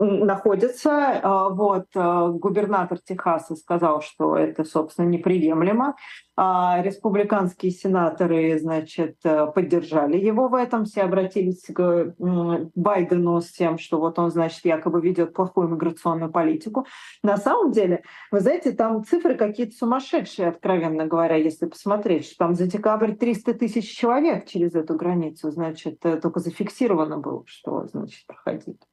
находится. 0.00 1.20
А, 1.22 1.48
вот, 1.50 1.86
э, 1.94 2.28
губернатор 2.32 2.98
Техаса 2.98 3.54
сказал, 3.54 4.00
что 4.00 4.36
это, 4.36 4.64
собственно, 4.64 5.06
неприемлемо. 5.06 5.94
А, 6.36 6.80
республиканские 6.82 7.70
сенаторы, 7.70 8.58
значит, 8.58 9.16
э, 9.24 9.46
поддержали 9.54 10.16
его 10.16 10.48
в 10.48 10.54
этом, 10.54 10.86
все 10.86 11.02
обратились 11.02 11.64
к 11.66 12.14
Байдену 12.74 13.42
с 13.42 13.50
тем, 13.50 13.76
что 13.76 14.00
вот 14.00 14.18
он, 14.18 14.30
значит, 14.30 14.64
якобы 14.64 15.02
ведет 15.02 15.34
плохую 15.34 15.68
миграционную 15.68 16.32
политику. 16.32 16.86
На 17.22 17.36
самом 17.36 17.72
деле, 17.72 18.02
вы 18.30 18.40
знаете, 18.40 18.72
там 18.72 19.04
цифры 19.04 19.34
какие-то 19.34 19.76
сумасшедшие, 19.76 20.48
откровенно 20.48 21.06
говоря, 21.06 21.36
если 21.36 21.66
посмотреть, 21.66 22.24
что 22.24 22.36
там 22.38 22.54
за 22.54 22.66
декабрь 22.66 23.12
300 23.12 23.52
тысяч 23.54 23.94
человек 23.94 24.46
через 24.46 24.74
эту 24.74 24.94
границу, 24.94 25.50
значит, 25.50 25.98
э, 26.06 26.16
только 26.16 26.40
зафиксировано 26.40 27.18
было, 27.18 27.42
что, 27.46 27.86
значит, 27.86 28.26
проходит. 28.26 28.89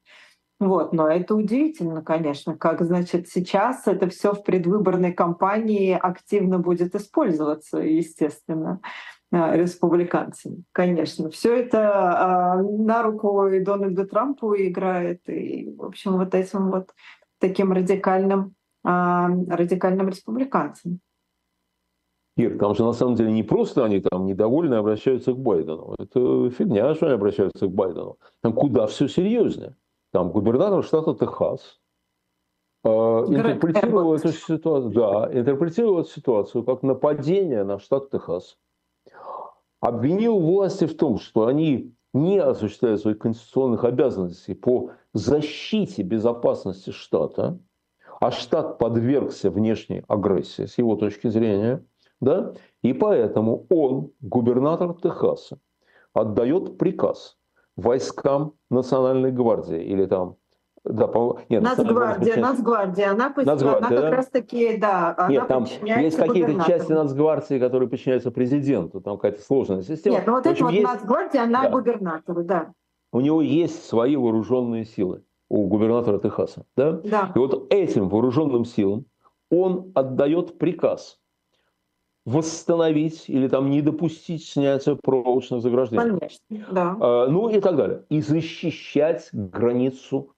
Вот, 0.60 0.92
но 0.92 1.08
это 1.08 1.36
удивительно, 1.36 2.02
конечно, 2.02 2.58
как, 2.58 2.82
значит, 2.82 3.28
сейчас 3.28 3.86
это 3.86 4.10
все 4.10 4.34
в 4.34 4.44
предвыборной 4.44 5.14
кампании 5.14 5.94
активно 5.94 6.58
будет 6.58 6.96
использоваться, 6.96 7.78
естественно, 7.78 8.82
а, 9.32 9.56
республиканцами. 9.56 10.64
Конечно, 10.72 11.30
все 11.30 11.58
это 11.58 12.56
а, 12.56 12.64
на 12.64 13.04
руку 13.04 13.46
и 13.46 13.60
Дональду 13.60 14.08
Трампу 14.08 14.56
играет, 14.56 15.30
и, 15.30 15.76
в 15.78 15.84
общем, 15.84 16.18
вот 16.18 16.34
этим 16.34 16.72
вот 16.72 16.90
таким 17.40 17.72
радикальным, 17.72 18.56
а, 18.84 19.28
радикальным 19.28 20.10
республиканцам. 20.10 21.02
Ир, 22.36 22.58
там 22.58 22.74
же 22.74 22.84
на 22.84 22.94
самом 22.94 23.14
деле 23.14 23.32
не 23.32 23.44
просто 23.44 23.86
они 23.86 24.00
там 24.00 24.26
недовольны 24.26 24.76
обращаются 24.76 25.34
к 25.34 25.38
Байдену. 25.38 25.94
Это 26.00 26.50
фигня, 26.50 26.96
что 26.96 27.06
они 27.08 27.16
обращаются 27.16 27.68
к 27.68 27.72
Байдену. 27.72 28.18
Там 28.42 28.54
куда 28.54 28.88
все 28.88 29.08
серьезнее 29.08 29.76
там 30.12 30.32
губернатор 30.32 30.84
штата 30.84 31.14
Техас. 31.14 31.80
Э, 32.84 32.90
интерпретировал 32.90 34.16
эту 34.16 34.32
ситуацию, 34.32 34.92
да, 34.92 35.30
интерпретировал 35.32 36.02
эту 36.02 36.10
ситуацию 36.10 36.64
как 36.64 36.84
нападение 36.84 37.64
на 37.64 37.80
штат 37.80 38.10
Техас, 38.12 38.58
обвинил 39.80 40.40
власти 40.40 40.86
в 40.86 40.96
том, 40.96 41.20
что 41.20 41.48
они 41.48 41.94
не 42.14 42.40
осуществляют 42.40 43.02
своих 43.02 43.20
конституционных 43.20 43.84
обязанностей 43.84 44.54
по 44.54 44.92
защите 45.14 46.04
безопасности 46.04 46.92
штата, 46.92 47.60
а 48.20 48.32
штат 48.32 48.80
подвергся 48.80 49.52
внешней 49.52 50.04
агрессии 50.08 50.66
с 50.66 50.78
его 50.78 50.96
точки 50.96 51.28
зрения, 51.28 51.86
да, 52.22 52.54
и 52.82 52.94
поэтому 52.94 53.68
он, 53.70 54.12
губернатор 54.22 54.94
Техаса, 54.96 55.60
отдает 56.14 56.78
приказ 56.78 57.37
войскам 57.78 58.54
Национальной 58.70 59.32
гвардии 59.32 59.82
или 59.82 60.06
там 60.06 60.36
да, 60.84 61.08
по... 61.08 61.40
Нет, 61.50 61.64
Нацгвардия, 61.64 62.38
Нацгвардия, 62.38 63.12
она, 63.12 63.34
Нацгвардия, 63.36 63.78
она 63.78 63.90
как 63.90 64.00
да? 64.00 64.12
раз 64.12 64.28
таки, 64.28 64.78
да, 64.78 65.16
она 65.18 65.30
Нет, 65.30 65.48
там 65.48 65.66
есть 65.82 66.18
какие-то 66.18 66.64
части 66.66 66.92
Нацгвардии, 66.92 67.60
которые 67.60 67.90
подчиняются 67.90 68.32
президенту, 68.32 69.02
там 69.02 69.18
какая-то 69.18 69.42
сложная 69.42 69.82
система. 69.82 70.16
Нет, 70.16 70.28
ну 70.28 70.34
вот 70.34 70.46
это 70.46 70.64
вот 70.64 70.72
есть... 70.72 70.86
Нацгвардия, 70.86 71.44
она 71.44 71.64
да. 71.64 71.70
губернатору, 71.70 72.44
да. 72.44 72.72
У 73.12 73.20
него 73.20 73.42
есть 73.42 73.86
свои 73.86 74.16
вооруженные 74.16 74.86
силы, 74.86 75.24
у 75.50 75.68
губернатора 75.68 76.20
Техаса, 76.20 76.66
да? 76.76 76.94
Да. 77.04 77.32
И 77.36 77.40
вот 77.40 77.68
этим 77.74 78.10
вооруженным 78.10 78.66
силам 78.66 79.06
он 79.50 79.92
отдает 79.96 80.58
приказ 80.58 81.20
восстановить 82.28 83.30
или 83.30 83.48
там 83.48 83.70
не 83.70 83.82
допустить 83.82 84.46
снятия 84.46 84.98
проволочных 85.02 85.62
заграждений. 85.62 86.20
Конечно, 86.20 86.74
да. 86.74 86.98
А, 87.00 87.28
ну 87.28 87.48
и 87.48 87.62
так 87.62 87.78
далее. 87.78 88.04
И 88.10 88.20
защищать 88.20 89.30
границу 89.32 90.34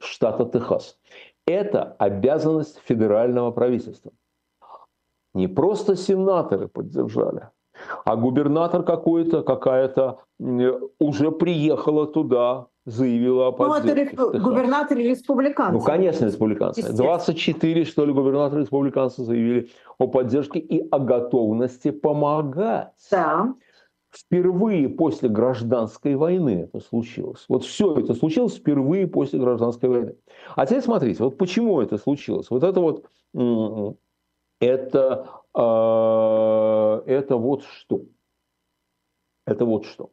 штата 0.00 0.46
Техас. 0.46 0.98
Это 1.46 1.94
обязанность 1.98 2.80
федерального 2.82 3.50
правительства. 3.50 4.10
Не 5.34 5.48
просто 5.48 5.96
сенаторы 5.96 6.66
поддержали, 6.68 7.50
а 8.06 8.16
губернатор 8.16 8.82
какой-то, 8.82 9.42
какая-то 9.42 10.20
уже 10.98 11.30
приехала 11.30 12.06
туда 12.06 12.68
заявила 12.88 13.48
о 13.48 13.52
поддержке. 13.52 14.16
Ну, 14.16 14.30
это 14.30 14.38
губернаторы 14.38 15.02
республиканцы. 15.02 15.78
Ну, 15.78 15.80
конечно, 15.80 16.24
республиканцы. 16.24 16.92
24, 16.92 17.84
что 17.84 18.06
ли, 18.06 18.12
губернаторы 18.12 18.62
республиканцы 18.62 19.22
заявили 19.22 19.70
о 19.98 20.08
поддержке 20.08 20.58
и 20.58 20.88
о 20.88 20.98
готовности 20.98 21.90
помогать. 21.90 22.92
Да. 23.10 23.54
Впервые 24.10 24.88
после 24.88 25.28
гражданской 25.28 26.14
войны 26.14 26.62
это 26.62 26.80
случилось. 26.80 27.44
Вот 27.48 27.64
все 27.64 27.94
это 27.94 28.14
случилось 28.14 28.56
впервые 28.56 29.06
после 29.06 29.38
гражданской 29.38 29.88
войны. 29.88 30.16
А 30.56 30.64
теперь 30.64 30.82
смотрите, 30.82 31.22
вот 31.22 31.36
почему 31.36 31.82
это 31.82 31.98
случилось. 31.98 32.48
Вот 32.48 32.64
это 32.64 32.80
вот, 32.80 33.04
это, 34.60 35.28
э, 35.54 37.12
это 37.12 37.36
вот 37.36 37.64
что. 37.64 38.00
Это 39.46 39.66
вот 39.66 39.84
что. 39.84 40.10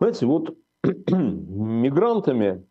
Знаете, 0.00 0.24
вот 0.24 0.56
мигрантами, 1.10 2.66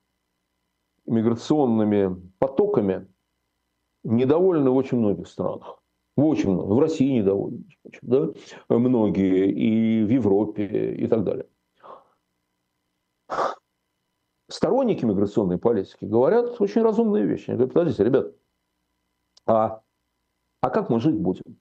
миграционными 1.06 2.32
потоками 2.40 3.08
недовольны 4.04 4.70
в 4.70 4.76
очень 4.76 4.98
многих 4.98 5.28
странах. 5.28 5.82
В 6.16 6.26
очень 6.26 6.52
много. 6.52 6.74
В 6.74 6.80
России 6.80 7.20
недовольны, 7.20 7.64
да? 8.02 8.30
многие, 8.70 9.52
и 9.52 10.04
в 10.04 10.10
Европе, 10.10 10.96
и 10.96 11.08
так 11.08 11.24
далее. 11.24 11.48
сторонники 14.50 15.06
миграционной 15.06 15.58
политики 15.58 16.06
говорят 16.06 16.60
очень 16.60 16.82
разумные 16.82 17.26
вещи. 17.26 17.50
Они 17.50 17.58
говорят, 17.58 17.74
подождите, 17.74 18.04
ребят, 18.04 18.34
а, 19.46 19.82
а 20.62 20.70
как 20.70 20.90
мы 20.90 21.00
жить 21.00 21.16
будем? 21.16 21.58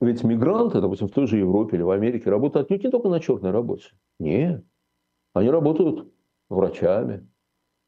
Ведь 0.00 0.22
мигранты, 0.22 0.80
допустим, 0.80 1.08
в 1.08 1.12
той 1.12 1.26
же 1.26 1.38
Европе 1.38 1.76
или 1.76 1.82
в 1.82 1.90
Америке 1.90 2.30
работают 2.30 2.70
не 2.70 2.90
только 2.90 3.08
на 3.08 3.18
черной 3.18 3.50
работе. 3.50 3.88
Нет. 4.18 4.64
Они 5.38 5.50
работают 5.50 6.12
врачами, 6.48 7.28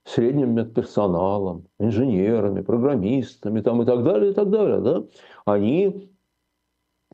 средним 0.05 0.55
медперсоналом, 0.55 1.67
инженерами, 1.81 2.63
программистами 2.63 3.61
там, 3.61 3.83
и 3.83 3.85
так 3.85 4.05
далее, 4.05 4.31
и 4.31 4.35
так 4.35 4.51
далее. 4.51 4.81
Да? 4.81 5.05
Они 5.45 6.13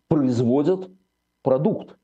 производят 0.09 0.91
продукт. 1.43 1.97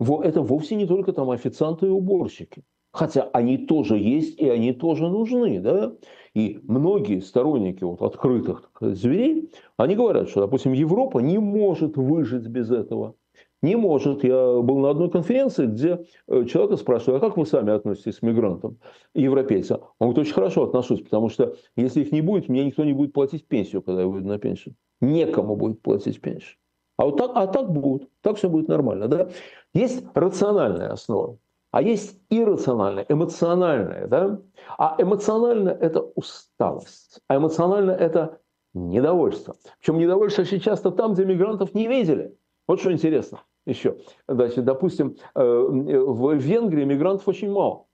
Это 0.00 0.42
вовсе 0.42 0.74
не 0.74 0.86
только 0.86 1.12
там 1.12 1.30
официанты 1.30 1.86
и 1.86 1.90
уборщики. 1.90 2.64
Хотя 2.90 3.30
они 3.32 3.58
тоже 3.58 3.96
есть 3.96 4.36
и 4.40 4.48
они 4.48 4.72
тоже 4.72 5.08
нужны. 5.08 5.60
Да? 5.60 5.92
И 6.34 6.58
многие 6.64 7.20
сторонники 7.20 7.84
вот 7.84 8.02
открытых 8.02 8.72
зверей, 8.80 9.52
они 9.76 9.94
говорят, 9.94 10.30
что, 10.30 10.40
допустим, 10.40 10.72
Европа 10.72 11.20
не 11.20 11.38
может 11.38 11.96
выжить 11.96 12.48
без 12.48 12.72
этого. 12.72 13.14
Не 13.62 13.76
может. 13.76 14.22
Я 14.22 14.60
был 14.60 14.78
на 14.78 14.90
одной 14.90 15.10
конференции, 15.10 15.66
где 15.66 16.04
э, 16.28 16.44
человека 16.44 16.76
спрашиваю, 16.76 17.16
а 17.16 17.20
как 17.20 17.36
вы 17.36 17.44
сами 17.44 17.72
относитесь 17.72 18.18
к 18.18 18.22
мигрантам, 18.22 18.78
европейцам? 19.14 19.80
Он 19.98 20.08
говорит, 20.08 20.18
очень 20.18 20.34
хорошо 20.34 20.64
отношусь, 20.64 21.02
потому 21.02 21.28
что 21.28 21.56
если 21.76 22.02
их 22.02 22.12
не 22.12 22.20
будет, 22.20 22.48
мне 22.48 22.64
никто 22.64 22.84
не 22.84 22.92
будет 22.92 23.12
платить 23.12 23.46
пенсию, 23.48 23.82
когда 23.82 24.02
я 24.02 24.06
выйду 24.06 24.28
на 24.28 24.38
пенсию. 24.38 24.76
Некому 25.00 25.56
будет 25.56 25.82
платить 25.82 26.20
пенсию. 26.20 26.56
А 26.98 27.04
вот 27.04 27.16
так, 27.16 27.32
а 27.34 27.46
так 27.46 27.70
будет, 27.70 28.08
так 28.22 28.36
все 28.36 28.48
будет 28.48 28.68
нормально. 28.68 29.08
Да? 29.08 29.28
Есть 29.74 30.04
рациональная 30.14 30.92
основа, 30.92 31.38
а 31.70 31.82
есть 31.82 32.16
иррациональная, 32.30 33.06
эмоциональная. 33.08 34.06
Да? 34.06 34.40
А 34.78 34.96
эмоциональная– 34.98 35.74
это 35.80 36.00
усталость, 36.00 37.20
а 37.28 37.36
эмоциональная– 37.36 37.96
это 37.96 38.38
недовольство. 38.74 39.54
Причем 39.80 39.98
недовольство 39.98 40.42
очень 40.42 40.60
часто 40.60 40.90
там, 40.90 41.14
где 41.14 41.24
мигрантов 41.24 41.74
не 41.74 41.88
видели. 41.88 42.36
Вот 42.68 42.80
что 42.80 42.92
интересно 42.92 43.40
еще. 43.66 43.98
Значит, 44.28 44.64
допустим, 44.64 45.16
э, 45.34 45.42
в 45.42 46.34
Венгрии 46.34 46.84
мигрантов 46.84 47.26
очень 47.26 47.50
мало. 47.50 47.86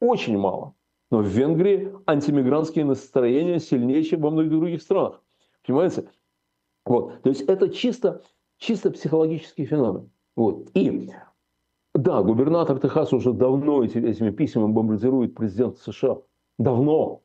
Очень 0.00 0.36
мало. 0.36 0.74
Но 1.10 1.18
в 1.18 1.26
Венгрии 1.26 1.92
антимигрантские 2.06 2.84
настроения 2.84 3.58
сильнее, 3.60 4.02
чем 4.02 4.20
во 4.20 4.30
многих 4.30 4.50
других 4.50 4.82
странах. 4.82 5.22
Понимаете? 5.66 6.08
Вот. 6.84 7.22
То 7.22 7.28
есть 7.28 7.42
это 7.42 7.68
чисто, 7.68 8.22
чисто 8.58 8.90
психологический 8.90 9.64
феномен. 9.64 10.10
Вот. 10.36 10.70
И 10.74 11.10
да, 11.94 12.22
губернатор 12.22 12.78
Техаса 12.78 13.16
уже 13.16 13.32
давно 13.32 13.84
этими 13.84 14.30
письмами 14.30 14.72
бомбардирует 14.72 15.34
президента 15.34 15.80
США. 15.80 16.18
Давно. 16.58 17.22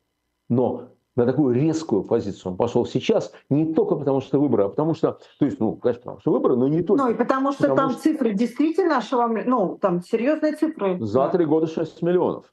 Но 0.48 0.88
на 1.16 1.24
такую 1.24 1.54
резкую 1.54 2.04
позицию 2.04 2.52
он 2.52 2.58
пошел 2.58 2.86
сейчас 2.86 3.32
не 3.48 3.72
только 3.74 3.96
потому, 3.96 4.20
что 4.20 4.38
выборы, 4.38 4.64
а 4.64 4.68
потому 4.68 4.94
что, 4.94 5.18
то 5.38 5.46
есть, 5.46 5.58
ну, 5.58 5.74
конечно, 5.76 6.02
потому 6.02 6.20
что 6.20 6.30
выборы, 6.30 6.56
но 6.56 6.68
не 6.68 6.82
только. 6.82 7.04
Ну 7.04 7.10
и 7.10 7.14
потому 7.14 7.52
что 7.52 7.62
потому 7.62 7.76
там 7.76 7.90
что... 7.92 8.02
цифры 8.02 8.34
действительно 8.34 8.98
ошеломляют, 8.98 9.48
ну, 9.48 9.78
там 9.80 10.02
серьезные 10.02 10.54
цифры. 10.54 10.98
За 11.00 11.28
три 11.28 11.46
года 11.46 11.66
6 11.66 12.02
миллионов. 12.02 12.52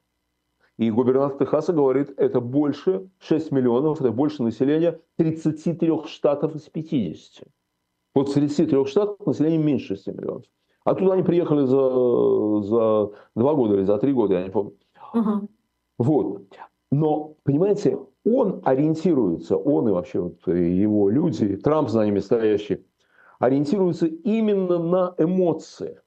И 0.78 0.90
губернатор 0.90 1.46
Техаса 1.46 1.72
говорит, 1.72 2.14
это 2.18 2.40
больше 2.40 3.10
6 3.20 3.52
миллионов, 3.52 4.02
это 4.02 4.12
больше 4.12 4.42
населения 4.42 5.00
33 5.18 6.06
штатов 6.08 6.56
из 6.56 6.64
50. 6.64 7.48
Вот 8.16 8.30
в 8.30 8.34
33 8.34 8.86
штатах 8.86 9.28
население 9.28 9.60
меньше 9.60 9.96
6 9.96 10.08
миллионов. 10.08 10.46
А 10.86 10.96
туда 10.96 11.14
они 11.14 11.24
приехали 11.24 11.66
за, 11.66 12.62
за 12.64 13.12
два 13.36 13.54
года 13.54 13.76
или 13.76 13.84
за 13.84 13.98
три 13.98 14.14
года, 14.14 14.36
я 14.36 14.44
не 14.44 14.50
помню. 14.50 14.74
Угу. 15.14 15.48
Вот. 16.00 16.44
Но, 16.92 17.36
понимаете, 17.44 18.00
он 18.26 18.62
ориентируется, 18.64 19.58
он 19.58 19.90
и 19.90 19.92
вообще 19.92 20.20
вот 20.22 20.48
его 20.48 21.10
люди, 21.10 21.58
Трамп 21.58 21.90
за 21.90 22.06
ними 22.06 22.20
стоящий, 22.20 22.86
ориентируются 23.40 24.08
именно 24.08 24.80
на 24.80 25.16
эмоции. 25.18 26.00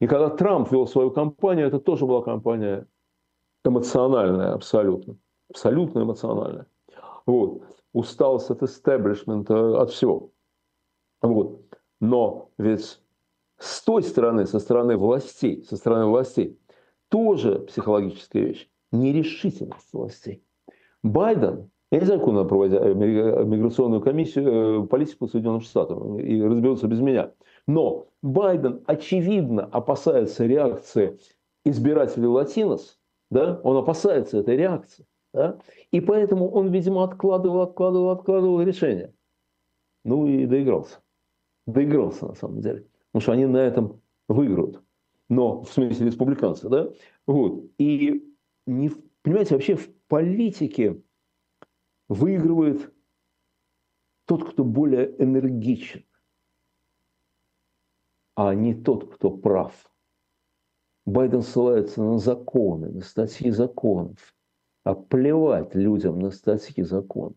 И 0.00 0.06
когда 0.06 0.28
Трамп 0.28 0.70
вел 0.70 0.86
свою 0.86 1.10
кампанию, 1.10 1.66
это 1.66 1.78
тоже 1.78 2.06
была 2.06 2.22
кампания 2.22 2.86
эмоциональная 3.64 4.52
абсолютно. 4.52 5.16
Абсолютно 5.48 6.00
эмоциональная. 6.00 6.66
Вот. 7.26 7.62
Усталость 7.92 8.50
от 8.50 8.62
истеблишмента, 8.62 9.80
от 9.80 9.90
всего. 9.90 10.30
Вот. 11.20 11.62
Но 12.00 12.50
ведь 12.58 13.00
с 13.58 13.82
той 13.82 14.02
стороны, 14.02 14.46
со 14.46 14.58
стороны 14.58 14.96
властей, 14.96 15.62
со 15.62 15.76
стороны 15.76 16.06
властей, 16.06 16.58
тоже 17.08 17.60
психологическая 17.60 18.42
вещь. 18.42 18.68
Нерешительность 18.90 19.92
властей. 19.92 20.42
Байден, 21.02 21.70
я 21.90 21.98
не 21.98 22.06
знаю, 22.06 22.20
как 22.20 22.28
он 22.28 22.48
проводит 22.48 22.80
э, 22.80 22.94
миграционную 22.94 24.00
комиссию, 24.00 24.84
э, 24.84 24.86
политику 24.86 25.28
Соединенных 25.28 25.64
Штатов, 25.64 26.18
и 26.20 26.42
разберутся 26.42 26.86
без 26.86 27.00
меня. 27.00 27.32
Но 27.66 28.08
Байден, 28.22 28.82
очевидно, 28.86 29.64
опасается 29.64 30.46
реакции 30.46 31.18
избирателей 31.64 32.26
латинос, 32.26 32.98
да? 33.30 33.60
он 33.62 33.76
опасается 33.76 34.38
этой 34.38 34.56
реакции. 34.56 35.06
Да? 35.32 35.58
И 35.90 36.00
поэтому 36.00 36.50
он, 36.50 36.70
видимо, 36.70 37.04
откладывал, 37.04 37.62
откладывал, 37.62 38.10
откладывал 38.10 38.62
решение. 38.62 39.14
Ну 40.04 40.26
и 40.26 40.46
доигрался. 40.46 40.98
Доигрался 41.66 42.26
на 42.26 42.34
самом 42.34 42.60
деле. 42.60 42.86
Потому 43.12 43.22
что 43.22 43.32
они 43.32 43.46
на 43.46 43.58
этом 43.58 44.00
выиграют. 44.28 44.82
Но, 45.28 45.62
в 45.62 45.72
смысле, 45.72 46.06
республиканцы, 46.06 46.68
да? 46.68 46.90
Вот. 47.26 47.64
И, 47.78 48.34
не, 48.66 48.90
понимаете, 49.22 49.54
вообще 49.54 49.76
в 49.76 49.92
политике 50.08 51.00
выигрывает 52.08 52.92
тот, 54.26 54.50
кто 54.50 54.64
более 54.64 55.14
энергичен, 55.22 56.04
а 58.34 58.54
не 58.54 58.74
тот, 58.74 59.14
кто 59.14 59.30
прав. 59.30 59.74
Байден 61.04 61.42
ссылается 61.42 62.02
на 62.02 62.18
законы, 62.18 62.90
на 62.90 63.00
статьи 63.00 63.50
законов. 63.50 64.34
А 64.84 64.94
плевать 64.94 65.74
людям 65.74 66.18
на 66.18 66.30
статьи 66.30 66.82
законов. 66.82 67.36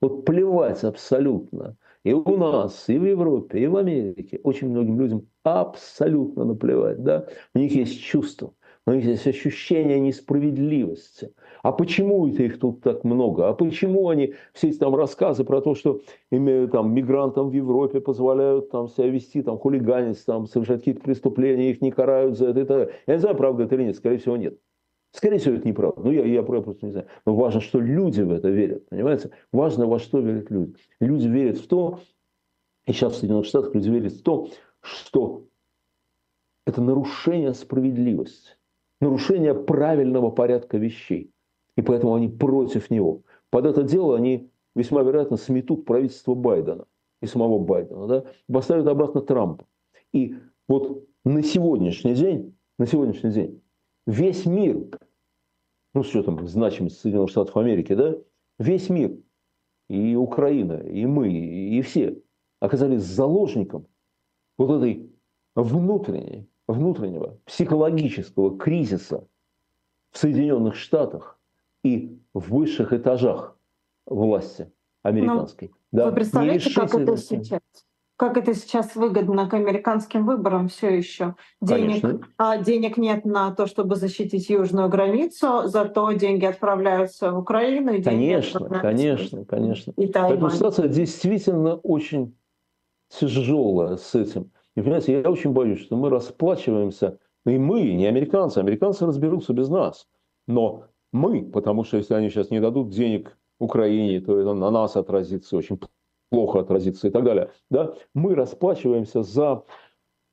Вот 0.00 0.24
плевать 0.24 0.82
абсолютно. 0.82 1.76
И 2.04 2.12
у 2.12 2.36
нас, 2.36 2.88
и 2.88 2.98
в 2.98 3.04
Европе, 3.04 3.60
и 3.60 3.66
в 3.68 3.76
Америке 3.76 4.40
очень 4.42 4.68
многим 4.70 4.98
людям 4.98 5.28
абсолютно 5.44 6.44
наплевать. 6.44 7.02
Да? 7.02 7.28
У 7.54 7.58
них 7.58 7.72
есть 7.72 8.00
чувство, 8.00 8.54
них 8.90 9.04
есть 9.04 9.26
ощущение 9.26 10.00
несправедливости. 10.00 11.32
А 11.62 11.70
почему 11.70 12.26
это 12.26 12.42
их 12.42 12.58
тут 12.58 12.80
так 12.80 13.04
много? 13.04 13.48
А 13.48 13.54
почему 13.54 14.08
они, 14.08 14.34
все 14.52 14.70
эти 14.70 14.78
там 14.78 14.96
рассказы 14.96 15.44
про 15.44 15.60
то, 15.60 15.76
что 15.76 16.00
там, 16.30 16.92
мигрантам 16.92 17.50
в 17.50 17.52
Европе 17.52 18.00
позволяют 18.00 18.70
там, 18.70 18.88
себя 18.88 19.06
вести, 19.06 19.42
там, 19.42 19.58
хулиганить, 19.58 20.24
там, 20.26 20.46
совершать 20.46 20.80
какие-то 20.80 21.02
преступления, 21.02 21.70
их 21.70 21.80
не 21.80 21.92
карают 21.92 22.36
за 22.36 22.48
это 22.48 22.64
далее. 22.64 22.90
Я 23.06 23.14
не 23.14 23.20
знаю, 23.20 23.36
правда 23.36 23.62
это 23.64 23.76
или 23.76 23.84
нет, 23.84 23.96
скорее 23.96 24.18
всего, 24.18 24.36
нет. 24.36 24.58
Скорее 25.12 25.38
всего, 25.38 25.54
это 25.54 25.68
неправда. 25.68 26.00
Ну, 26.00 26.10
я, 26.10 26.24
я 26.24 26.42
просто 26.42 26.86
не 26.86 26.90
знаю. 26.90 27.06
Но 27.26 27.36
важно, 27.36 27.60
что 27.60 27.78
люди 27.78 28.22
в 28.22 28.32
это 28.32 28.48
верят. 28.48 28.88
Понимаете? 28.88 29.30
Важно, 29.52 29.86
во 29.86 29.98
что 29.98 30.18
верят 30.18 30.50
люди. 30.50 30.74
Люди 31.00 31.28
верят 31.28 31.58
в 31.58 31.68
то, 31.68 32.00
и 32.86 32.92
сейчас 32.92 33.12
в 33.12 33.16
Соединенных 33.18 33.46
Штатах 33.46 33.74
люди 33.74 33.90
верят 33.90 34.14
в 34.14 34.22
то, 34.22 34.48
что 34.80 35.44
это 36.66 36.80
нарушение 36.80 37.54
справедливости, 37.54 38.56
нарушение 39.02 39.52
правильного 39.52 40.30
порядка 40.30 40.78
вещей. 40.78 41.32
И 41.76 41.82
поэтому 41.82 42.14
они 42.14 42.28
против 42.28 42.88
него. 42.88 43.22
Под 43.50 43.66
это 43.66 43.82
дело 43.82 44.16
они 44.16 44.50
весьма 44.74 45.02
вероятно 45.02 45.36
сметут 45.36 45.84
правительство 45.84 46.34
Байдена 46.34 46.86
и 47.20 47.26
самого 47.26 47.58
Байдена, 47.58 48.06
да, 48.06 48.24
поставят 48.50 48.86
обратно 48.86 49.20
Трампа. 49.20 49.66
И 50.12 50.36
вот 50.68 51.04
на 51.24 51.42
сегодняшний 51.42 52.14
день, 52.14 52.56
на 52.78 52.86
сегодняшний 52.86 53.30
день 53.30 53.62
весь 54.06 54.46
мир, 54.46 54.86
ну, 55.94 56.04
с 56.04 56.08
учетом 56.08 56.46
значимости 56.46 57.00
Соединенных 57.00 57.30
Штатов 57.30 57.56
Америки, 57.56 57.94
да, 57.94 58.16
весь 58.58 58.88
мир, 58.88 59.16
и 59.88 60.14
Украина, 60.14 60.74
и 60.74 61.04
мы, 61.06 61.30
и 61.30 61.82
все 61.82 62.22
оказались 62.60 63.02
заложником 63.02 63.86
вот 64.56 64.70
этой 64.70 65.10
внутренней, 65.56 66.48
внутреннего 66.72 67.38
психологического 67.44 68.56
кризиса 68.58 69.26
в 70.10 70.18
Соединенных 70.18 70.76
Штатах 70.76 71.38
и 71.82 72.18
в 72.34 72.50
высших 72.50 72.92
этажах 72.92 73.56
власти 74.06 74.72
американской. 75.02 75.70
Ну, 75.90 75.98
да, 75.98 76.06
вы 76.06 76.12
представляете, 76.12 76.74
как 76.74 76.94
это 76.94 77.16
сейчас? 77.16 77.60
как 78.22 78.36
это 78.36 78.54
сейчас 78.54 78.94
выгодно 78.94 79.48
к 79.48 79.54
американским 79.54 80.26
выборам 80.26 80.68
все 80.68 80.96
еще. 80.96 81.34
Денег, 81.60 82.24
а, 82.38 82.56
денег 82.56 82.96
нет 82.96 83.24
на 83.24 83.52
то, 83.52 83.66
чтобы 83.66 83.96
защитить 83.96 84.48
южную 84.48 84.88
границу, 84.88 85.62
зато 85.64 86.12
деньги 86.12 86.44
отправляются 86.44 87.32
в 87.32 87.38
Украину. 87.38 88.00
Конечно, 88.00 88.68
конечно, 88.80 89.44
конечно. 89.44 89.92
И 89.96 90.06
Поэтому 90.06 90.50
ситуация 90.50 90.86
действительно 90.86 91.74
очень 91.74 92.36
тяжелая 93.08 93.96
с 93.96 94.14
этим. 94.14 94.52
И 94.76 94.80
понимаете, 94.80 95.20
я 95.20 95.30
очень 95.30 95.52
боюсь, 95.52 95.80
что 95.80 95.96
мы 95.96 96.08
расплачиваемся 96.08 97.18
И 97.44 97.58
мы, 97.58 97.92
не 97.92 98.06
американцы. 98.06 98.58
Американцы 98.58 99.06
разберутся 99.06 99.52
без 99.52 99.68
нас. 99.68 100.08
Но 100.46 100.84
мы, 101.12 101.44
потому 101.44 101.84
что 101.84 101.98
если 101.98 102.14
они 102.14 102.30
сейчас 102.30 102.50
не 102.50 102.60
дадут 102.60 102.88
денег 102.90 103.36
Украине, 103.58 104.20
то 104.20 104.38
это 104.38 104.54
на 104.54 104.70
нас 104.70 104.96
отразится, 104.96 105.56
очень 105.56 105.78
плохо 106.30 106.60
отразится 106.60 107.08
и 107.08 107.10
так 107.10 107.24
далее. 107.24 107.50
Да? 107.70 107.94
Мы 108.14 108.34
расплачиваемся 108.34 109.22
за, 109.22 109.64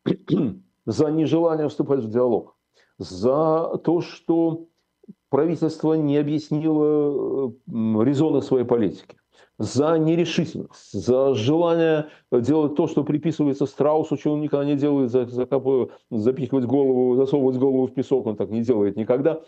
за 0.86 1.12
нежелание 1.12 1.68
вступать 1.68 2.00
в 2.00 2.10
диалог, 2.10 2.56
за 2.98 3.78
то, 3.84 4.02
что 4.02 4.68
правительство 5.30 5.94
не 5.94 6.18
объяснило 6.18 7.54
резоны 7.68 8.42
своей 8.42 8.66
политики, 8.66 9.19
за 9.60 10.00
нерешительность, 10.00 10.94
за 10.94 11.36
желание 11.36 12.08
делать 12.32 12.76
то, 12.76 12.88
что 12.88 13.04
приписывается 13.04 13.66
Страусу, 13.66 14.16
чего 14.16 14.36
он 14.36 14.42
никогда 14.42 14.66
не 14.66 14.78
делает, 14.78 15.12
закапывать, 15.12 15.92
запихивать 16.10 16.66
голову, 16.66 17.16
засовывать 17.16 17.58
голову 17.58 17.88
в 17.88 17.94
песок, 17.94 18.26
он 18.26 18.38
так 18.38 18.50
не 18.50 18.62
делает 18.62 18.96
никогда. 18.96 19.42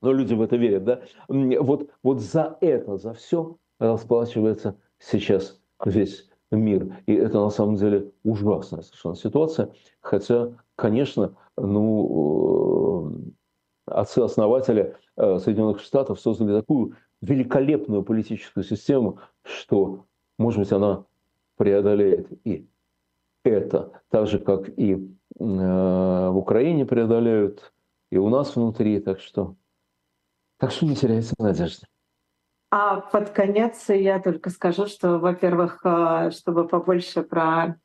Но 0.00 0.12
люди 0.12 0.32
в 0.32 0.40
это 0.40 0.56
верят, 0.56 0.84
да? 0.84 1.02
Вот, 1.28 1.90
вот 2.02 2.20
за 2.20 2.56
это, 2.62 2.96
за 2.96 3.12
все 3.12 3.58
расплачивается 3.78 4.78
сейчас 4.98 5.60
весь 5.84 6.26
мир. 6.50 6.96
И 7.06 7.14
это 7.14 7.38
на 7.38 7.50
самом 7.50 7.76
деле 7.76 8.12
ужасная 8.22 8.80
совершенно 8.80 9.16
ситуация. 9.16 9.72
Хотя, 10.00 10.52
конечно, 10.76 11.36
ну, 11.58 13.12
э, 13.86 13.92
отцы-основатели 13.92 14.96
э, 15.16 15.38
Соединенных 15.38 15.80
Штатов 15.80 16.18
создали 16.18 16.60
такую 16.60 16.96
великолепную 17.24 18.02
политическую 18.02 18.64
систему, 18.64 19.20
что, 19.42 20.06
может 20.38 20.60
быть, 20.60 20.72
она 20.72 21.04
преодолеет 21.56 22.28
и 22.46 22.66
это, 23.44 24.02
так 24.08 24.26
же, 24.26 24.38
как 24.38 24.68
и 24.68 24.94
э, 24.94 24.98
в 25.38 26.36
Украине 26.36 26.86
преодолеют, 26.86 27.72
и 28.10 28.18
у 28.18 28.28
нас 28.28 28.56
внутри. 28.56 29.00
Так 29.00 29.20
что 29.20 29.56
так 30.58 30.70
что 30.70 30.86
не 30.86 30.96
теряется 30.96 31.34
надежда. 31.38 31.86
А 32.70 33.00
под 33.00 33.30
конец 33.30 33.88
я 33.88 34.18
только 34.18 34.50
скажу, 34.50 34.86
что, 34.86 35.18
во-первых, 35.18 35.80
э, 35.84 36.30
чтобы 36.30 36.66
побольше 36.66 37.22
про 37.22 37.76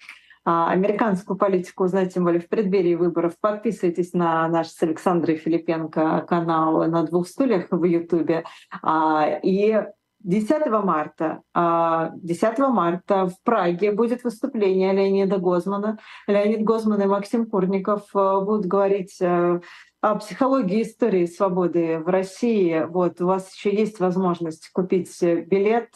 американскую 0.45 1.37
политику 1.37 1.83
узнать, 1.83 2.13
тем 2.13 2.23
более 2.23 2.41
в 2.41 2.47
преддверии 2.47 2.95
выборов, 2.95 3.33
подписывайтесь 3.39 4.13
на 4.13 4.47
наш 4.47 4.67
с 4.67 4.81
Александрой 4.81 5.37
Филипенко 5.37 6.25
канал 6.27 6.87
на 6.87 7.03
двух 7.03 7.27
стульях 7.27 7.67
в 7.71 7.83
Ютубе. 7.83 8.45
А, 8.81 9.39
и 9.43 9.83
10 10.21 10.67
марта, 10.83 11.41
10 11.53 12.59
а, 12.59 12.69
марта 12.69 13.27
в 13.27 13.41
Праге 13.43 13.91
будет 13.91 14.23
выступление 14.23 14.93
Леонида 14.93 15.37
Гозмана. 15.37 15.97
Леонид 16.27 16.63
Гозман 16.63 17.01
и 17.01 17.05
Максим 17.05 17.45
Курников 17.45 18.09
будут 18.13 18.65
говорить 18.65 19.21
о 19.21 20.15
психологии 20.15 20.83
истории 20.83 21.25
свободы 21.25 21.99
в 21.99 22.07
России. 22.07 22.85
Вот 22.87 23.21
у 23.21 23.27
вас 23.27 23.53
еще 23.53 23.75
есть 23.75 23.99
возможность 23.99 24.69
купить 24.71 25.21
билет 25.21 25.89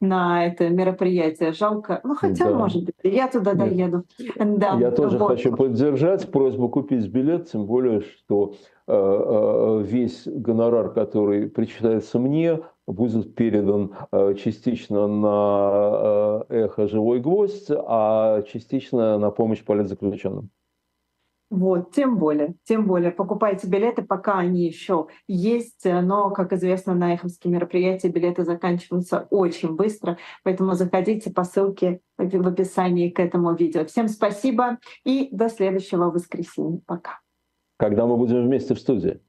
на 0.00 0.46
это 0.46 0.68
мероприятие. 0.68 1.52
Жалко. 1.52 2.00
Ну, 2.04 2.14
хотя, 2.14 2.50
да. 2.50 2.56
может 2.56 2.84
быть, 2.84 2.94
я 3.02 3.28
туда 3.28 3.52
Нет. 3.52 3.58
доеду. 3.58 4.04
Да, 4.38 4.76
я 4.78 4.90
тоже 4.90 5.18
вот. 5.18 5.28
хочу 5.28 5.54
поддержать 5.56 6.30
просьбу 6.30 6.68
купить 6.68 7.08
билет, 7.08 7.50
тем 7.50 7.66
более, 7.66 8.02
что 8.02 8.54
э, 8.86 8.92
э, 8.92 9.82
весь 9.84 10.22
гонорар, 10.26 10.92
который 10.92 11.48
причитается 11.48 12.18
мне, 12.18 12.60
будет 12.86 13.34
передан 13.34 13.94
э, 14.12 14.34
частично 14.34 15.06
на 15.06 16.44
э, 16.48 16.64
эхо 16.64 16.86
«Живой 16.86 17.20
гвоздь», 17.20 17.70
а 17.70 18.42
частично 18.42 19.18
на 19.18 19.30
помощь 19.30 19.64
политзаключенным. 19.64 20.50
Вот, 21.48 21.92
тем 21.94 22.18
более, 22.18 22.56
тем 22.64 22.86
более, 22.86 23.12
покупайте 23.12 23.68
билеты, 23.68 24.02
пока 24.02 24.38
они 24.38 24.66
еще 24.66 25.06
есть, 25.28 25.84
но, 25.84 26.30
как 26.30 26.52
известно, 26.52 26.94
на 26.94 27.14
эховские 27.14 27.52
мероприятия 27.52 28.08
билеты 28.08 28.44
заканчиваются 28.44 29.28
очень 29.30 29.76
быстро, 29.76 30.18
поэтому 30.42 30.72
заходите 30.74 31.30
по 31.30 31.44
ссылке 31.44 32.00
в 32.18 32.48
описании 32.48 33.10
к 33.10 33.20
этому 33.20 33.54
видео. 33.54 33.84
Всем 33.84 34.08
спасибо 34.08 34.78
и 35.04 35.28
до 35.30 35.48
следующего 35.48 36.10
воскресенья. 36.10 36.80
Пока. 36.84 37.20
Когда 37.76 38.06
мы 38.06 38.16
будем 38.16 38.44
вместе 38.44 38.74
в 38.74 38.80
студии? 38.80 39.20